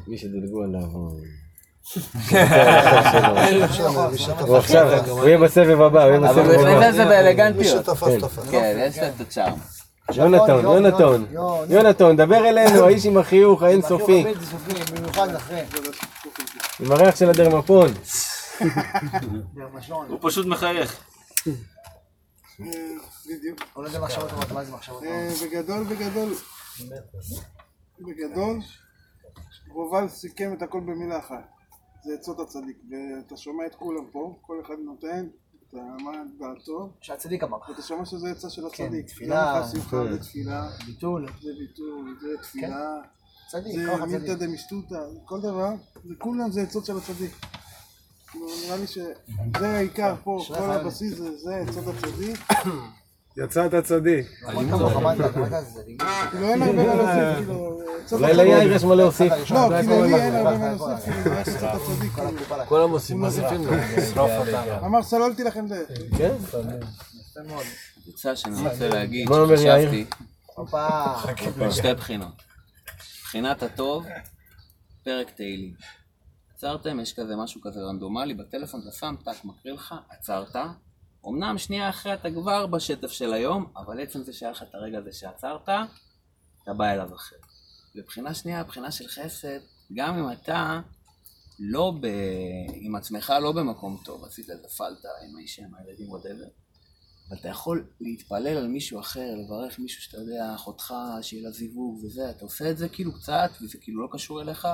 מי 0.07 0.19
שדילגו 0.19 0.63
עליו, 0.63 0.81
הוא- 0.93 1.21
מי 4.11 4.19
שתפס 4.19 4.41
הוא 4.41 4.57
עכשיו, 4.57 5.09
הוא 5.11 5.25
יהיה 5.25 5.39
בסבב 5.39 5.81
הבא, 5.81 6.03
הוא 6.05 6.09
יהיה 6.11 6.19
אבל 6.19 6.43
בסבב 6.43 6.55
הוא 6.61 6.69
הבא. 6.69 6.89
את 6.89 6.95
זה 6.95 7.05
מי 7.05 7.11
באלגנטיות. 7.11 7.85
שתפס 7.85 8.09
כן. 8.09 8.21
תפס. 8.21 8.49
כן, 8.51 8.87
יש 8.89 8.99
לה 8.99 9.09
את 9.09 9.21
הצ'ארם. 9.21 9.59
יונתן, 10.15 11.25
יון. 11.33 11.71
יונתן, 11.71 12.17
דבר 12.17 12.49
אלינו, 12.49 12.85
האיש 12.85 13.07
עם 13.07 13.19
החיוך 13.19 13.63
האינסופי. 13.63 14.25
עם 16.81 16.93
הריח 16.93 17.17
של 17.17 17.31
הדרמפון. 17.31 17.89
הוא 20.09 20.19
פשוט 20.21 20.47
מחייך. 20.47 20.97
בדיוק. 22.59 23.59
הוא 23.75 23.85
אה? 25.05 25.29
בגדול, 25.43 25.85
בגדול, 25.85 26.35
בגדול, 28.01 28.59
רובל 29.69 30.09
סיכם 30.09 30.53
את 30.57 30.63
הכל 30.63 30.81
במילה 30.81 31.19
אחת. 31.19 31.49
זה 32.05 32.15
עצות 32.15 32.41
הצדיק, 32.41 32.77
ואתה 32.91 33.37
שומע 33.37 33.67
את 33.67 33.75
כולם 33.75 34.07
פה, 34.13 34.39
כל 34.41 34.61
אחד 34.67 34.75
נותן 34.85 35.27
את 35.27 35.69
אתה 35.69 35.77
אמר 36.01 36.13
את 36.13 36.39
דעתו, 36.39 36.93
שהצדיק 37.01 37.43
אמר. 37.43 37.59
ואתה 37.69 37.83
שומע 37.83 38.05
שזה 38.05 38.31
עצה 38.31 38.51
של 38.51 38.63
כן, 38.73 38.85
הצדיק. 38.85 39.07
תפילה, 39.07 39.53
גם 39.57 39.63
לך 39.63 39.71
שמחה 39.73 39.91
כן. 40.09 40.13
ותפילה, 40.15 40.69
ביטול. 40.87 41.27
זה 41.43 41.51
ביטול, 41.59 42.19
זה 42.23 42.29
תפילה, 42.43 43.01
צדיק, 43.51 43.77
זה 43.77 44.07
מילתא. 44.07 44.35
דמשטותא, 44.35 44.99
כל 45.25 45.41
דבר, 45.41 45.69
זה 46.05 46.15
כולם 46.19 46.51
זה 46.51 46.63
עצות 46.63 46.87
של 46.87 46.97
הצדיק. 46.97 47.33
נראה 48.35 48.77
לי 48.77 48.87
שזה 48.87 49.13
העיקר 49.69 50.15
פה, 50.25 50.45
כל. 50.49 50.55
הבסיס 50.55 51.15
זה- 51.19 51.37
זה 51.39 51.57
עצות 51.57 51.85
הצדיק. 51.95 52.41
יצאת 53.37 53.75
צדיק. 53.85 54.27
צדיק. 55.63 56.03
כאילו 56.31 56.49
אין 56.49 56.63
הרבה 56.63 56.83
מה 56.83 56.95
להוסיף, 56.95 57.37
כאילו, 57.37 57.81
עצות 58.05 58.21
אולי. 58.21 58.35
ליאיר 58.35 58.73
יש 58.73 58.85
מה 58.85 58.95
להוסיף. 58.95 59.33
לא, 59.51 59.69
כאילו 59.81 60.05
לי 60.05 60.15
אין 60.15 60.35
הרבה 60.35 60.59
מה 60.59 60.73
להוסיף, 60.73 61.05
כאילו, 61.05 61.23
זה 61.25 61.41
רק 61.41 61.49
עצות 61.49 61.91
הצדיק. 61.93 62.13
כאילו. 62.13 62.67
כולם 62.67 62.91
עושים, 62.91 63.21
מוסיפים 63.21 63.67
לו. 63.67 63.73
אמר 64.87 65.03
סללתי 65.03 65.45
לכם 65.45 65.69
זה. 65.69 65.85
כן? 66.19 66.35
עצה 68.09 68.37
שאני 68.37 68.69
רוצה 68.69 68.89
להגיד? 68.89 69.29
שחשבתי, 69.29 70.05
הופה. 70.55 71.15
שתי 71.71 71.95
בחינות. 71.95 72.43
בחינת 73.23 73.63
הטוב, 73.63 74.07
פרק 75.05 75.31
תהילים. 75.31 75.75
עצרתם, 76.57 77.01
יש 77.01 77.15
כזה 77.21 77.37
משהו 77.37 77.61
כזה 77.65 77.81
רנדומלי 77.81 78.35
בטלפון, 78.35 78.81
אתה 78.83 78.93
שם, 78.93 79.15
טק, 79.25 79.45
מקריא 79.45 79.75
לך, 79.75 79.95
עצרת. 80.11 80.57
אמנם 81.29 81.59
שנייה 81.59 81.91
אחרי 81.91 82.15
אתה 82.15 82.31
כבר 82.31 82.67
בשטף 82.67 83.11
של 83.11 83.33
היום, 83.33 83.73
אבל 83.77 84.01
עצם 84.01 84.23
זה 84.23 84.33
שהיה 84.33 84.53
לך 84.53 84.63
את 84.63 84.75
הרגע 84.75 84.99
הזה 84.99 85.13
שעצרת, 85.13 85.69
אתה 86.63 86.73
בא 86.77 86.93
אליו 86.93 87.15
אחר. 87.15 87.37
ובחינה 87.95 88.35
שנייה, 88.35 88.65
בחינה 88.65 88.91
של 88.91 89.09
חסד, 89.09 89.59
גם 89.93 90.19
אם 90.19 90.33
אתה 90.33 90.81
לא 91.59 91.93
ב... 92.01 92.07
עם 92.75 92.97
עצמך 92.97 93.33
לא 93.43 93.53
במקום 93.53 94.01
טוב, 94.05 94.25
עשית 94.25 94.51
איזה 94.51 94.69
פלטה 94.69 95.09
עם 95.29 95.37
האישה, 95.37 95.59
עם 95.59 95.75
הילדים, 95.75 96.11
whatever, 96.11 96.45
אבל 97.29 97.39
אתה 97.41 97.49
יכול 97.49 97.87
להתפלל 98.01 98.57
על 98.57 98.69
מישהו 98.69 99.01
אחר, 99.01 99.35
לברך 99.45 99.79
מישהו 99.79 100.03
שאתה 100.03 100.17
יודע, 100.17 100.55
אחותך, 100.55 100.95
שיהיה 101.23 101.43
לה 101.43 101.51
זיווג 101.51 102.05
וזה, 102.05 102.31
אתה 102.31 102.45
עושה 102.45 102.71
את 102.71 102.79
זה 102.79 102.89
כאילו 102.89 103.13
קצת, 103.13 103.51
וזה 103.63 103.79
כאילו 103.79 104.03
לא 104.03 104.09
קשור 104.13 104.43
אליך, 104.43 104.69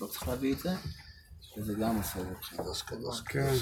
לא 0.00 0.06
צריך 0.06 0.28
להביא 0.28 0.54
את 0.54 0.58
זה, 0.58 0.70
וזה 1.58 1.74
גם 1.74 1.96
עושה 1.96 2.20
את 2.20 2.24
זה. 2.24 2.56
קדוש 2.56 2.82
קדוש 2.82 3.20
כן, 3.20 3.54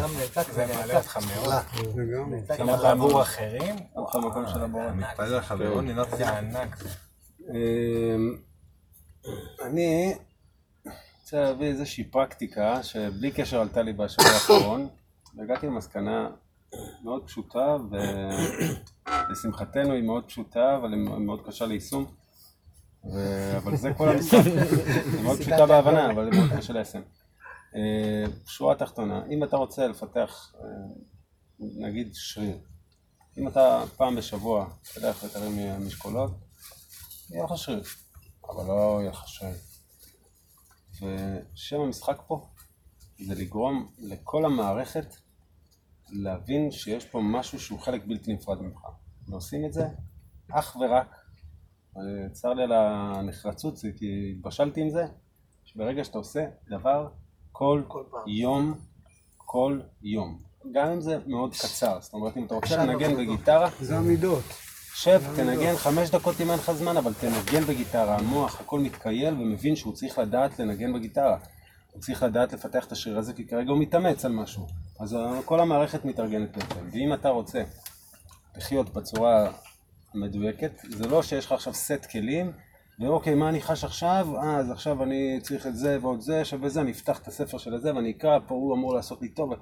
גם 0.00 0.10
נעתק 0.18 0.52
זה 0.52 0.66
מעלה 0.66 0.96
אותך 0.98 1.18
מאוד. 1.34 1.54
לגמרי. 1.96 2.40
גם 2.58 2.68
עבור 2.68 3.22
אחרים, 3.22 3.76
הלך 3.96 4.14
למקום 4.14 4.44
של 4.52 4.60
הבורא. 4.60 4.92
מתפלל 4.92 5.34
על 5.34 5.40
חברו, 5.40 5.80
נינת 5.80 6.06
זה 6.16 6.38
ענק. 6.38 6.76
אני 9.62 10.14
רוצה 11.20 11.40
להביא 11.40 11.66
איזושהי 11.66 12.04
פרקטיקה 12.04 12.82
שבלי 12.82 13.30
קשר 13.30 13.60
עלתה 13.60 13.82
לי 13.82 13.92
בשבוע 13.92 14.26
האחרון, 14.26 14.88
והגעתי 15.36 15.66
למסקנה 15.66 16.30
מאוד 17.04 17.26
פשוטה, 17.26 17.76
ולשמחתנו 19.28 19.92
היא 19.96 20.02
מאוד 20.02 20.24
פשוטה, 20.24 20.76
אבל 20.76 20.92
היא 20.92 21.00
מאוד 21.00 21.46
קשה 21.46 21.66
ליישום. 21.66 22.06
אבל 23.56 23.76
זה 23.76 23.92
כל 23.96 24.08
המשחק. 24.08 24.38
היא 25.12 25.22
מאוד 25.22 25.38
פשוטה 25.38 25.66
בהבנה, 25.66 26.10
אבל 26.10 26.32
היא 26.32 26.40
מאוד 26.40 26.58
קשה 26.58 26.72
ליישם. 26.72 27.00
אה, 27.74 28.24
שורה 28.46 28.74
תחתונה, 28.74 29.22
אם 29.30 29.44
אתה 29.44 29.56
רוצה 29.56 29.86
לפתח, 29.86 30.54
אה, 30.54 30.68
נגיד 31.60 32.10
שריר, 32.14 32.58
אם 33.38 33.48
אתה 33.48 33.84
פעם 33.96 34.16
בשבוע 34.16 34.66
תלך 34.94 35.24
ותרים 35.24 35.86
משקולות, 35.86 36.30
יהיה 37.30 37.44
לך 37.44 37.58
שריר, 37.58 37.82
אבל 38.50 38.66
לא 38.66 38.98
יהיה 39.00 39.10
לך 39.10 39.28
שריר. 39.28 39.56
ושם 40.94 41.80
המשחק 41.80 42.22
פה 42.26 42.48
זה 43.18 43.34
לגרום 43.34 43.92
לכל 43.98 44.44
המערכת 44.44 45.16
להבין 46.10 46.70
שיש 46.70 47.04
פה 47.04 47.20
משהו 47.20 47.60
שהוא 47.60 47.80
חלק 47.80 48.02
בלתי 48.06 48.32
נפרד 48.32 48.62
ממך. 48.62 48.80
ועושים 49.28 49.64
את 49.64 49.72
זה 49.72 49.86
אך 50.50 50.76
ורק, 50.76 51.16
צר 52.32 52.54
לי 52.54 52.62
על 52.62 52.72
הנחרצות, 52.72 53.78
כי 53.96 54.32
התבשלתי 54.36 54.80
עם 54.80 54.90
זה, 54.90 55.04
שברגע 55.64 56.04
שאתה 56.04 56.18
עושה 56.18 56.44
דבר 56.68 57.08
כל, 57.52 57.82
יום, 58.26 58.74
כל 59.36 59.80
יום, 60.02 60.38
גם 60.72 60.88
אם 60.88 61.00
זה 61.00 61.18
מאוד 61.26 61.52
קצר, 61.54 61.98
זאת 62.00 62.12
אומרת 62.14 62.36
אם 62.36 62.46
אתה 62.46 62.54
רוצה 62.54 62.86
לנגן 62.86 63.16
בגיטרה, 63.16 63.70
זה 63.80 63.96
המידות. 63.96 64.44
שב, 64.94 65.22
תנגן 65.36 65.76
חמש 65.76 66.10
דקות 66.10 66.40
אם 66.40 66.50
אין 66.50 66.58
לך 66.58 66.72
זמן, 66.72 66.96
אבל 66.96 67.12
תנגן 67.14 67.64
בגיטרה, 67.64 68.18
המוח 68.18 68.60
הכל 68.60 68.80
מתקייל 68.80 69.34
ומבין 69.34 69.76
שהוא 69.76 69.94
צריך 69.94 70.18
לדעת 70.18 70.58
לנגן 70.58 70.92
בגיטרה. 70.92 71.38
הוא 71.92 72.02
צריך 72.02 72.22
לדעת 72.22 72.52
לפתח 72.52 72.86
את 72.86 72.92
השריר 72.92 73.18
הזה, 73.18 73.32
כי 73.32 73.46
כרגע 73.46 73.70
הוא 73.70 73.78
מתאמץ 73.78 74.24
על 74.24 74.32
משהו. 74.32 74.66
אז 75.00 75.16
כל 75.44 75.60
המערכת 75.60 76.04
מתארגנת 76.04 76.56
בהתאם. 76.56 76.88
ואם 76.92 77.14
אתה 77.14 77.28
רוצה 77.28 77.62
לחיות 78.56 78.90
בצורה 78.90 79.52
המדויקת, 80.14 80.72
זה 80.88 81.08
לא 81.08 81.22
שיש 81.22 81.46
לך 81.46 81.52
עכשיו 81.52 81.74
סט 81.74 82.06
כלים, 82.10 82.52
ואוקיי, 83.00 83.34
מה 83.34 83.48
אני 83.48 83.60
חש 83.60 83.84
עכשיו? 83.84 84.28
אה, 84.36 84.56
אז 84.56 84.70
עכשיו 84.70 85.02
אני 85.02 85.38
צריך 85.42 85.66
את 85.66 85.76
זה 85.76 85.98
ועוד 86.02 86.20
זה, 86.20 86.44
שווה 86.44 86.68
זה, 86.68 86.80
אני 86.80 86.90
אפתח 86.90 87.18
את 87.18 87.28
הספר 87.28 87.58
של 87.58 87.74
הזה 87.74 87.94
ואני 87.94 88.10
אקרא, 88.10 88.38
פה 88.46 88.54
הוא 88.54 88.74
אמור 88.74 88.94
לעשות 88.94 89.22
לי 89.22 89.28
טוב. 89.28 89.52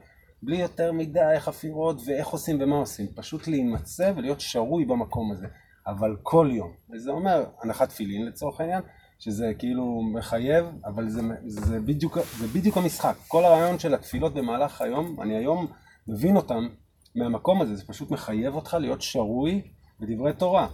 בלי 0.42 0.56
יותר 0.56 0.92
מדי 0.92 1.34
חפירות 1.38 2.00
ואיך 2.06 2.28
עושים 2.28 2.58
ומה 2.60 2.76
עושים, 2.76 3.06
פשוט 3.14 3.48
להימצא 3.48 4.12
ולהיות 4.16 4.40
שרוי 4.40 4.84
במקום 4.84 5.32
הזה, 5.32 5.46
אבל 5.86 6.16
כל 6.22 6.50
יום. 6.52 6.72
וזה 6.92 7.10
אומר 7.10 7.44
הנחת 7.62 7.88
תפילין 7.88 8.26
לצורך 8.26 8.60
העניין, 8.60 8.82
שזה 9.18 9.52
כאילו 9.58 10.02
מחייב, 10.14 10.66
אבל 10.84 11.08
זה, 11.08 11.20
זה, 11.46 11.80
בדיוק, 11.80 12.18
זה 12.38 12.46
בדיוק 12.46 12.76
המשחק. 12.76 13.14
כל 13.28 13.44
הרעיון 13.44 13.78
של 13.78 13.94
התפילות 13.94 14.34
במהלך 14.34 14.80
היום, 14.80 15.20
אני 15.20 15.36
היום 15.36 15.66
מבין 16.08 16.36
אותם 16.36 16.68
מהמקום 17.14 17.62
הזה, 17.62 17.74
זה 17.74 17.86
פשוט 17.86 18.10
מחייב 18.10 18.54
אותך 18.54 18.76
להיות 18.80 19.02
שרוי 19.02 19.62
בדברי 20.00 20.32
תורה. 20.32 20.68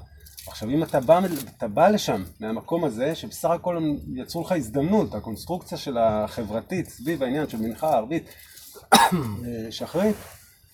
עכשיו 0.46 0.70
אם 0.70 0.82
אתה 0.82 1.00
בא, 1.00 1.20
אתה 1.56 1.68
בא 1.68 1.88
לשם 1.88 2.24
מהמקום 2.40 2.84
הזה, 2.84 3.14
שבסך 3.14 3.50
הכל 3.50 3.76
הם 3.76 3.96
יצרו 4.14 4.42
לך 4.42 4.52
הזדמנות, 4.52 5.14
הקונסטרוקציה 5.14 5.78
של 5.78 5.98
החברתית 5.98 6.88
סביב 6.88 7.22
העניין 7.22 7.48
של 7.48 7.58
מנחה 7.58 7.96
ערבית, 7.96 8.24
שחרית, 9.70 10.16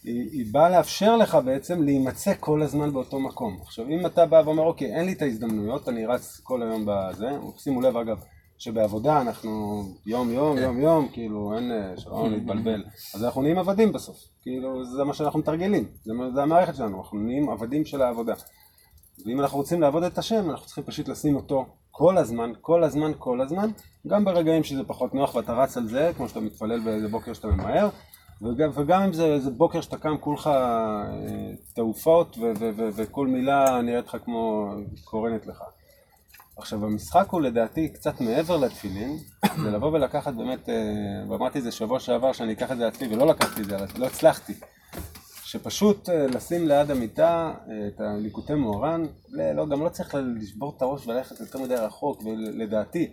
היא, 0.04 0.30
היא 0.32 0.46
באה 0.52 0.70
לאפשר 0.70 1.16
לך 1.16 1.38
בעצם 1.44 1.82
להימצא 1.82 2.32
כל 2.40 2.62
הזמן 2.62 2.92
באותו 2.92 3.20
מקום. 3.20 3.58
עכשיו 3.62 3.88
אם 3.88 4.06
אתה 4.06 4.26
בא 4.26 4.42
ואומר 4.44 4.62
אוקיי 4.62 4.94
אין 4.94 5.04
לי 5.04 5.12
את 5.12 5.22
ההזדמנויות, 5.22 5.88
אני 5.88 6.06
רץ 6.06 6.40
כל 6.42 6.62
היום 6.62 6.86
בזה, 6.86 7.28
שימו 7.58 7.80
לב 7.80 7.96
אגב 7.96 8.20
שבעבודה 8.58 9.20
אנחנו 9.20 9.82
יום 10.06 10.30
יום 10.30 10.58
יום 10.58 10.80
יום, 10.80 11.08
כאילו 11.12 11.56
אין, 11.56 11.72
אה, 11.72 11.96
שלא 11.96 12.28
נתבלבל, 12.36 12.84
אז 13.14 13.24
אנחנו 13.24 13.42
נהיים 13.42 13.58
עבדים 13.58 13.92
בסוף, 13.92 14.16
כאילו 14.42 14.84
זה 14.84 15.04
מה 15.04 15.14
שאנחנו 15.14 15.38
מתרגלים, 15.38 15.84
זה, 16.04 16.12
זה 16.34 16.42
המערכת 16.42 16.74
שלנו, 16.74 16.98
אנחנו 17.00 17.18
נהיים 17.18 17.50
עבדים 17.50 17.84
של 17.84 18.02
העבודה. 18.02 18.34
ואם 19.26 19.40
אנחנו 19.40 19.58
רוצים 19.58 19.80
לעבוד 19.80 20.02
את 20.02 20.18
השם, 20.18 20.50
אנחנו 20.50 20.66
צריכים 20.66 20.84
פשוט 20.84 21.08
לשים 21.08 21.36
אותו 21.36 21.66
כל 21.90 22.18
הזמן, 22.18 22.52
כל 22.60 22.84
הזמן, 22.84 23.12
כל 23.18 23.40
הזמן, 23.40 23.70
גם 24.06 24.24
ברגעים 24.24 24.64
שזה 24.64 24.84
פחות 24.84 25.14
נוח 25.14 25.34
ואתה 25.34 25.52
רץ 25.52 25.76
על 25.76 25.86
זה, 25.86 26.12
כמו 26.16 26.28
שאתה 26.28 26.40
מתפלל 26.40 26.80
באיזה 26.80 27.08
בוקר 27.08 27.32
שאתה 27.32 27.48
ממהר, 27.48 27.88
וגם, 28.42 28.70
וגם 28.74 29.02
אם 29.02 29.12
זה 29.12 29.24
איזה 29.24 29.50
בוקר 29.50 29.80
שאתה 29.80 29.96
קם 29.96 30.16
כולך 30.20 30.46
אה, 30.46 31.02
תעופות 31.74 32.38
וכל 32.96 33.26
מילה 33.26 33.82
נראית 33.82 34.06
לך 34.06 34.16
כמו 34.24 34.70
קורנת 35.04 35.46
לך. 35.46 35.62
עכשיו 36.56 36.84
המשחק 36.84 37.26
הוא 37.30 37.40
לדעתי 37.40 37.88
קצת 37.88 38.20
מעבר 38.20 38.56
לתפילין, 38.56 39.18
זה 39.62 39.70
לבוא 39.70 39.92
ולקחת 39.92 40.34
באמת, 40.34 40.68
אה, 40.68 40.74
ואמרתי 41.28 41.58
את 41.58 41.64
זה 41.64 41.72
שבוע 41.72 42.00
שעבר 42.00 42.32
שאני 42.32 42.52
אקח 42.52 42.72
את 42.72 42.76
זה 42.76 42.84
לעצמי 42.84 43.14
ולא 43.14 43.26
לקחתי 43.26 43.62
את 43.62 43.66
זה, 43.66 43.76
לא 43.96 44.06
הצלחתי. 44.06 44.54
שפשוט 45.44 46.08
אה, 46.08 46.26
לשים 46.26 46.68
ליד 46.68 46.90
המיטה 46.90 47.54
אה, 47.70 47.88
את 47.88 48.00
הליקוטי 48.00 48.52
לא, 48.52 49.52
לא, 49.54 49.66
גם 49.66 49.84
לא 49.84 49.88
צריך 49.88 50.14
לשבור 50.36 50.74
את 50.76 50.82
הראש 50.82 51.06
וללכת 51.06 51.40
יותר 51.40 51.58
מדי 51.58 51.74
רחוק, 51.74 52.22
לדעתי. 52.36 53.12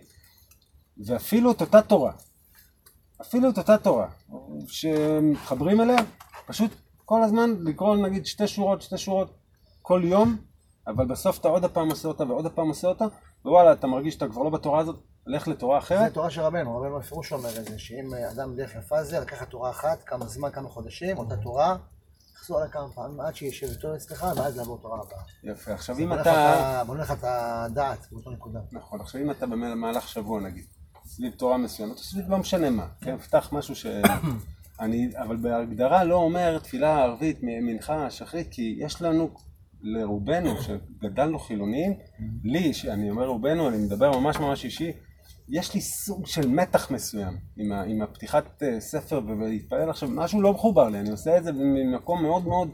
ואפילו 1.06 1.50
את 1.50 1.60
אותה 1.60 1.82
תורה, 1.82 2.12
אפילו 3.20 3.50
את 3.50 3.58
אותה 3.58 3.78
תורה, 3.78 4.08
שמתחברים 4.68 5.80
אליה, 5.80 5.98
פשוט 6.46 6.70
כל 7.04 7.22
הזמן 7.22 7.54
לקרוא 7.64 7.96
נגיד 7.96 8.26
שתי 8.26 8.46
שורות, 8.46 8.82
שתי 8.82 8.98
שורות 8.98 9.34
כל 9.82 10.02
יום, 10.04 10.36
אבל 10.86 11.06
בסוף 11.06 11.38
אתה 11.38 11.48
עוד 11.48 11.64
הפעם 11.64 11.90
עושה 11.90 12.08
אותה 12.08 12.24
ועוד 12.24 12.46
הפעם 12.46 12.68
עושה 12.68 12.88
אותה, 12.88 13.04
ווואלה, 13.44 13.72
אתה 13.72 13.86
מרגיש 13.86 14.14
שאתה 14.14 14.28
כבר 14.28 14.42
לא 14.42 14.50
בתורה 14.50 14.80
הזאת, 14.80 14.96
לך 15.26 15.48
לתורה 15.48 15.78
אחרת. 15.78 16.08
זה 16.08 16.14
תורה 16.14 16.30
של 16.30 16.40
רבנו, 16.40 16.76
רבנו 16.76 16.98
בפירוש 16.98 17.32
אומר 17.32 17.58
את 17.60 17.64
זה, 17.64 17.78
שאם 17.78 18.14
אדם 18.32 18.56
דרך 18.56 18.74
יפה 18.74 19.04
זה, 19.04 19.20
לקחת 19.20 19.50
תורה 19.50 19.70
אחת, 19.70 20.02
כמה 20.02 20.26
זמן, 20.26 20.50
כמה 20.50 20.68
חודשים, 20.68 21.18
אותה 21.18 21.36
תורה, 21.36 21.76
לחזור 22.34 22.58
עליה 22.58 22.70
כמה 22.70 22.88
פעמים 22.94 23.20
עד 23.20 23.34
שישב 23.34 23.66
יותר 23.66 23.96
אצלך, 23.96 24.26
ואז 24.36 24.56
לעבור 24.56 24.78
תורה 24.82 24.98
הבאה. 25.00 25.22
יפה, 25.42 25.72
עכשיו 25.72 25.98
אם 25.98 26.12
אתה... 26.12 26.82
בונה 26.86 27.02
לך 27.02 27.10
את 27.10 27.24
הדעת 27.24 28.06
באותו 28.12 28.30
נקודה. 28.30 28.60
נכון, 28.72 29.00
עכשיו 29.00 29.20
אם 29.20 29.30
אתה 29.30 29.46
במהלך 29.46 30.08
שבוע 30.08 30.40
נגיד, 30.40 30.64
סביב 31.04 31.32
תורה 31.32 31.56
מסוימת, 31.58 31.92
או 31.92 32.02
סביב 32.02 32.30
לא 32.30 32.38
משנה 32.38 32.70
מה, 32.70 32.86
כן, 33.00 33.18
פתח 33.18 33.48
משהו 33.52 33.76
ש... 33.76 33.86
אני, 34.80 35.10
אבל 35.16 35.36
בהגדרה 35.36 36.04
לא 36.04 36.14
אומר 36.14 36.58
תפילה 36.58 37.02
ערבית, 37.02 37.38
מנחה, 37.42 38.10
שחרית, 38.10 38.48
כי 38.50 38.76
יש 38.78 39.02
לנו, 39.02 39.30
לרובנו, 39.82 40.50
שגדלנו 40.62 41.38
חילונים, 41.38 41.94
לי, 42.44 42.72
שאני 42.74 43.10
אומר 43.10 43.26
רובנו, 43.26 43.68
אני 43.68 43.76
מדבר 43.76 44.18
ממש 44.18 44.36
ממש 44.40 44.64
אישי, 44.64 44.92
יש 45.48 45.74
לי 45.74 45.80
סוג 45.80 46.26
של 46.26 46.48
מתח 46.48 46.90
מסוים 46.90 47.36
עם, 47.56 47.72
ה, 47.72 47.82
עם 47.82 48.02
הפתיחת 48.02 48.62
אה, 48.62 48.80
ספר 48.80 49.20
ולהתפעל 49.28 49.90
עכשיו, 49.90 50.08
משהו 50.08 50.42
לא 50.42 50.52
מחובר 50.52 50.88
לי, 50.88 50.98
אני 51.00 51.10
עושה 51.10 51.36
את 51.38 51.44
זה 51.44 51.52
ממקום 51.52 52.22
מאוד 52.22 52.46
מאוד 52.46 52.68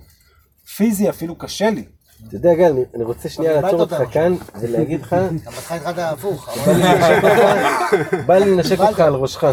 פיזי, 0.77 1.09
אפילו 1.09 1.37
קשה 1.37 1.71
לי. 1.71 1.85
אתה 2.29 2.37
יודע, 2.37 2.55
גל, 2.55 2.73
אני- 2.95 3.05
רוצה 3.05 3.29
שנייה 3.29 3.61
לעצור 3.61 3.81
אותך 3.81 3.97
כאן 4.13 4.35
ולהגיד 4.61 5.01
לך, 5.01 5.13
גם 5.13 5.37
בהתחלה 5.37 5.77
התחלת 5.79 5.99
הפוך, 5.99 6.49
בא 8.27 8.39
לי 8.39 8.51
לנשק 8.57 8.81
אותך- 8.81 9.01
על 9.01 9.15
ראשך. 9.15 9.45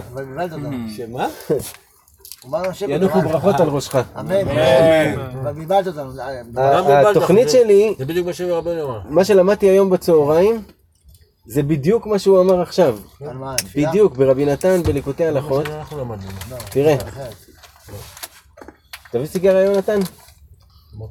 שמה? 0.97 1.27
בא 2.49 2.67
לנשק 2.67 2.85
ינוחו. 2.89 3.21
ברכות 3.21 3.59
על 3.59 3.69
ראשך. 3.69 3.95
אמן. 4.19 4.47
אבל 5.41 5.53
בלבלת 5.53 5.87
אותנו. 5.87 6.11
התוכנית 7.09 7.49
שלי, 7.49 7.95
זה 7.97 8.05
בדיוק 8.05 8.27
מה 8.27 8.33
שרבנו 8.33 8.83
אמר. 8.83 8.99
מה 9.09 9.25
שלמדתי 9.25 9.65
היום 9.69 9.89
בצהריים, 9.89 10.61
זה 11.45 11.63
בדיוק 11.63 12.05
מה 12.05 12.19
שהוא 12.19 12.41
אמר 12.41 12.61
עכשיו. 12.61 12.97
על 13.27 13.37
מה? 13.37 13.55
תפילה? 13.57 13.89
בדיוק, 13.89 14.15
ברבי 14.17 14.45
נתן, 14.45 14.83
בליקוטי 14.83 15.25
הלכות. 15.25 15.67
אנחנו 15.69 15.99
למדנו. 15.99 16.27
תראה, 16.69 16.95
תביא 19.11 19.25
סיגריה 19.25 19.61
יונתן. 19.61 19.99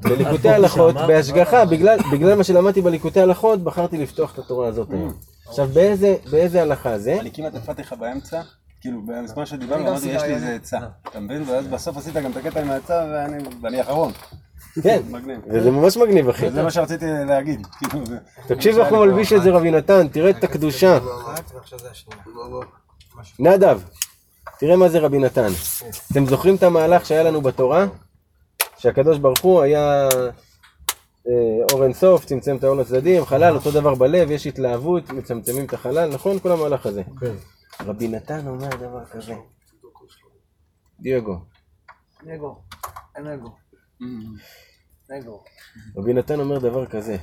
בליקוטי 0.01 0.49
הלכות, 0.49 0.95
בהשגחה, 0.95 1.65
בגלל 1.65 1.97
בגלל 2.11 2.35
מה 2.35 2.43
שלמדתי 2.43 2.81
בליקוטי 2.81 3.19
הלכות, 3.19 3.63
בחרתי 3.63 3.97
לפתוח 3.97 4.33
את 4.33 4.39
התורה 4.39 4.67
הזאת 4.67 4.87
היום. 4.91 5.13
עכשיו, 5.47 5.67
באיזה 5.73 6.15
באיזה 6.31 6.61
הלכה 6.61 6.99
זה? 6.99 7.17
אני 7.21 7.31
כמעט 7.31 7.55
הפרעתי 7.55 7.81
לך 7.81 7.93
באמצע, 7.99 8.41
כאילו 8.85 9.01
בזמן 9.01 9.45
שדיברנו 9.45 9.89
אמרתי 9.89 10.07
יש 10.07 10.21
לי 10.23 10.33
איזה 10.33 10.55
עצה, 10.55 10.77
אתה 11.09 11.19
מבין? 11.19 11.43
ואז 11.47 11.67
בסוף 11.67 11.97
עשית 11.97 12.13
גם 12.13 12.31
את 12.31 12.37
הקטע 12.37 12.61
עם 12.61 12.69
העצה 12.69 13.05
ואני- 13.11 13.43
ואני 13.61 13.81
אחרון. 13.81 14.11
כן. 14.83 15.01
וזה 15.49 15.71
ממש 15.71 15.97
מגניב, 15.97 16.29
אחי. 16.29 16.51
זה 16.51 16.63
מה 16.63 16.71
שרציתי 16.71 17.05
להגיד. 17.27 17.67
כאילו, 17.67 18.05
זה- 18.05 18.17
תקשיב 18.47 18.79
איך 18.79 18.87
הוא 18.93 19.05
מלביש 19.05 19.33
את 19.33 19.41
זה 19.43 19.51
רבי 19.51 19.71
נתן, 19.71 20.07
תראה 20.07 20.29
את 20.29 20.43
הקדושה. 20.43 20.99
ועכשיו 21.55 21.79
זה 21.79 21.87
השנייה. 21.91 22.21
נדב, 23.39 23.79
תראה 24.59 24.75
מה 24.75 24.89
זה 24.89 24.99
רבי 24.99 25.17
נתן. 25.19 25.47
אתם 26.11 26.25
זוכרים 26.25 26.55
את 26.55 26.63
המהלך 26.63 27.05
שהיה 27.05 27.23
לנו 27.23 27.41
בתורה? 27.41 27.85
שהקדוש 28.77 29.17
ברוך 29.17 29.39
הוא 29.41 29.61
היה 29.61 30.09
אה, 31.27 31.31
אור 31.73 31.83
אינסוף, 31.83 32.25
צמצם 32.25 32.55
את 32.55 32.63
האור 32.63 32.75
לצדדים, 32.75 33.25
חלל, 33.25 33.55
אותו 33.55 33.71
דבר 33.71 33.95
בלב, 33.95 34.31
יש 34.31 34.47
התלהבות, 34.47 35.09
מצמצמים 35.09 35.65
את 35.65 35.73
החלל, 35.73 36.09
נכון? 36.13 36.39
כל 36.39 36.51
המהלך 36.51 36.85
הזה. 36.85 37.01
רבי 37.79 38.07
נתן 38.07 38.47
אומר 38.47 38.69
דבר 38.69 39.05
כזה. 39.05 39.35
דייגו. 40.99 41.39
אין 43.15 43.27
נגו. 43.27 43.55
נגו. 45.09 45.43
רבי 45.97 46.13
נתן 46.13 46.39
אומר 46.39 46.59
דבר 46.59 46.85
כזה, 46.85 47.17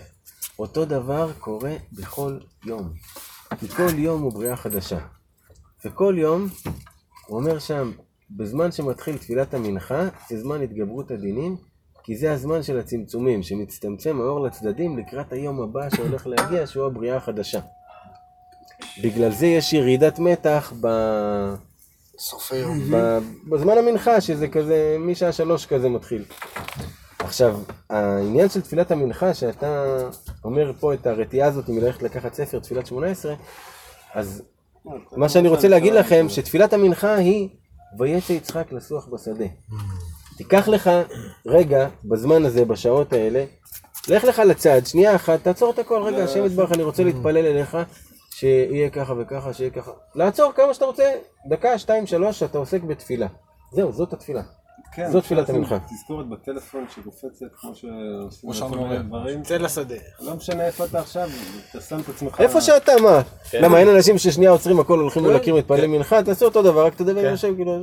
אותו 0.59 0.85
דבר 0.85 1.33
קורה 1.39 1.77
בכל 1.93 2.39
יום. 2.65 2.93
כי 3.61 3.69
כל 3.69 3.99
יום 3.99 4.23
הוא 4.23 4.33
בריאה 4.33 4.57
חדשה. 4.57 4.99
וכל 5.85 6.15
יום, 6.19 6.47
הוא 7.27 7.39
אומר 7.39 7.59
שם, 7.59 7.93
בזמן 8.31 8.73
שמתחיל 8.73 9.19
תפילת 9.19 9.55
המנחה, 9.55 10.09
זה 10.29 10.41
זמן 10.41 10.63
התגברות 10.63 11.11
הדינים, 11.11 11.57
כי 12.03 12.17
זה 12.17 12.33
הזמן 12.33 12.63
של 12.63 12.79
הצמצומים, 12.79 13.43
שמצטמצם 13.43 14.21
האור 14.21 14.47
לצדדים 14.47 14.99
לקראת 14.99 15.33
היום 15.33 15.61
הבא 15.61 15.91
שהולך 15.97 16.27
להגיע, 16.27 16.67
שהוא 16.67 16.87
הבריאה 16.87 17.17
החדשה. 17.17 17.61
בגלל 19.03 19.33
זה 19.33 19.47
יש 19.47 19.73
ירידת 19.73 20.19
מתח 20.19 20.73
ב... 20.81 20.89
סופי 22.19 22.57
יום. 22.57 22.79
ב- 22.91 23.19
בזמן 23.49 23.79
המנחה, 23.79 24.21
שזה 24.21 24.49
כזה, 24.49 24.97
משעה 25.01 25.33
שלוש 25.33 25.67
כזה 25.67 25.89
מתחיל. 25.89 26.25
עכשיו, 27.19 27.59
העניין 27.91 28.49
של 28.49 28.61
תפילת 28.61 28.91
המנחה, 28.91 29.35
שאתה 29.35 29.85
אומר 30.45 30.73
פה 30.81 30.95
את 30.95 31.07
הרתיעה 31.07 31.49
הזאת 31.49 31.69
מללכת 31.69 32.03
לקחת 32.03 32.35
ספר, 32.35 32.59
תפילת 32.59 32.87
שמונה 32.87 33.07
עשרה, 33.07 33.35
אז 34.15 34.43
מה 35.17 35.29
שאני 35.29 35.49
רוצה 35.49 35.69
להגיד 35.69 35.93
לכם, 35.93 36.27
שתפילת 36.29 36.73
המנחה 36.73 37.15
היא 37.15 37.49
ויצא 37.99 38.33
יצחק 38.33 38.73
לסוח 38.73 39.07
בשדה. 39.07 39.45
תיקח 40.37 40.69
לך 40.69 40.91
רגע, 41.47 41.89
בזמן 42.05 42.45
הזה, 42.45 42.65
בשעות 42.65 43.13
האלה, 43.13 43.45
לך 44.09 44.25
לך 44.25 44.39
לצד, 44.39 44.87
שנייה 44.87 45.15
אחת, 45.17 45.43
תעצור 45.43 45.71
את 45.71 45.79
הכל, 45.79 46.03
רגע, 46.03 46.25
השם 46.25 46.47
יתברך, 46.47 46.73
אני 46.73 46.83
רוצה 46.83 47.05
להתפלל 47.05 47.47
אליך, 47.47 47.77
שיהיה 48.43 48.91
ככה 48.91 49.15
וככה, 49.19 49.53
שיהיה 49.53 49.71
ככה. 49.71 49.91
לעצור 50.15 50.53
כמה 50.53 50.75
שאתה 50.75 50.85
רוצה, 50.85 51.13
דקה, 51.49 51.79
שתיים, 51.79 52.07
שלוש, 52.07 52.39
שאתה 52.39 52.59
עוסק 52.59 52.83
בתפילה. 52.83 53.27
זהו, 53.73 53.93
זאת 53.93 54.13
התפילה. 54.13 54.43
כן, 54.95 55.11
זאת 55.11 55.23
תפילת 55.25 55.51
המנחה. 55.51 55.79
תזכורת 55.79 56.29
בטלפון 56.29 56.85
שקופצת 56.95 57.47
כמו 57.55 57.75
שעושים 57.75 58.51
בכל 58.51 58.59
שאמרנו, 58.59 58.89
מיני 58.89 59.03
דברים. 59.03 59.43
צא 59.43 59.57
לשדה. 59.57 59.95
לא 60.21 60.35
משנה 60.35 60.67
איפה 60.67 60.85
אתה 60.85 61.01
עכשיו, 61.01 61.29
אתה 61.71 61.81
שם 61.81 62.01
את 62.01 62.09
עצמך. 62.09 62.41
איפה 62.41 62.61
שאתה, 62.61 62.93
מה? 63.03 63.23
כן. 63.51 63.63
למה 63.63 63.79
אין 63.79 63.89
אנשים 63.89 64.19
ששנייה 64.19 64.51
עוצרים 64.51 64.81
הכל, 64.81 64.99
הולכים 64.99 65.27
לקיר, 65.27 65.55
מתפללים 65.55 65.93
מנחה, 65.93 66.23
תעשו 66.23 66.45
אותו 66.45 66.63
דבר, 66.63 66.87
רק 66.87 66.95
תדבר 66.95 67.21
כן. 67.23 67.29
עם 67.29 67.35
השם, 67.35 67.55
כאילו... 67.55 67.79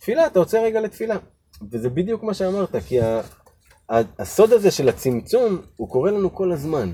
תפילה, 0.00 0.26
אתה 0.26 0.38
עוצר 0.38 0.62
רגע 0.62 0.80
לתפילה. 0.80 1.16
וזה 1.72 1.90
בדיוק 1.90 2.22
מה 2.22 2.34
שאמרת, 2.34 2.76
כי 2.76 2.98
הסוד 4.18 4.52
הזה 4.52 4.70
של 4.70 4.88
הצמצום, 4.88 5.60
הוא 5.76 5.88
קורה 5.88 6.10
לנו 6.10 6.34
כל 6.34 6.52
הזמן. 6.52 6.92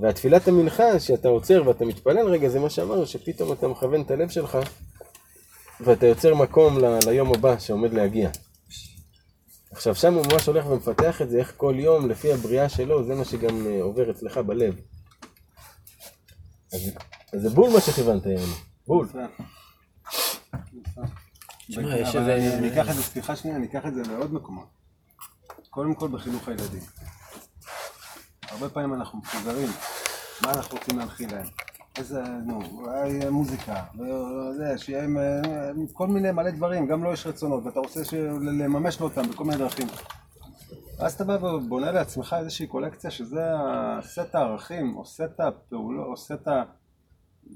והתפילת 0.00 0.48
המנחה, 0.48 1.00
שאתה 1.00 1.28
עוצר 1.28 1.62
ואתה 1.66 1.84
מתפלל 1.84 2.26
רגע, 2.28 2.48
זה 2.48 2.60
מה 2.60 2.70
שאמרנו, 2.70 3.06
שפתאום 3.06 3.52
אתה 3.52 3.68
מכוון 3.68 4.00
את 4.00 4.10
הלב 4.10 4.28
שלך, 4.28 4.58
ואתה 5.80 6.06
יוצר 6.06 6.34
מקום 6.34 6.78
ל- 6.78 6.98
ליום 7.06 7.32
הבא 7.34 7.58
שעומד 7.58 7.92
להגיע. 7.94 8.30
עכשיו 9.72 9.94
שם 9.94 10.14
הוא 10.14 10.24
ממש 10.32 10.46
הולך 10.46 10.66
ומפתח 10.66 11.22
את 11.22 11.30
זה, 11.30 11.38
איך 11.38 11.54
כל 11.56 11.74
יום, 11.78 12.08
לפי 12.08 12.32
הבריאה 12.32 12.68
שלו, 12.68 13.04
זה 13.04 13.14
מה 13.14 13.24
שגם 13.24 13.66
אה, 13.66 13.82
עובר 13.82 14.10
אצלך 14.10 14.38
בלב. 14.38 14.74
אז, 16.72 16.80
אז 17.34 17.42
זה 17.42 17.50
בול 17.50 17.70
מה 17.72 17.80
שכיוונת, 17.80 18.26
יוני. 18.26 18.44
בול. 18.86 19.08
תשמע, 21.68 21.96
יש 21.98 22.16
אבל 22.16 22.30
איזה- 22.30 22.54
אני 22.58 22.68
אני 22.68 22.72
אקח 22.80 22.90
את 22.90 22.96
זה, 22.96 23.02
סליחה 23.02 23.36
שנייה, 23.36 23.56
אני 23.56 23.66
אקח 23.66 23.86
את 23.86 23.94
זה 23.94 24.02
לעוד 24.02 24.34
מקומות. 24.34 24.66
קודם 25.70 25.94
כל 25.94 26.08
בחינוך 26.08 26.48
הילדים. 26.48 26.80
הרבה 28.52 28.68
פעמים 28.68 28.94
אנחנו 28.94 29.18
מפוזרים, 29.18 29.68
מה 30.42 30.52
אנחנו 30.52 30.78
רוצים 30.78 30.98
להנחיל 30.98 31.34
להם? 31.34 31.46
איזה, 31.98 32.22
נו, 32.22 32.60
אולי 32.72 33.30
מוזיקה, 33.30 33.82
וזה, 33.94 34.78
שיהיה 34.78 35.04
עם 35.04 35.18
אה, 35.18 35.70
כל 35.92 36.06
מיני 36.06 36.32
מלא 36.32 36.50
דברים, 36.50 36.86
גם 36.86 37.04
לו 37.04 37.12
יש 37.12 37.26
רצונות, 37.26 37.64
ואתה 37.64 37.80
רוצה 37.80 38.00
לממש 38.40 39.00
לו 39.00 39.06
אותם 39.06 39.22
בכל 39.30 39.44
מיני 39.44 39.58
דרכים. 39.58 39.86
ואז 40.98 41.12
אתה 41.12 41.24
בא 41.24 41.32
ובונה 41.32 41.92
לעצמך 41.92 42.36
איזושהי 42.38 42.66
קולקציה 42.66 43.10
שזה 43.10 43.44
הסט 43.98 44.34
הערכים, 44.34 44.96
או 44.96 45.06
סט 45.06 45.40
הפעולות, 45.40 46.06
או 46.06 46.16
סט 46.16 46.48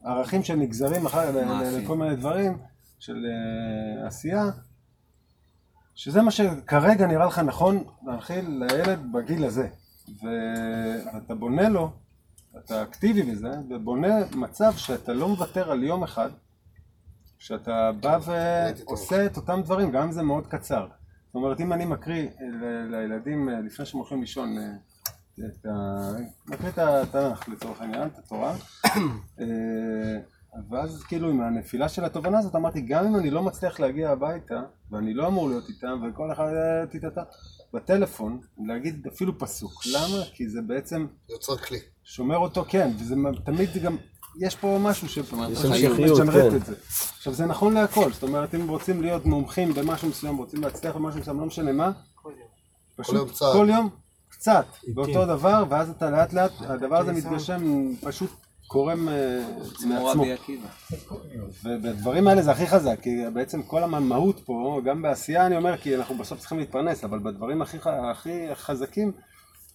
הערכים 0.05 0.43
שנגזרים 0.43 1.07
אחר. 1.07 1.31
לכל 1.83 1.97
מיני 1.97 2.17
דברים 2.17 2.59
של 2.99 3.27
אה, 3.27 4.07
עשייה, 4.07 4.45
שזה 5.95 6.23
מה 6.23 6.31
שכרגע 6.31 7.07
נראה 7.07 7.27
לך 7.27 7.39
נכון 7.39 7.85
להנחיל 8.07 8.65
לילד 8.65 9.13
בגיל 9.13 9.45
הזה. 9.45 9.69
ואתה 10.23 11.35
בונה 11.35 11.69
לו, 11.69 11.91
אתה 12.59 12.83
אקטיבי 12.83 13.23
בזה, 13.23 13.51
ובונה 13.71 14.15
מצב 14.37 14.73
שאתה 14.77 15.13
לא 15.13 15.29
מוותר 15.29 15.71
על 15.71 15.85
יום 15.85 16.03
אחד, 16.03 16.31
שאתה 17.39 17.91
בא 18.01 18.19
ועושה 18.25 19.27
את 19.27 19.37
אותם 19.37 19.61
דברים, 19.65 19.91
גם 19.91 20.03
אם 20.03 20.13
זה 20.13 20.23
מאוד 20.23 20.47
קצר. 20.47 20.87
זאת 21.27 21.35
אומרת, 21.35 21.61
אם 21.61 21.73
אני 21.73 21.85
מקריא 21.85 22.29
לילדים 22.91 23.49
אה, 23.49 23.61
לפני 23.61 23.87
שהם 23.87 23.99
הולכים 24.01 24.21
לישון, 24.21 24.59
אה, 24.59 24.73
את 25.39 25.67
ה... 25.67 26.11
מקריא 26.47 26.71
את 26.71 26.79
התנ"ך 26.79 27.49
לצורך 27.49 27.81
העניין, 27.81 28.09
את 28.09 28.19
התורה, 28.19 28.55
אה, 29.41 30.19
ואז 30.71 31.03
כאילו 31.03 31.31
עם 31.31 31.41
הנפילה 31.41 31.89
של 31.89 32.05
התובנה 32.05 32.39
הזאת 32.39 32.55
אמרתי, 32.55 32.81
גם 32.81 33.07
אם 33.07 33.17
אני 33.17 33.31
לא 33.31 33.43
מצליח 33.43 33.81
להגיע 33.81 34.11
הביתה, 34.11 34.63
ואני 34.91 35.15
לא 35.15 35.27
אמור 35.27 35.49
להיות 35.49 35.69
איתם, 35.69 36.03
וכל 36.09 36.33
אחד 36.33 36.51
טיטטה, 36.91 37.23
בטלפון, 37.75 38.41
להגיד 38.67 39.07
אפילו 39.07 39.39
פסוק. 39.39 39.73
למה? 39.87 40.25
כי 40.35 40.49
זה 40.49 40.62
בעצם 40.62 41.07
יוצר 41.31 41.57
כלי. 41.57 41.79
שומר 42.05 42.37
אותו, 42.37 42.64
כן, 42.69 42.91
וזה 43.01 43.14
תמיד 43.45 43.73
זה 43.73 43.81
גם, 43.81 43.97
יש 44.41 44.57
פה 44.57 44.79
משהו 44.83 45.09
יש 45.53 45.64
המשכיות, 45.64 46.17
שמשנרט 46.17 46.51
כן. 46.51 46.57
את 46.57 46.67
זה. 46.67 46.75
עכשיו 47.17 47.33
זה 47.35 47.47
נכון 47.47 47.75
להכל, 47.75 48.12
זאת 48.12 48.23
אומרת 48.23 48.55
אם 48.55 48.69
רוצים 48.69 49.03
להיות 49.03 49.27
מומחים 49.27 49.75
במשהו 49.75 50.09
מסוים, 50.09 50.37
רוצים 50.37 50.62
להצליח 50.62 50.97
במשהו 50.97 51.21
מסוים, 51.21 51.41
לא 51.41 51.47
משנה 51.47 51.73
מה, 51.73 51.91
פשוט 52.97 53.14
יום. 53.14 53.29
כל 53.53 53.69
יום 53.71 53.89
קצת, 54.29 54.67
באותו 54.95 55.27
דבר, 55.27 55.64
ואז 55.69 55.91
אתה 55.91 56.11
לאט 56.11 56.33
לאט, 56.33 56.53
הדבר 56.61 56.97
הזה 56.97 57.12
מתגשם, 57.12 57.93
פשוט 58.01 58.31
קורם 58.67 59.09
אה, 59.09 59.43
כמו 59.75 59.89
מעצמו. 59.89 60.23
רבי 60.23 60.33
עקיבא. 60.33 60.69
ובדברים 61.64 62.29
האלה 62.29 62.43
זה 62.43 62.51
הכי 62.51 62.67
חזק, 62.67 63.01
כי 63.01 63.11
בעצם 63.33 63.62
כל 63.62 63.83
המהות 63.83 64.41
פה, 64.41 64.81
גם 64.85 65.03
בעשייה 65.03 65.47
אני 65.47 65.57
אומר, 65.57 65.77
כי 65.77 65.97
אנחנו 65.97 66.14
בסוף 66.14 66.39
צריכים 66.39 66.59
להתפרנס, 66.59 67.05
אבל 67.05 67.19
בדברים 67.19 67.62
הכי, 67.62 67.79
הכי 68.11 68.55
חזקים, 68.55 69.12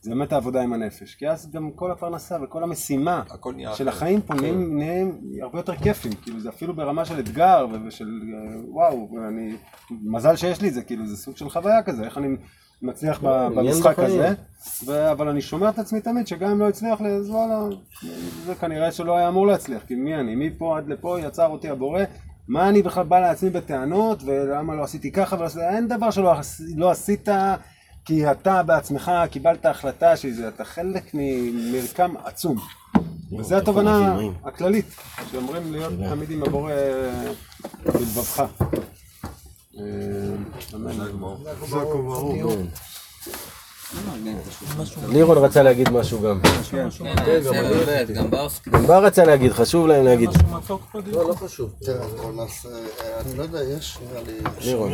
זה 0.01 0.09
באמת 0.09 0.33
העבודה 0.33 0.61
עם 0.61 0.73
הנפש. 0.73 1.15
כי 1.15 1.29
אז 1.29 1.51
גם 1.51 1.71
כל 1.71 1.91
הפרנסה 1.91 2.37
וכל 2.43 2.63
המשימה 2.63 3.23
של. 3.73 3.87
החיים 3.87 4.21
פה 4.21 4.33
נהיים, 4.33 4.77
נהיים 4.77 5.21
הרבה 5.41 5.59
יותר 5.59 5.75
כיפים, 5.75 6.11
כאילו 6.21 6.39
זה 6.39 6.49
אפילו 6.49 6.75
ברמה 6.75 7.05
של 7.05 7.19
אתגר 7.19 7.67
ושל 7.85 8.21
אה, 8.33 8.59
וואו, 8.67 9.09
אני, 9.27 9.55
מזל 9.91 10.35
שיש 10.35 10.61
לי 10.61 10.67
את 10.67 10.73
זה, 10.73 10.81
כאילו 10.81 11.07
זה 11.07 11.17
סוג 11.17 11.37
של 11.37 11.49
חוויה 11.49 11.83
כזה, 11.83 12.03
איך 12.03 12.17
אני 12.17 12.27
מצליח 12.81 13.19
במשחק. 13.23 13.99
הזה, 13.99 14.33
ו- 14.85 15.11
אבל 15.11 15.27
אני 15.27 15.41
שומר 15.41 15.69
את 15.69 15.79
עצמי 15.79 16.01
תמיד 16.01 16.27
שגם 16.27 16.51
אם 16.51 16.59
לא 16.59 16.69
הצליח, 16.69 17.01
אז 17.01 17.29
וואלה, 17.29 17.59
זה 18.45 18.55
כנראה 18.55 18.91
שלא 18.91 19.17
היה 19.17 19.27
אמור 19.27 19.47
להצליח, 19.47 19.81
כי 19.87 19.95
מי 19.95 20.15
אני? 20.15 20.35
מפה 20.35 20.77
עד 20.77 20.87
לפה 20.87 21.19
יצר 21.19 21.47
אותי 21.47 21.69
הבורא, 21.69 22.03
מה 22.47 22.69
אני 22.69 22.81
בכלל 22.81 23.03
בא 23.03 23.19
לעצמי 23.19 23.49
בטענות, 23.49 24.23
ולמה 24.25 24.75
לא 24.75 24.83
עשיתי 24.83 25.11
ככה 25.11 25.35
ולא 25.35 25.45
עשיתי, 25.45 25.65
אין 25.75 25.87
דבר 25.87 26.11
שלא 26.11 26.33
לא 26.75 26.91
עשית, 26.91 27.29
כי 28.05 28.31
אתה 28.31 28.63
בעצמך 28.63 29.11
קיבלת 29.31 29.65
החלטה 29.65 30.17
שזה, 30.17 30.47
אתה 30.47 30.65
חלק 30.65 31.03
ממרקם 31.13 32.13
עצום. 32.23 32.57
וזו 33.39 33.57
התובנה 33.57 34.17
הכללית, 34.43 34.85
שאומרים 35.31 35.71
להיות 35.71 35.93
תמיד 36.09 36.31
עם 36.31 36.43
הבורא 36.43 36.73
בלבבך. 37.83 38.43
אה. 39.81 40.71
לירון 45.09 45.37
רצה 45.37 45.63
להגיד 45.63 45.89
משהו 45.89 46.21
גם. 46.21 46.39
גם 48.71 48.87
בר 48.87 49.05
רצה 49.05 49.25
להגיד, 49.25 49.51
חשוב 49.51 49.87
להם 49.87 50.05
להגיד. 50.05 50.29
לא, 51.05 51.27
לא 51.29 51.33
חשוב. 51.33 51.73
אה, 51.87 51.93
אני 53.19 53.37
לא 53.37 53.43
יודע, 53.43 53.63
יש 53.63 53.97
נראה 54.09 54.21
לי... 54.23 54.37
לירון. 54.61 54.91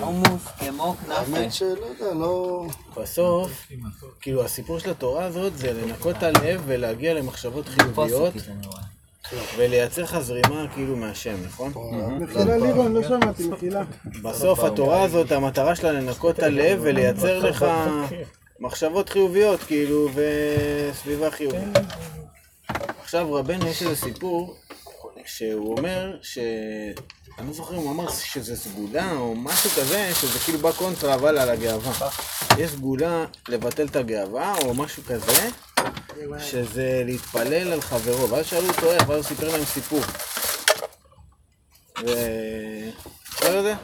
חומוס 0.00 0.42
כמו 0.58 0.94
האמת 1.08 1.26
כנאפה. 1.26 1.50
שלא 1.50 1.68
יודע, 1.68 2.14
לא... 2.14 2.66
בסוף, 2.96 3.68
כאילו 4.20 4.44
הסיפור 4.44 4.78
של 4.78 4.90
התורה 4.90 5.24
הזאת 5.24 5.58
זה 5.58 5.72
לנקות 5.72 6.16
את 6.16 6.22
הלב 6.22 6.62
ולהגיע 6.66 7.14
למחשבות 7.14 7.68
חיוביות 7.68 8.34
ולייצר 9.56 10.02
לך 10.02 10.18
זרימה 10.18 10.66
כאילו 10.74 10.96
מהשם, 10.96 11.36
נכון? 11.46 11.72
מחילה 12.20 12.56
לירון, 12.56 12.94
לא 12.94 13.02
שמעתי, 13.02 13.48
מחילה. 13.48 13.82
בסוף 14.22 14.58
התורה 14.58 15.02
הזאת, 15.02 15.32
המטרה 15.32 15.76
שלה 15.76 15.92
לנקות 15.92 16.38
את 16.38 16.42
הלב 16.42 16.78
ולייצר 16.82 17.38
לך 17.38 17.66
מחשבות 18.60 19.08
חיוביות, 19.08 19.60
כאילו, 19.60 20.08
וסביבה 20.14 21.30
חיובית. 21.30 21.78
עכשיו 23.02 23.34
רבנו 23.34 23.66
יש 23.66 23.82
איזה 23.82 23.96
סיפור 23.96 24.56
שהוא 25.26 25.76
אומר 25.76 26.16
ש... 26.22 26.38
אני 27.38 27.46
לא 27.46 27.52
זוכר 27.52 27.74
אם 27.74 27.80
הוא 27.80 27.90
אמר 27.90 28.10
שזה 28.10 28.56
סגולה 28.56 29.12
או 29.12 29.34
משהו 29.34 29.70
כזה, 29.70 30.10
שזה 30.14 30.38
כאילו 30.38 30.58
בא 30.58 30.72
קונטרה 30.72 31.14
אבל 31.14 31.38
על 31.38 31.50
הגאווה. 31.50 32.08
יש 32.58 32.70
סגולה 32.70 33.24
לבטל 33.48 33.86
את 33.86 33.96
הגאווה 33.96 34.54
או 34.64 34.74
משהו 34.74 35.02
כזה, 35.02 35.48
שזה 36.40 37.02
להתפלל 37.04 37.72
על 37.72 37.80
חברו. 37.80 38.30
ואז 38.30 38.46
שאלו 38.46 38.68
אותו 38.68 38.92
איך, 38.92 39.08
ואז 39.08 39.16
הוא 39.16 39.24
סיפר 39.24 39.48
להם 39.48 39.64
סיפור. 39.64 40.00
ו... 42.06 42.06
זוכר 43.32 43.58
את 43.58 43.64
זה? 43.64 43.74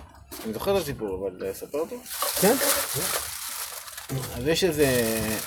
אני 0.45 0.53
זוכר 0.53 0.77
את 0.77 0.83
הסיפור, 0.83 1.29
אבל 1.29 1.51
אספר 1.51 1.79
אותו? 1.79 1.97
כן. 2.41 2.57
אז 4.11 4.47
יש 4.47 4.65
איזה, 4.65 4.87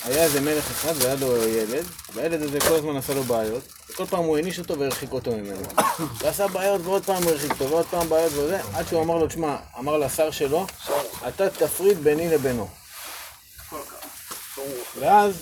היה 0.03 0.23
איזה 0.23 0.41
מלך 0.41 0.71
אחד 0.71 0.93
והיה 0.97 1.15
לו 1.15 1.47
ילד, 1.47 1.85
והילד 2.13 2.41
הזה 2.41 2.59
כל 2.59 2.73
הזמן 2.73 2.97
עשה 2.97 3.13
לו 3.13 3.23
בעיות, 3.23 3.63
וכל 3.89 4.05
פעם 4.05 4.23
הוא 4.23 4.37
העניש 4.37 4.59
אותו 4.59 4.79
והרחיק 4.79 5.11
אותו 5.11 5.31
ממנו. 5.31 5.63
ועשה 6.19 6.47
בעיות 6.47 6.81
ועוד 6.83 7.05
פעם 7.05 7.23
הוא 7.23 7.31
הרחיק 7.31 7.51
אותו 7.51 7.69
ועוד 7.69 7.85
פעם 7.85 8.09
בעיות 8.09 8.33
וזה, 8.33 8.61
עד 8.73 8.87
שהוא 8.87 9.03
אמר 9.03 9.17
לו, 9.17 9.27
תשמע, 9.27 9.55
אמר 9.79 9.97
לשר 9.97 10.31
שלו, 10.31 10.67
אתה 11.27 11.49
תפריד 11.49 11.97
ביני 12.03 12.29
לבינו. 12.29 12.67
ואז 14.99 15.41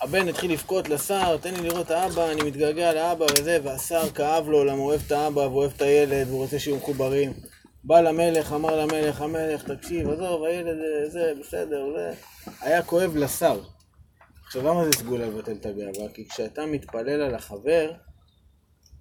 הבן 0.00 0.28
התחיל 0.28 0.52
לבכות 0.52 0.88
לשר, 0.88 1.36
תן 1.36 1.54
לי 1.54 1.60
לראות 1.60 1.86
את 1.86 1.90
האבא, 1.90 2.30
אני 2.30 2.42
מתגעגע 2.42 2.92
לאבא 2.92 3.24
וזה, 3.24 3.58
והשר 3.64 4.10
כאב 4.10 4.48
לו, 4.48 4.64
למה 4.64 4.78
הוא 4.78 4.86
אוהב 4.86 5.00
את 5.06 5.12
האבא 5.12 5.40
והוא 5.40 5.58
אוהב 5.58 5.72
את 5.76 5.82
הילד 5.82 6.28
והוא 6.28 6.42
רוצה 6.42 6.58
שיהיו 6.58 6.76
מחוברים. 6.76 7.32
בא 7.84 8.00
למלך, 8.00 8.52
אמר 8.52 8.76
למלך, 8.76 9.20
המלך, 9.20 9.70
תקשיב, 9.70 10.10
עזוב, 10.10 10.44
הילד 10.44 10.76
אה, 10.78 11.10
זה, 11.10 11.32
בסדר, 11.40 11.86
זה... 11.96 12.12
היה 12.60 12.82
כואב 12.82 13.16
לשר. 13.16 13.60
עכשיו, 14.46 14.62
למה 14.62 14.84
זה 14.84 14.90
סגולה 14.92 15.26
לבטל 15.26 15.52
את 15.52 15.66
הגאווה? 15.66 16.08
כי 16.14 16.28
כשאתה 16.28 16.66
מתפלל 16.66 17.22
על 17.22 17.34
החבר, 17.34 17.92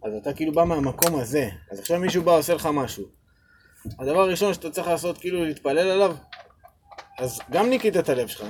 אז 0.03 0.13
אתה 0.21 0.33
כאילו 0.33 0.51
בא 0.51 0.63
מהמקום 0.63 1.19
הזה. 1.19 1.49
אז 1.71 1.79
עכשיו 1.79 1.99
מישהו 1.99 2.23
בא 2.23 2.31
עושה 2.31 2.53
לך 2.53 2.69
משהו. 2.73 3.05
הדבר 3.99 4.19
הראשון 4.19 4.53
שאתה 4.53 4.69
צריך 4.69 4.87
לעשות, 4.87 5.17
כאילו 5.17 5.45
להתפלל 5.45 5.91
עליו, 5.91 6.15
אז 7.19 7.39
גם 7.51 7.69
ניקית 7.69 7.97
את 7.97 8.09
הלב 8.09 8.27
שלך, 8.27 8.45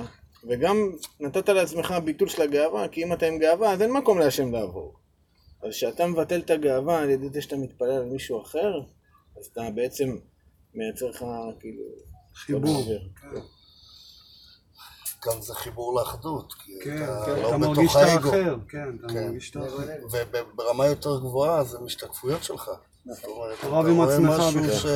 וגם 0.48 0.76
נתת 1.20 1.48
לעצמך 1.48 1.94
ביטול 2.04 2.28
של 2.28 2.42
הגאווה, 2.42 2.88
כי 2.88 3.04
אם 3.04 3.12
אתה 3.12 3.26
עם 3.26 3.38
גאווה, 3.38 3.72
אז 3.72 3.82
אין 3.82 3.92
מקום 3.92 4.18
להשם 4.18 4.52
לעבור. 4.52 4.96
אז 5.62 5.70
כשאתה 5.70 6.06
מבטל 6.06 6.40
את 6.40 6.50
הגאווה 6.50 6.98
על 6.98 7.10
ידי 7.10 7.28
זה 7.32 7.42
שאתה 7.42 7.56
מתפלל 7.56 7.90
על 7.90 8.04
מישהו 8.04 8.42
אחר, 8.42 8.80
אז 9.38 9.46
אתה 9.52 9.62
בעצם 9.74 10.16
מייצר 10.74 11.06
לך 11.06 11.24
כאילו... 11.60 11.82
חיבור. 12.34 12.76
אוויר. 12.76 13.08
גם 15.26 15.40
זה 15.40 15.54
חיבור 15.54 16.00
לאחדות, 16.00 16.52
כי 16.52 16.72
כן, 16.84 17.02
אתה 17.02 17.22
כן, 17.26 17.42
לא 17.42 17.48
אתה 17.48 17.58
בתוך 17.58 17.96
האגו. 17.96 18.28
האחר, 18.28 18.56
כן, 18.68 18.96
אתה 18.98 19.08
כן. 19.08 19.24
מרגיש 19.24 19.50
את 19.50 19.56
האחר. 19.56 19.84
וברמה 20.10 20.86
יותר 20.86 21.18
גבוהה 21.18 21.64
זה 21.64 21.78
משתקפויות 21.78 22.44
שלך. 22.44 22.70
זאת 23.06 23.24
אומרת, 23.24 23.58
אתה 23.58 23.66
רואה 23.66 24.14
עצמך 24.14 24.56
משהו. 24.56 24.90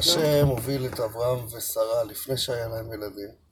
שהשם 0.00 0.46
הוביל 0.46 0.86
את 0.86 1.00
אברהם 1.00 1.44
ושרה 1.44 2.04
לפני 2.04 2.36
שהיה 2.36 2.68
להם 2.68 2.92
ילדים. 2.92 3.43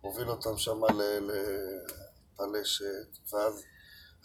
הוביל 0.00 0.30
אותם 0.30 0.56
שם 0.56 0.80
לפלשת, 1.20 3.32
ואז 3.32 3.62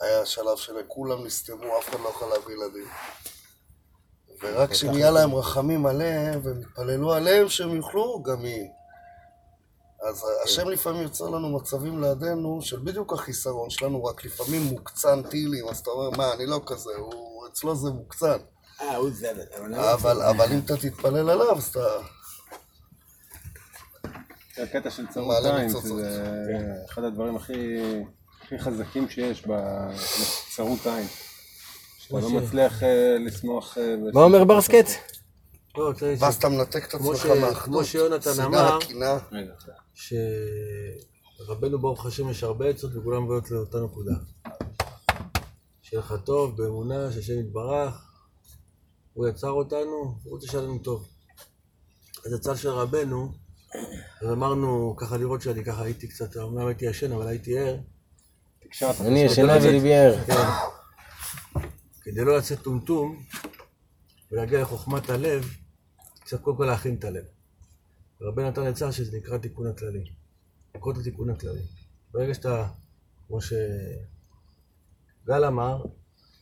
היה 0.01 0.25
שלב 0.25 0.57
שכולם 0.57 1.25
נסתמו, 1.25 1.79
אף 1.79 1.89
אחד 1.89 1.99
לא 1.99 2.09
יכול 2.09 2.29
להביא 2.29 2.55
ילדים. 2.55 2.87
ורק 4.41 4.71
כשנהיה 4.71 5.11
להם 5.11 5.35
רחמים 5.35 5.85
עליהם, 5.85 6.39
והם 6.43 6.61
התפללו 6.61 7.13
עליהם 7.13 7.49
שהם 7.49 7.75
יוכלו, 7.75 8.23
גם 8.23 8.43
היא. 8.43 8.67
אז 10.09 10.25
השם 10.43 10.69
לפעמים 10.69 11.01
יוצר 11.01 11.29
לנו 11.29 11.49
מצבים 11.49 12.01
לידינו 12.01 12.61
של 12.61 12.79
בדיוק 12.79 13.13
החיסרון 13.13 13.69
שלנו, 13.69 14.05
רק 14.05 14.25
לפעמים 14.25 14.61
מוקצן 14.61 15.23
טילים, 15.29 15.67
אז 15.69 15.77
אתה 15.77 15.89
אומר, 15.89 16.17
מה, 16.17 16.33
אני 16.33 16.45
לא 16.45 16.61
כזה, 16.65 16.91
הוא, 16.97 17.47
אצלו 17.47 17.75
זה 17.75 17.89
מוקצן. 17.89 18.37
אה, 18.81 18.95
הוא 18.95 19.09
זבל. 19.13 19.41
אבל 19.59 19.69
לא 19.69 19.93
אבל, 19.93 20.21
אבל 20.21 20.51
אם 20.51 20.59
אתה 20.65 20.77
תתפלל 20.77 21.29
עליו, 21.29 21.57
אז 21.57 21.67
אתה... 21.67 21.97
זה 24.55 24.63
הקטע 24.63 24.89
של 24.89 25.07
צרות 25.07 25.45
עין. 25.45 25.69
שזה 25.69 26.83
אחד 26.89 27.03
הדברים 27.03 27.35
הכי, 27.35 27.77
הכי 28.41 28.59
חזקים 28.59 29.09
שיש 29.09 29.43
בצרות 29.47 30.87
עין. 30.87 31.07
שאתה 31.97 32.19
לא 32.19 32.29
מצליח 32.29 32.83
אה, 32.83 33.17
לשמוח... 33.19 33.77
אה, 33.77 33.95
מה 34.13 34.21
אומר 34.21 34.43
בר 34.43 34.61
סקט? 34.61 34.87
לא, 35.77 35.93
ואז 36.19 36.35
אתה 36.35 36.49
מנתק 36.49 36.85
את 36.87 36.93
עצמך 36.93 37.25
מהאחדות. 37.25 37.63
כמו 37.63 37.85
שיונתן 37.85 38.41
אמר. 38.45 38.79
שרבנו 39.93 41.79
ברוך 41.79 42.05
השם 42.05 42.29
יש 42.29 42.43
הרבה 42.43 42.69
עצות 42.69 42.95
וכולם 42.95 43.23
מביאות 43.23 43.51
לאותה 43.51 43.77
נקודה. 43.83 44.13
שיהיה 45.81 46.03
לך 46.03 46.13
טוב, 46.23 46.57
באמונה, 46.57 47.11
שהשם 47.11 47.39
יתברך, 47.39 48.11
הוא 49.13 49.27
יצר 49.27 49.49
אותנו, 49.49 50.15
הוא 50.23 50.31
רוצה 50.31 50.47
שיהיה 50.47 50.63
לנו 50.63 50.79
טוב. 50.79 51.07
אז 52.25 52.33
הצד 52.33 52.55
של 52.55 52.69
רבנו, 52.69 53.44
אז 54.21 54.31
אמרנו 54.31 54.95
ככה 54.97 55.17
לראות 55.17 55.41
שאני 55.41 55.63
ככה 55.63 55.83
הייתי 55.83 56.07
קצת, 56.07 56.37
אמנם 56.37 56.67
הייתי 56.67 56.85
ישן 56.85 57.11
אבל 57.11 57.27
הייתי 57.27 57.59
ער. 57.59 57.77
אני 58.99 59.19
ישנה 59.19 59.53
וליבי 59.63 59.95
ער. 59.95 60.23
כן. 60.25 60.33
כדי 62.01 62.25
לא 62.25 62.37
לצאת 62.37 62.61
טומטום 62.61 63.23
ולהגיע 64.31 64.61
לחוכמת 64.61 65.09
הלב, 65.09 65.49
צריך 66.25 66.41
קודם 66.41 66.57
כל 66.57 66.65
להכין 66.65 66.95
את 66.95 67.03
הלב. 67.03 67.23
רבי 68.21 68.43
נתן 68.43 68.67
עצה 68.67 68.91
שזה 68.91 69.17
נקרא 69.17 69.37
תיקון 69.37 69.67
הכללי. 69.67 70.03
לקרוא 70.75 70.93
את 70.93 70.97
התיקון 70.97 71.29
הכללי. 71.29 71.61
ברגע 72.13 72.33
שאתה, 72.33 72.67
כמו 73.27 73.39
שגל 73.41 75.45
אמר, 75.47 75.83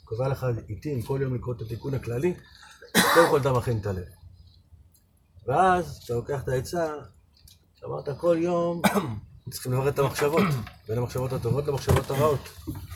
קובע 0.04 0.28
לך 0.28 0.46
עיתים 0.68 1.02
כל 1.02 1.20
יום 1.24 1.36
לקרוא 1.36 1.56
את 1.56 1.62
התיקון 1.62 1.94
הכללי, 1.94 2.36
קודם 3.14 3.30
כל 3.30 3.42
אתה 3.42 3.54
מכין 3.54 3.78
את 3.78 3.86
הלב. 3.86 4.06
ואז 5.48 6.02
אתה 6.06 6.14
לוקח 6.14 6.44
את 6.44 6.48
העצה, 6.48 6.94
אמרת 7.86 8.10
כל 8.18 8.38
יום 8.40 8.82
צריכים 9.52 9.74
לברר 9.74 9.90
את 9.90 10.00
המחשבות, 10.00 10.44
בין 10.88 10.98
המחשבות 10.98 11.34
הטובות 11.34 11.68
למחשבות 11.68 12.12
הרעות. 12.12 12.40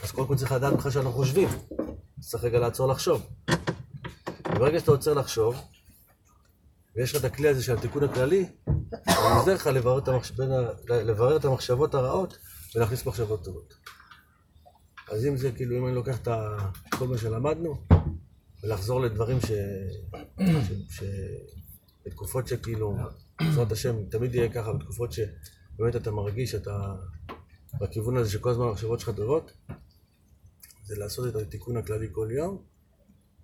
אז 0.02 0.10
קודם 0.10 0.28
כל 0.28 0.36
צריך 0.36 0.52
לדעת 0.52 0.72
בכלל 0.72 0.90
שאנחנו 0.90 1.12
חושבים. 1.12 1.48
צריך 2.20 2.44
רגע 2.44 2.58
לעצור 2.58 2.88
לחשוב. 2.88 3.26
וברגע 4.48 4.80
שאתה 4.80 4.90
עוצר 4.90 5.14
לחשוב, 5.14 5.56
ויש 6.96 7.14
לך 7.14 7.20
את 7.20 7.32
הכלי 7.32 7.48
הזה 7.48 7.62
של 7.62 7.76
התיקון 7.76 8.04
הכללי, 8.04 8.46
הוא 9.16 9.40
עוזר 9.40 9.54
לך 9.54 9.66
לברר 9.66 9.98
את, 9.98 10.08
המחש... 10.08 10.30
בין. 10.30 10.50
לברר 10.88 11.36
את 11.36 11.44
המחשבות 11.44 11.94
הרעות 11.94 12.38
ולהכניס 12.74 13.06
מחשבות 13.06 13.44
טובות. 13.44 13.74
אז 15.10 15.26
אם 15.26 15.36
זה 15.36 15.52
כאילו, 15.52 15.78
אם 15.78 15.86
אני 15.86 15.94
לוקח 15.94 16.16
את. 16.16 16.28
כל 16.98 17.08
מה 17.08 17.18
שלמדנו, 17.18 17.76
ולחזור 18.62 19.00
לדברים 19.00 19.40
ש... 19.40 19.46
ש... 20.40 20.72
ש... 20.90 21.02
בתקופות 22.06 22.46
שכאילו, 22.46 22.96
בעזרת 23.40 23.72
השם, 23.72 24.04
תמיד 24.10 24.34
יהיה 24.34 24.52
ככה, 24.52 24.72
בתקופות 24.72 25.12
שבאמת 25.12 25.96
אתה 25.96 26.10
מרגיש 26.10 26.50
שאתה 26.50 26.94
בכיוון 27.80 28.16
הזה 28.16 28.30
שכל 28.30 28.50
הזמן 28.50 28.64
המחשבות 28.64 29.00
שלך 29.00 29.10
טובות, 29.16 29.52
זה 30.84 30.96
לעשות 30.98 31.36
את 31.36 31.42
התיקון 31.42 31.76
הכללי 31.76 32.08
כל 32.12 32.28
יום, 32.30 32.62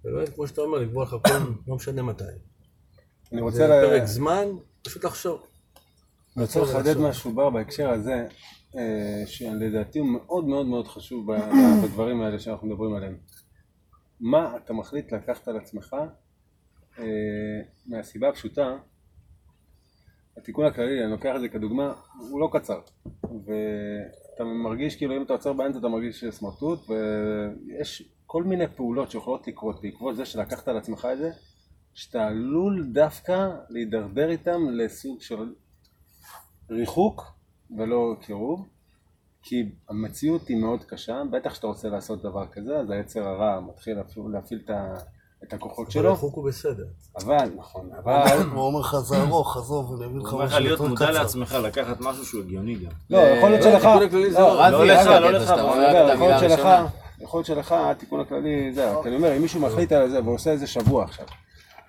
ובאמת, 0.05 0.29
כמו 0.35 0.47
שאתה 0.47 0.61
אומר, 0.61 0.79
לקבוע 0.79 1.05
לך 1.05 1.11
כל, 1.11 1.53
לא 1.69 1.77
משנה 1.77 2.03
מתי. 2.03 2.25
אני 3.33 3.41
רוצה 3.41 3.57
זה 3.57 3.67
ל- 3.69 3.89
פרק 3.89 4.05
זמן, 4.05 4.45
פשוט 4.83 5.05
לחשוב. 5.05 5.47
אני 6.37 6.45
רוצה 6.45 6.61
לחדד 6.61 6.99
משהו 6.99 7.35
בר 7.35 7.51
בהקשר 7.51 7.91
הזה, 7.91 8.27
אה, 8.77 9.23
שלדעתי 9.27 9.99
הוא 9.99 10.09
מאוד 10.09 10.45
מאוד 10.45 10.67
מאוד 10.67 10.89
חשוב 10.89 11.27
בדברים 11.85 12.23
האלה 12.23 12.39
שאנחנו 12.39 12.69
מדברים 12.69 12.95
עליהם. 12.95 13.17
מה 14.21 14.57
אתה 14.57 14.73
מחליט 14.73 15.13
לקחת 15.13 15.49
על 15.49 15.57
עצמך 15.57 15.97
אה, 16.99 17.05
מהסיבה 17.87 18.29
הפשוטה, 18.29 18.77
התיקון 20.37 20.67
הכללי, 20.67 21.03
אני 21.03 21.11
לוקח 21.11 21.33
את 21.37 21.41
זה 21.41 21.49
כדוגמה, 21.49 21.95
הוא 22.31 22.41
לא 22.41 22.49
קצר. 22.53 22.81
ואתה 23.23 24.45
מרגיש 24.45 24.97
כאילו 24.97 25.17
אם 25.17 25.23
אתה 25.23 25.33
עוצר 25.33 25.53
באמצע 25.53 25.79
אתה 25.79 25.89
מרגיש 25.89 26.25
סמרטוט, 26.25 26.79
ויש 26.89 28.15
כל 28.27 28.43
מיני 28.43 28.69
פעולות 28.69 29.11
שיכולות 29.11 29.47
לקרות 29.47 29.83
בעקבות 29.83 30.17
זה 30.17 30.25
שלקחת 30.25 30.69
על 30.69 30.77
עצמך 30.77 31.09
את 31.13 31.19
זה, 31.19 31.31
שאתה 31.95 32.27
עלול 32.27 32.87
דווקא 32.93 33.51
להידרדר 33.69 34.31
איתם 34.31 34.61
לסוג 34.71 35.21
של 35.21 35.55
ריחוק 36.71 37.23
ולא 37.77 38.17
קירוב, 38.21 38.69
כי 39.43 39.73
המציאות 39.89 40.49
היא 40.49 40.57
מאוד 40.57 40.85
קשה, 40.85 41.23
בטח 41.31 41.55
שאתה 41.55 41.67
רוצה 41.67 41.89
לעשות 41.89 42.23
דבר 42.23 42.47
כזה, 42.47 42.77
אז 42.77 42.91
היצר 42.91 43.29
הרע 43.29 43.61
מתחיל 43.61 43.99
להפעיל 44.33 44.61
את, 44.65 44.71
ה, 44.71 44.95
את 45.49 45.53
הכוחות 45.53 45.87
אבל 45.87 45.93
שלו, 45.93 46.09
הריחוק 46.09 46.35
הוא 46.35 46.45
בסדר. 46.45 46.85
אבל, 47.19 47.51
נכון, 47.57 47.91
אבל, 48.05 48.43
הוא 48.55 48.63
אומר 48.63 48.81
לך 48.81 48.97
זה 48.97 49.17
ארוך, 49.17 49.57
עזוב, 49.57 49.95
אני 49.97 50.11
אביא 50.11 50.21
לך 50.21 50.27
הוא 50.27 50.33
אומר 50.33 50.45
לך 50.45 50.51
משהו 50.51 50.61
להיות 50.61 50.81
יותר 50.81 50.91
מודע 50.91 51.07
קצר. 51.07 51.11
לעצמך, 51.11 51.57
לקחת 51.63 52.01
משהו 52.01 52.27
שהוא 52.27 52.43
הגיוני 52.43 52.75
גם. 52.75 52.91
לא, 53.11 53.19
יכול 53.19 53.51
להיות 53.51 53.63
שלך, 53.63 53.85
הכללי 53.85 54.31
זה 54.31 54.39
לא, 54.39 54.63
רזי, 54.63 54.73
לא 54.73 54.85
לך, 54.85 55.07
לא 55.07 55.31
לך, 55.31 55.51
אבל 55.51 56.15
יכול 56.15 56.29
להיות 56.29 56.41
שלך. 56.41 56.69
יכול 57.21 57.39
להיות 57.39 57.47
שלך, 57.47 57.75
התיקון 57.79 58.21
הכללי, 58.21 58.73
זה, 58.75 58.93
כי 59.03 59.09
אני 59.09 59.17
אומר, 59.17 59.37
אם 59.37 59.43
מישהו 59.43 59.61
מחליט 59.61 59.93
על 59.93 60.11
זה 60.11 60.25
ועושה 60.25 60.51
איזה 60.51 60.67
שבוע 60.67 61.05
עכשיו, 61.05 61.27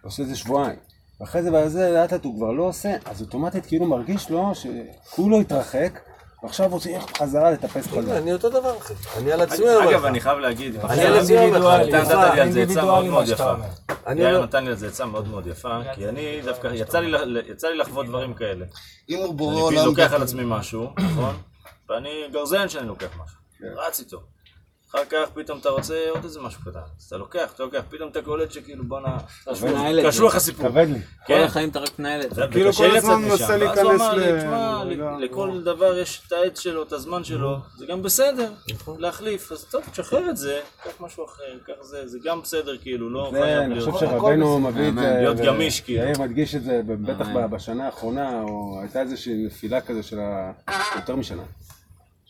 עושה 0.03 0.23
איזה 0.23 0.35
שבועיים, 0.35 0.79
ואחרי 1.19 1.43
זה 1.43 1.53
ועל 1.53 1.69
זה 1.69 1.91
לאט 1.91 2.13
לאט 2.13 2.25
הוא 2.25 2.35
כבר 2.35 2.51
לא 2.51 2.63
עושה, 2.63 2.95
אז 3.05 3.21
אוטומטית 3.21 3.65
כאילו 3.65 3.85
מרגיש 3.85 4.29
לו 4.29 4.51
שכולו 4.55 5.39
התרחק, 5.39 5.99
ועכשיו 6.45 6.71
הוא 6.71 6.79
צריך 6.79 7.03
חזרה 7.17 7.51
לטפס 7.51 7.87
חזרה. 7.87 8.17
אני 8.17 8.33
אותו 8.33 8.49
דבר, 8.49 8.77
אחי. 8.77 8.93
אני 9.17 9.31
על 9.31 9.41
עצמי 9.41 9.69
אומר 9.69 9.89
אגב, 9.89 9.99
לך. 9.99 10.05
אני 10.05 10.19
חייב 10.19 10.37
להגיד, 10.37 10.75
אני 10.75 11.01
על 11.01 11.17
עצמי 11.17 11.37
אומר 11.37 11.77
לך, 11.77 11.89
אתה 11.89 12.01
נתת 12.01 12.33
לי 12.35 12.41
על 12.41 12.51
זה 12.51 12.61
עצה 12.63 12.81
מאוד 12.85 13.05
מאוד 13.05 13.27
יפה. 13.27 13.53
אני 14.07 14.21
יאיר 14.21 14.43
נתן 14.43 14.63
לי 14.63 14.69
על 14.69 14.75
זה 14.75 14.87
עצה 14.87 15.05
מאוד 15.05 15.27
מאוד 15.27 15.47
יפה, 15.47 15.77
כי 15.93 16.09
אני 16.09 16.41
דווקא, 16.45 16.69
יצא 17.47 17.67
לי 17.67 17.77
לחוות 17.77 18.05
דברים 18.05 18.33
כאלה. 18.33 18.65
אם 19.09 19.17
הוא 19.17 19.35
בורא 19.35 19.69
אני 19.69 19.77
עולם... 19.77 19.85
לוקח 19.85 20.13
על. 20.13 20.23
עצמי 20.23 20.43
משהו, 20.45 20.93
נכון? 20.97 21.35
ואני 21.89 22.23
גרזן 22.31 22.69
שאני 22.69 22.87
לוקח 22.87 23.09
משהו. 23.23 23.37
רץ 23.87 23.99
איתו. 23.99 24.21
אחר 24.95 25.03
כך 25.09 25.29
פתאום 25.33 25.59
אתה 25.59 25.69
רוצה 25.69 26.05
עוד 26.09 26.23
איזה 26.23 26.39
משהו 26.41 26.61
קטן. 26.61 26.79
אז 26.99 27.05
אתה 27.07 27.17
לוקח, 27.17 27.51
אתה 27.55 27.63
לוקח, 27.63 27.81
פתאום 27.89 28.09
אתה 28.09 28.21
קולט 28.21 28.51
שכאילו 28.51 28.83
בואנה, 28.83 29.17
זה. 29.51 30.01
קשוח 30.07 30.35
הסיפור. 30.35 30.69
כבד 30.69 30.87
לי. 30.89 30.99
כל 30.99 31.03
כן. 31.27 31.41
החיים 31.43 31.69
אתה 31.69 31.79
רק 31.79 31.99
מנהל 31.99 32.21
את 32.21 32.35
זה. 32.35 32.41
כאילו 32.51 32.73
כל 32.73 32.97
הזמן. 32.97 33.21
מנסה 33.21 33.57
להיכנס 33.57 34.01
אמר 34.01 34.83
לי, 34.83 34.95
ל- 34.95 35.23
לכל 35.25 35.61
דבר 35.63 35.97
יש 35.97 36.21
את 36.27 36.31
העץ 36.31 36.59
שלו, 36.59 36.83
את 36.83 36.93
הזמן 36.93 37.23
שלו, 37.23 37.57
זה 37.77 37.85
גם 37.85 38.01
בסדר, 38.03 38.51
להחליף. 38.97 39.51
אז 39.51 39.63
טוב, 39.71 39.83
תשחרר 39.91 40.29
את 40.29 40.37
זה, 40.37 40.59
קח 40.83 40.91
משהו 40.99 41.25
אחר, 41.25 41.43
קח 41.65 41.73
זה, 41.81 42.07
זה 42.07 42.17
גם 42.23 42.41
בסדר, 42.41 42.77
כאילו, 42.77 43.09
לא 43.09 43.27
חייב 43.31 43.59
אני 43.59 43.73
להיות... 43.75 43.89
חושב 43.89 44.05
שרבנו 44.05 44.59
מביא 44.59 44.89
את 44.89 44.95
זה, 44.95 45.01
להיות 45.19 45.37
גמיש, 45.37 45.81
כאילו. 45.81 46.03
יאיר 46.03 46.19
מדגיש 46.21 46.55
את 46.55 46.63
זה, 46.63 46.81
בטח. 46.85 47.27
בשנה 47.49 47.85
האחרונה, 47.85 48.41
או 48.41 48.77
הייתה 48.81 49.01
איזושהי 49.01 49.45
נפילה 49.45 49.81
כזה 49.81 50.03
של 50.03 50.19
ה... 50.19 50.51
יותר 50.95 51.15
משנה. 51.15 51.43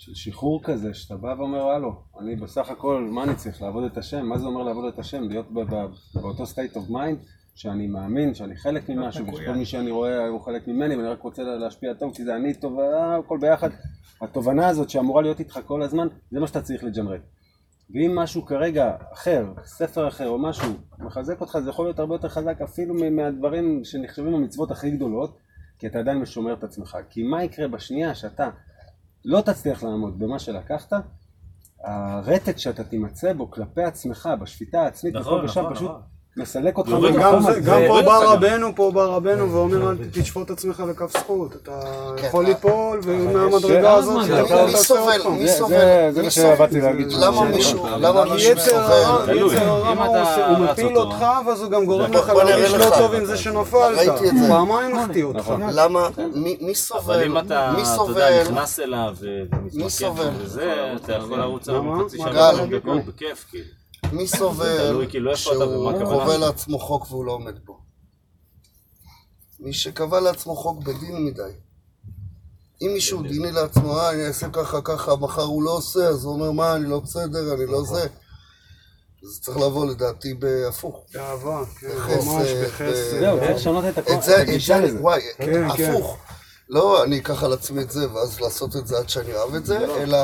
של 0.05 0.13
שחרור 0.15 0.63
כזה, 0.63 0.93
שאתה 0.93 1.15
בא 1.17 1.35
ואומר, 1.37 1.61
הלו, 1.61 1.95
אני 2.19 2.35
בסך 2.35 2.69
הכל, 2.69 3.07
מה 3.11 3.23
אני 3.23 3.35
צריך? 3.35 3.61
לעבוד 3.61 3.83
את 3.83 3.97
השם? 3.97 4.25
מה 4.25 4.37
זה 4.37 4.45
אומר 4.45 4.63
לעבוד 4.63 4.85
את 4.93 4.99
השם? 4.99 5.23
להיות 5.23 5.45
באותו 6.13 6.43
state 6.43 6.75
of 6.75 6.91
mind, 6.91 7.25
שאני 7.55 7.87
מאמין, 7.87 8.33
שאני 8.33 8.55
חלק 8.55 8.89
ממשהו, 8.89 9.25
ושכל 9.33 9.51
מי 9.51 9.65
שאני 9.65 9.91
רואה 9.91 10.27
הוא 10.27 10.41
חלק 10.41 10.67
ממני, 10.67 10.95
ואני 10.95 11.07
רק 11.07 11.21
רוצה 11.21 11.43
לה- 11.43 11.55
להשפיע 11.55 11.93
טוב, 11.93 12.15
כי 12.15 12.23
זה 12.23 12.35
אני 12.35 12.53
טוב, 12.53 12.79
אה, 12.79 13.17
הכל 13.17 13.37
ביחד. 13.41 13.69
התובנה 14.21 14.67
הזאת 14.67 14.89
שאמורה 14.89 15.21
להיות 15.21 15.39
איתך 15.39 15.59
כל 15.65 15.81
הזמן, 15.81 16.07
זה 16.31 16.39
מה 16.39 16.47
שאתה 16.47 16.61
צריך 16.61 16.83
לג'נרט. 16.83 17.21
ואם 17.89 18.15
משהו 18.15 18.45
כרגע 18.45 18.91
אחר, 19.13 19.45
ספר 19.63 20.07
אחר 20.07 20.27
או 20.27 20.37
משהו, 20.39 20.73
מחזק 20.99 21.41
אותך, 21.41 21.57
זה 21.63 21.69
יכול 21.69 21.85
להיות 21.85 21.99
הרבה 21.99 22.15
יותר 22.15 22.29
חזק 22.29 22.61
אפילו 22.61 22.93
מהדברים 23.11 23.83
שנחשבים 23.83 24.33
המצוות 24.35 24.71
הכי 24.71 24.91
גדולות, 24.91 25.37
כי 25.79 25.87
אתה 25.87 25.99
עדיין 25.99 26.17
משומר 26.17 26.53
את 26.53 26.63
עצמך. 26.63 26.97
כי 27.09 27.23
מה 27.23 27.43
יקרה 27.43 27.67
בשנייה 27.67 28.15
שאתה 28.15 28.49
לא 29.25 29.41
תצליח 29.41 29.83
לעמוד 29.83 30.19
במה 30.19 30.39
שלקחת, 30.39 30.93
הרטט 31.83 32.59
שאתה 32.59 32.83
תימצא 32.83 33.33
בו 33.33 33.51
כלפי 33.51 33.83
עצמך, 33.83 34.29
בשפיטה 34.41 34.81
העצמית, 34.81 35.15
נכון, 35.15 35.45
ושם 35.45 35.59
נכון, 35.61 35.75
פשוט 35.75 35.89
נכון. 35.89 36.01
מסלק 36.37 36.77
אותך 36.77 36.89
גם 37.65 37.81
פה 37.87 38.01
בא. 38.05 38.17
רבנו, 38.17 38.75
פה 38.75 38.91
בא 38.91 39.03
רבנו 39.03 39.51
ואומר 39.53 39.89
אל 39.89 39.95
תשפוט 40.11 40.51
עצמך 40.51 40.83
לכף 40.89 41.17
זכות. 41.17 41.55
אתה 41.63 41.71
יכול 42.27 42.45
ליפול 42.45 42.99
ומהמדרגה 43.03 43.93
הזאת 43.93 44.25
אתה 44.25 44.33
אתה 44.33 44.53
יכול 44.53 44.65
מי 44.65 44.71
לעשות 44.71 44.85
סובל? 44.97 45.29
מי 45.29 45.47
סובל? 45.47 45.75
זה- 46.11 46.23
מה 46.23 46.29
סובל? 46.29 46.55
שבאתי 46.55 46.81
להגיד. 46.81 47.07
למה 47.11 47.43
מישהו, 47.43 47.85
למה 47.99 48.23
מישהו 48.33 48.51
יצר 48.51 48.61
סובל? 48.61 49.35
יצר 49.35 49.69
הרע, 49.69 49.93
אתה 50.33 50.47
הוא 50.47 50.57
מפיל. 50.57 50.97
אותך 50.97 51.25
ואז 51.47 51.61
הוא 51.61 51.71
גם 51.71 51.85
גורם 51.85 52.11
בוא- 52.11 52.19
לך 52.19 52.29
להרגיש. 52.29 52.73
לא 52.73 52.89
טוב 52.97 53.13
עם 53.13 53.25
זה 53.25 53.37
שנפלת. 53.37 53.97
ראיתי 53.97 54.29
את 54.29 54.37
זה. 54.37 54.47
פעמיים 54.49 54.95
החטיא 54.97 55.23
אותך. 55.23 55.53
למה? 55.73 56.09
מי 56.61 56.75
סובל? 56.75 57.23
אם 57.23 57.37
אתה, 57.37 57.71
מי 57.75 57.81
אתה 57.81 57.89
יודע, 57.89 57.95
סובל? 57.95 58.41
נכנס 58.43 58.79
אליו 58.79 59.13
ומתמקד 59.19 60.11
אתה 61.05 61.13
יכול 61.13 61.37
לרוץ 61.39 61.69
עליו? 61.69 61.81
חצי 62.05 62.17
דקות 62.71 63.05
בכיף, 63.05 63.45
כאילו. 63.51 63.65
מי 64.11 64.27
סובל 64.27 64.95
ומה 64.95 65.35
שהוא 65.35 66.03
קובע. 66.05 66.37
לעצמו 66.37 66.79
חוק 66.79 67.11
והוא 67.11 67.25
לא 67.25 67.31
עומד 67.31 67.65
בו? 67.65 67.79
מי 69.59 69.73
שקבע 69.73 70.19
לעצמו 70.19 70.55
חוק 70.55 70.83
בדין 70.83 71.25
מדי. 71.25 71.41
אם 72.81 72.91
מישהו 72.93 73.21
דיני 73.23 73.51
לעצמו, 73.51 73.97
אה, 73.99 74.09
אני 74.11 74.27
אעשה 74.27 74.49
ככה 74.49 74.81
ככה, 74.81 75.15
מחר 75.15 75.41
הוא 75.41 75.63
לא 75.63 75.71
עושה, 75.71 76.07
אז 76.07 76.23
הוא 76.25 76.33
אומר, 76.33 76.51
מה, 76.51 76.75
אני 76.75 76.89
לא 76.89 76.99
בסדר, 76.99 77.53
אני 77.53 77.65
לא 77.65 77.83
זה. 77.83 78.07
זה 79.23 79.41
צריך 79.41 79.57
לבוא 79.57 79.85
לדעתי 79.85 80.33
בהפוך. 80.33 81.03
באהבה, 81.13 81.61
כן, 81.79 81.87
ממש 82.25 82.47
בחסד. 82.65 83.19
זהו, 83.19 83.37
צריך 83.39 83.51
לשנות 83.55 83.85
את 83.85 83.97
הכל- 83.97 84.13
את 84.13 84.23
זה, 84.23 84.41
את 84.41 84.61
זה, 84.61 84.75
לזה. 84.79 85.01
וואי, 85.01 85.21
כן, 85.37 85.45
כן. 85.77 85.89
הפוך. 85.89 86.17
לא 86.69 87.03
אני 87.03 87.19
אקח 87.19 87.43
על 87.43 87.53
עצמי 87.53 87.81
את 87.81 87.91
זה, 87.91 88.13
ואז 88.13 88.39
לעשות 88.39 88.75
את 88.75 88.87
זה 88.87 88.97
עד 88.97 89.09
שאני 89.09 89.33
אוהב 89.33 89.55
את 89.55 89.65
זה, 89.65 89.77
אלא 90.03 90.17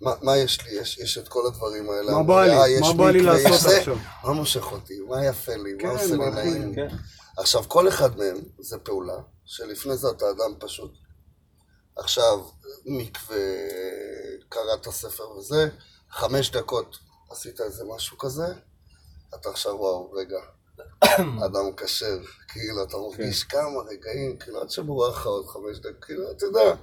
מה, 0.00 0.12
מה 0.22 0.36
יש 0.36 0.62
לי? 0.62 0.80
יש, 0.80 0.98
יש 0.98 1.18
את 1.18 1.28
כל 1.28 1.46
הדברים 1.46 1.90
האלה. 1.90 2.12
מה 2.12 2.22
בא 2.22 2.44
לי? 2.44 2.52
אה, 2.52 2.80
מה 2.80 2.92
בא 2.92 3.10
לי 3.10 3.22
לעשות 3.22 3.60
זה. 3.60 3.78
עכשיו? 3.78 3.96
מה 4.24 4.32
מושך 4.32 4.72
אותי? 4.72 5.00
מה 5.08 5.24
יפה 5.26 5.56
לי? 5.56 5.76
כן, 5.78 5.86
מה 5.86 5.92
עושה 5.92 6.16
לי 6.16 6.30
נעים? 6.30 6.74
כן. 6.74 6.88
עכשיו, 7.36 7.64
כל 7.68 7.88
אחד 7.88 8.18
מהם 8.18 8.36
זה 8.58 8.78
פעולה, 8.78 9.16
שלפני 9.44 9.96
זה 9.96 10.10
אתה 10.10 10.30
אדם 10.30 10.54
פשוט. 10.58 10.92
עכשיו, 11.96 12.44
מקווה, 12.86 13.38
קראת 14.48 14.88
ספר 14.88 15.30
וזה, 15.30 15.68
חמש 16.10 16.50
דקות 16.50 16.98
עשית 17.30 17.60
איזה 17.60 17.84
משהו 17.96 18.18
כזה, 18.18 18.46
אתה 19.34 19.50
עכשיו, 19.50 19.76
וואו, 19.76 20.12
רגע, 20.12 20.38
אדם 21.46 21.76
כשר, 21.76 22.18
כאילו, 22.48 22.82
אתה 22.82 22.96
מרגיש 22.96 23.44
כן. 23.44 23.58
כמה 23.58 23.80
רגעים, 23.90 24.36
כאילו, 24.38 24.60
עד 24.60 24.70
שבורח 24.70 25.16
לך 25.16 25.26
עוד 25.26 25.46
חמש 25.46 25.78
דקות, 25.78 26.04
כאילו, 26.04 26.30
אתה 26.30 26.46
יודע, 26.46 26.74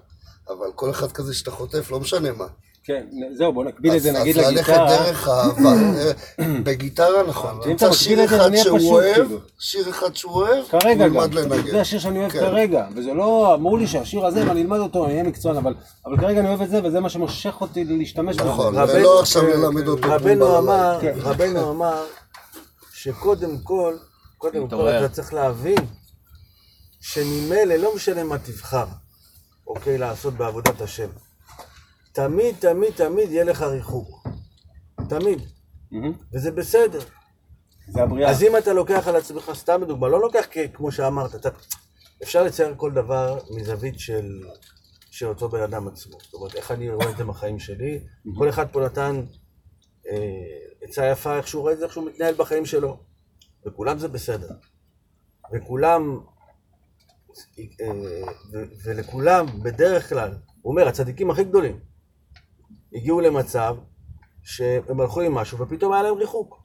אבל 0.48 0.72
כל 0.76 0.90
אחד 0.90 1.12
כזה 1.12 1.34
שאתה 1.34 1.52
חוטף, 1.52 1.92
לא 1.92 2.00
משנה 2.00 2.32
מה. 2.32 2.48
כן, 2.88 3.06
זהו, 3.34 3.54
בוא 3.54 3.66
נקביל 3.66 3.96
את 3.96 4.02
זה 4.02 4.12
נגיד 4.12 4.38
אז 4.40 4.46
ללכת 4.46 4.70
לגיטרה. 4.70 4.88
דרך 4.88 5.28
האהבה, 5.28 5.70
אה, 5.70 6.12
בגיטרה 6.64 7.24
נכון, 7.28 7.60
אם 7.66 7.76
אתה 7.76 7.94
שיר 7.94 8.24
מקביל 8.24 8.42
את 8.46 8.52
זה 8.52 8.58
שהוא 8.58 8.80
פשוט, 8.80 8.92
אוהב, 8.92 9.16
כאילו. 9.16 9.40
שיר 9.60 9.90
אחד 9.90 10.16
שהוא 10.16 10.34
אוהב, 10.34 10.66
כרגע 10.70 10.90
הוא 10.90 10.98
גם, 10.98 11.16
ילמד 11.16 11.34
לנגן. 11.34 11.72
זה 11.72 11.82
השיר 11.82 12.00
שאני 12.00 12.20
אוהב 12.20 12.32
כן. 12.32 12.40
כרגע, 12.40 12.88
וזה 12.96 13.14
לא, 13.14 13.54
אמרו 13.54 13.78
לי 13.78 13.88
שהשיר 13.88 14.26
הזה, 14.26 14.48
ואני 14.48 14.62
אלמד 14.62 14.80
אותו, 14.80 15.06
אני 15.06 15.14
אהיה 15.14 15.24
מקצוען, 15.24 15.58
אבל 15.58 15.74
אבל 16.06 16.18
כרגע 16.18 16.40
אני 16.40 16.48
אוהב 16.48 16.62
את 16.62 16.70
זה, 16.70 16.84
וזה 16.84 17.00
מה 17.00 17.10
שמושך 17.10 17.62
אותי 17.62 17.84
להשתמש 17.84 18.36
בזה. 18.36 18.50
נכון, 18.50 18.76
ולא 18.78 19.20
עכשיו 19.20 19.48
ללמד 19.48 19.88
אותו 19.88 20.08
רבנו. 20.12 20.58
אמר, 20.58 20.98
כן. 21.02 21.14
רבנו 21.18 21.72
אמר 21.72 22.04
שקודם 22.94 23.58
כל, 23.64 23.96
קודם 24.38 24.68
כל. 24.70 24.90
אתה 24.90 25.10
צריך 25.10 25.34
להבין 25.34 25.78
שממילא 27.02 27.76
לא 27.76 27.96
משנה 27.96 28.24
מה 28.24 28.38
תבחר, 28.38 28.86
אוקיי, 29.68 29.98
לעשות 29.98 30.34
בעבודת 30.34 30.82
השם. 30.82 31.08
תמיד, 32.16 32.56
תמיד, 32.60 32.94
תמיד 32.96 33.32
יהיה 33.32 33.44
לך 33.44 33.62
ריחוק. 33.62 34.28
תמיד. 35.10 35.42
וזה 36.34 36.52
בסדר. 36.52 37.00
זה 37.88 38.04
הבריאה. 38.04 38.30
אז 38.30 38.44
אם 38.44 38.58
אתה 38.58 38.74
לוקח 38.74 39.08
על 39.08 39.16
עצמך, 39.16 39.52
סתם 39.54 39.82
לדוגמה, 39.82 40.08
לא 40.08 40.22
לוקח 40.22 40.46
כמו 40.74 40.92
שאמרת, 40.92 41.36
אתה, 41.36 41.50
אפשר 42.24 42.44
לצייר 42.44 42.74
כל 42.78 42.92
דבר 42.92 43.40
מזווית 43.50 44.00
של, 44.00 44.44
של 45.12 45.28
אותו 45.28 45.50
בן 45.50 45.62
אדם 45.62 45.88
עצמו. 45.88 46.18
זאת 46.22 46.34
אומרת, 46.34 46.56
איך 46.56 46.72
אני 46.72 46.90
רואה 46.90 47.10
את 47.10 47.18
זה 47.18 47.24
בחיים 47.24 47.60
שלי. 47.60 48.00
כל 48.38 48.50
אחד 48.50 48.66
פה 48.72 48.86
נתן 48.86 49.24
אה, 50.08 50.18
עצה 50.82 51.06
יפה, 51.06 51.38
איך 51.38 51.48
שהוא 51.48 51.62
רואה 51.62 51.74
את 51.74 51.78
זה, 51.78 51.86
איך 51.86 51.94
שהוא 51.94 52.06
מתנהל 52.08 52.34
בחיים 52.34 52.66
שלו. 52.66 53.00
וכולם 53.66 54.00
זה 54.00 54.08
בסדר. 54.08 54.50
וכולם, 55.54 56.20
אה, 57.60 57.92
ו- 58.54 58.66
ולכולם, 58.84 59.46
בדרך 59.64 60.10
כלל, 60.10 60.34
הוא 60.62 60.72
אומר, 60.72 60.88
הצדיקים 60.88 61.32
הכי 61.32 61.44
גדולים, 61.44 61.80
הגיעו 62.96 63.22
למצב 63.22 63.76
שהם 64.44 65.00
הלכו 65.02 65.22
עם 65.22 65.34
משהו 65.34 65.58
ופתאום 65.58 65.94
היה 65.94 66.04
להם 66.04 66.16
ריחוק. 66.16 66.62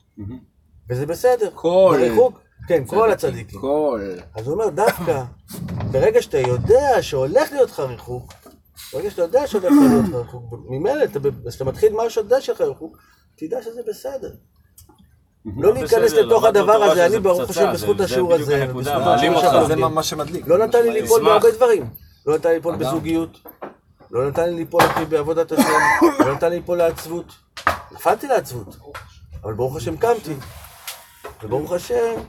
וזה 0.89 1.05
בסדר. 1.05 1.49
כל- 1.55 1.95
בריחוק, 1.97 2.39
כן, 2.67 2.83
כל 2.87 3.11
הצדיקים. 3.11 3.59
כל. 3.61 4.01
אז 4.35 4.47
הוא 4.47 4.53
אומר, 4.53 4.69
דווקא, 4.69 5.23
ברגע 5.91 6.21
שאתה 6.21 6.37
יודע 6.37 7.01
שהולך 7.01 7.51
להיות 7.51 7.69
לך 7.69 7.79
ריחוק, 7.79 8.33
ברגע 8.93 9.09
שאתה 9.09 9.21
יודע 9.21 9.47
שהולך 9.47 9.65
להיות 9.81 10.05
לך 10.09 10.15
ריחוק, 10.15 10.43
ממילא, 10.69 11.05
כשאתה 11.49 11.65
מתחיל 11.65 11.93
משהו 11.93 12.09
שאתה 12.09 12.25
יודע 12.25 12.41
שיש 12.41 12.49
לך 12.49 12.61
ריחוק, 12.61 12.97
תדע 13.37 13.61
שזה 13.61 13.81
בסדר. 13.89 14.31
לא 15.57 15.73
להיכנס 15.73 15.93
בסדר, 16.13 16.25
לתוך 16.25 16.43
הדבר 16.43 16.73
הזה, 16.83 17.05
אני 17.05 17.19
ברוך 17.19 17.49
השם 17.49 17.73
בזכות 17.73 17.99
השיעור 17.99 18.33
הזה. 18.33 18.67
זה 19.67 19.75
מה 19.75 20.03
שמדליק. 20.03 20.47
לא 20.47 20.57
נתן 20.65 20.83
לי 20.83 21.01
ליפול. 21.01 21.23
בהרבה 21.23 21.51
דברים. 21.51 21.89
לא 22.25 22.35
נתן 22.35 22.49
לי 22.49 22.55
ליפול. 22.55 22.75
בזוגיות, 22.75 23.37
לא 24.11 24.29
נתן 24.29 24.49
לי 24.49 24.55
ליפול 24.55 24.81
אחי 24.83 25.05
בעבודת 25.05 25.51
השם, 25.51 25.63
לא 26.19 26.35
נתן 26.35 26.49
לי 26.49 26.55
ליפול 26.55 26.77
לעצבות. 26.77 27.25
נפלתי 27.91 28.27
לעצבות, 28.27 28.75
אבל 29.43 29.53
ברוך 29.53 29.75
השם 29.75 29.97
קמתי. 29.97 30.33
וברוך 31.43 31.71
השם 31.71 32.21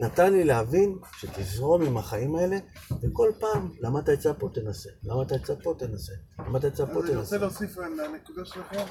נתן 0.00 0.32
לי 0.32 0.44
להבין 0.44 0.98
שתזרום 1.18 1.82
עם 1.82 1.96
החיים 1.96 2.36
האלה, 2.36 2.56
וכל 3.02 3.30
פעם, 3.40 3.70
למה 3.80 4.00
אתה 4.00 4.12
יצא 4.12 4.32
פה 4.38 4.48
תנסה, 4.54 4.90
למה 5.04 5.22
אתה 5.22 5.34
יצא 5.36 5.54
פה 5.62 5.74
תנסה, 5.78 6.12
למה 6.38 6.58
אתה 6.58 6.66
יצא 6.66 6.84
פה 6.86 6.92
אז 6.92 7.04
אני 7.04 7.16
רוצה 7.16 7.20
תנסה. 7.20 7.38
להוסיף 7.38 7.78
על 7.78 8.00
הנקודה 8.00 8.44
שלכם, 8.44 8.84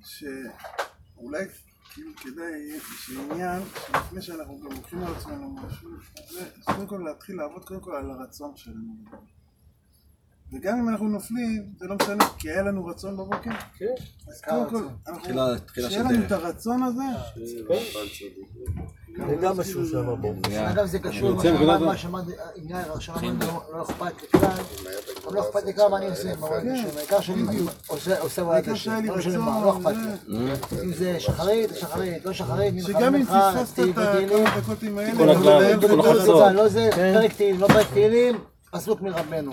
שאולי 0.00 1.44
כאילו 1.94 2.10
כדאי, 2.16 2.80
שעניין, 3.06 3.62
שלפני 3.86 4.22
שאנחנו 4.22 4.60
גם 4.60 4.76
לוקחים 4.76 5.04
על 5.04 5.14
עצמנו 5.14 5.50
משהו, 5.50 5.90
אז 6.66 6.74
קודם 6.74 6.86
כל 6.86 7.02
להתחיל 7.06 7.36
לעבוד 7.36 7.64
קודם 7.64 7.80
כל 7.80 7.94
על 7.94 8.10
הרצון 8.10 8.52
שלנו. 8.56 8.94
וגם 10.52 10.78
אם 10.78 10.88
אנחנו 10.88 11.08
נופלים, 11.08 11.62
זה 11.78 11.86
לא 11.86 11.94
משנה, 12.02 12.24
כי 12.38 12.50
היה 12.50 12.62
לנו 12.62 12.86
רצון 12.86 13.16
בבוקר. 13.16 13.50
כן. 13.78 13.86
אז 14.28 14.40
קודם 14.48 14.70
כל, 14.70 14.82
שיהיה 15.74 16.02
לנו. 16.02 16.24
את 16.26 16.32
הרצון 16.32 16.82
הזה, 16.82 17.02
זה 19.28 19.34
גם 19.42 19.56
משהו 19.58 19.86
שעבר 19.86 20.14
ברוך 20.14 20.36
השם. 20.46 20.64
אגב, 20.64 20.86
זה 20.86 20.98
קשור 20.98 21.30
למה 21.30 21.42
שאמר- 21.42 21.96
שאמר 21.96 22.20
עם 22.56 22.70
יאיר, 22.70 22.98
שאמרנו, 22.98 23.38
לא- 23.40 23.62
לא 23.72 23.82
אכפת 23.82 24.22
לי 24.22 24.28
כלל, 24.40 24.50
גם 25.26 25.34
לא 25.34 25.40
אכפת 25.40 25.64
לי 25.64 25.74
כלל 25.74 25.88
מה 25.88 25.96
אני 25.96 26.06
עושה, 26.08 26.32
העיקר 26.96 27.20
שאני 27.20 27.42
עושה 27.86 28.18
עושה 28.20 28.40
עבודת 28.42 28.54
העיקר 28.54 28.72
השם, 28.72 28.84
שהיה 28.84 29.00
לי 29.00 29.08
לא 29.08 29.16
משנה 29.16 29.32
רצון, 29.34 29.44
מה, 29.44 29.64
לא 29.64 29.78
אכפת 29.78 29.94
לי. 30.28 30.82
אם 30.84 30.92
זה 30.92 31.20
שחרית, 31.20 31.70
שחרית, 31.74 32.24
לא 32.26 32.32
שחרית, 32.32 32.74
שגם 32.86 33.14
אם 33.14 33.24
פספסת 33.24 33.78
את 33.78 33.98
הכמה 33.98 34.60
דקות 34.60 34.82
עם 34.82 34.98
האלה, 34.98 35.16
כל 35.18 35.28
הכלל, 35.30 35.80
כל 35.80 36.00
החצות. 36.10 36.52
לא 36.54 36.68
זה 36.68 36.90
פרק 36.92 37.32
תהילים, 37.32 37.60
לא 37.60 37.66
פרק 37.66 37.86
תהילים, 37.92 38.38
פסוק 38.70 39.00
מרבנו, 39.00 39.52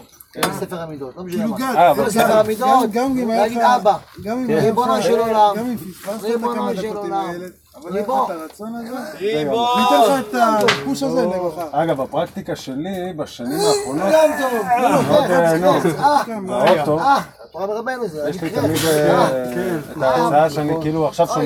ספר 0.59 0.81
המידות, 0.81 1.17
לא 1.17 1.23
משנה 1.23 1.37
כאילו 1.43 1.51
מה. 1.51 1.57
גד, 1.57 1.75
אה, 1.77 1.93
גם- 1.93 2.03
לא 2.05 2.09
ספר 2.09 2.39
המידות, 2.39 2.91
גם- 2.91 3.13
גם 3.13 3.17
אם 3.19 3.29
היה 3.29 3.41
להגיד 3.41 3.57
לך- 3.57 3.63
אבא, 3.75 3.93
גם 4.23 4.37
אם 4.37 4.49
היה 4.49 4.57
לך- 4.57 4.63
ריבונו 4.63 5.01
של 5.01 5.19
עולם, 5.19 5.53
גם 5.57 5.65
אם 5.65 5.77
פספסת 5.77 6.25
את 6.25 6.29
של 6.31 6.37
דקות 6.37 6.55
עם 6.55 7.13
עולם, 7.13 7.29
הילד, 7.29 7.51
אבל 7.75 7.93
היה 7.93 8.01
לך 8.01 8.09
ריבו. 8.09 8.25
את 8.25 8.29
הרצון 8.29 8.75
הזה! 8.75 8.95
ניתן 9.21 10.01
לך 10.01 10.25
את 10.29 10.35
הפוש 10.81 11.03
הזה 11.03 11.21
למחר. 11.21 11.67
אגב, 11.71 12.01
בפרקטיקה 12.01 12.55
שלי, 12.55 13.13
בשנים 13.15 13.59
האחרונות, 13.59 14.07
גם 14.13 14.29
טוב, 14.41 14.51
מאוד, 15.07 15.31
אה, 15.31 15.57
נו, 15.57 15.71
אה, 15.73 16.39
מאוד 16.39 16.77
טוב. 16.85 16.99
אה, 16.99 17.17
התורה 17.49 17.67
מרבנו 17.67 18.07
זה, 18.07 18.29
יש 18.29 18.41
לי 18.41 18.49
תמיד. 18.49 18.71
אה, 18.85 19.43
את 19.97 20.01
ההרצאה 20.03 20.49
שאני 20.49 20.73
כאילו 20.81 21.07
עכשיו 21.07 21.27
שומע. 21.27 21.41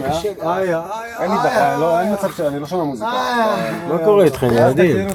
אין 1.19 1.31
לי 1.31 1.37
דקה, 1.43 1.75
לא, 1.79 1.99
אין 1.99 2.13
מצב 2.13 2.31
שאני 2.37 2.59
לא 2.59 2.65
שומע 2.67 2.83
מוזיקה. 2.83 3.07
אה, 3.09 3.71
מה 3.89 3.97
קורה 4.05 4.23
איתכם, 4.23 4.47
אתה 4.47 4.55
ילדים? 4.55 5.07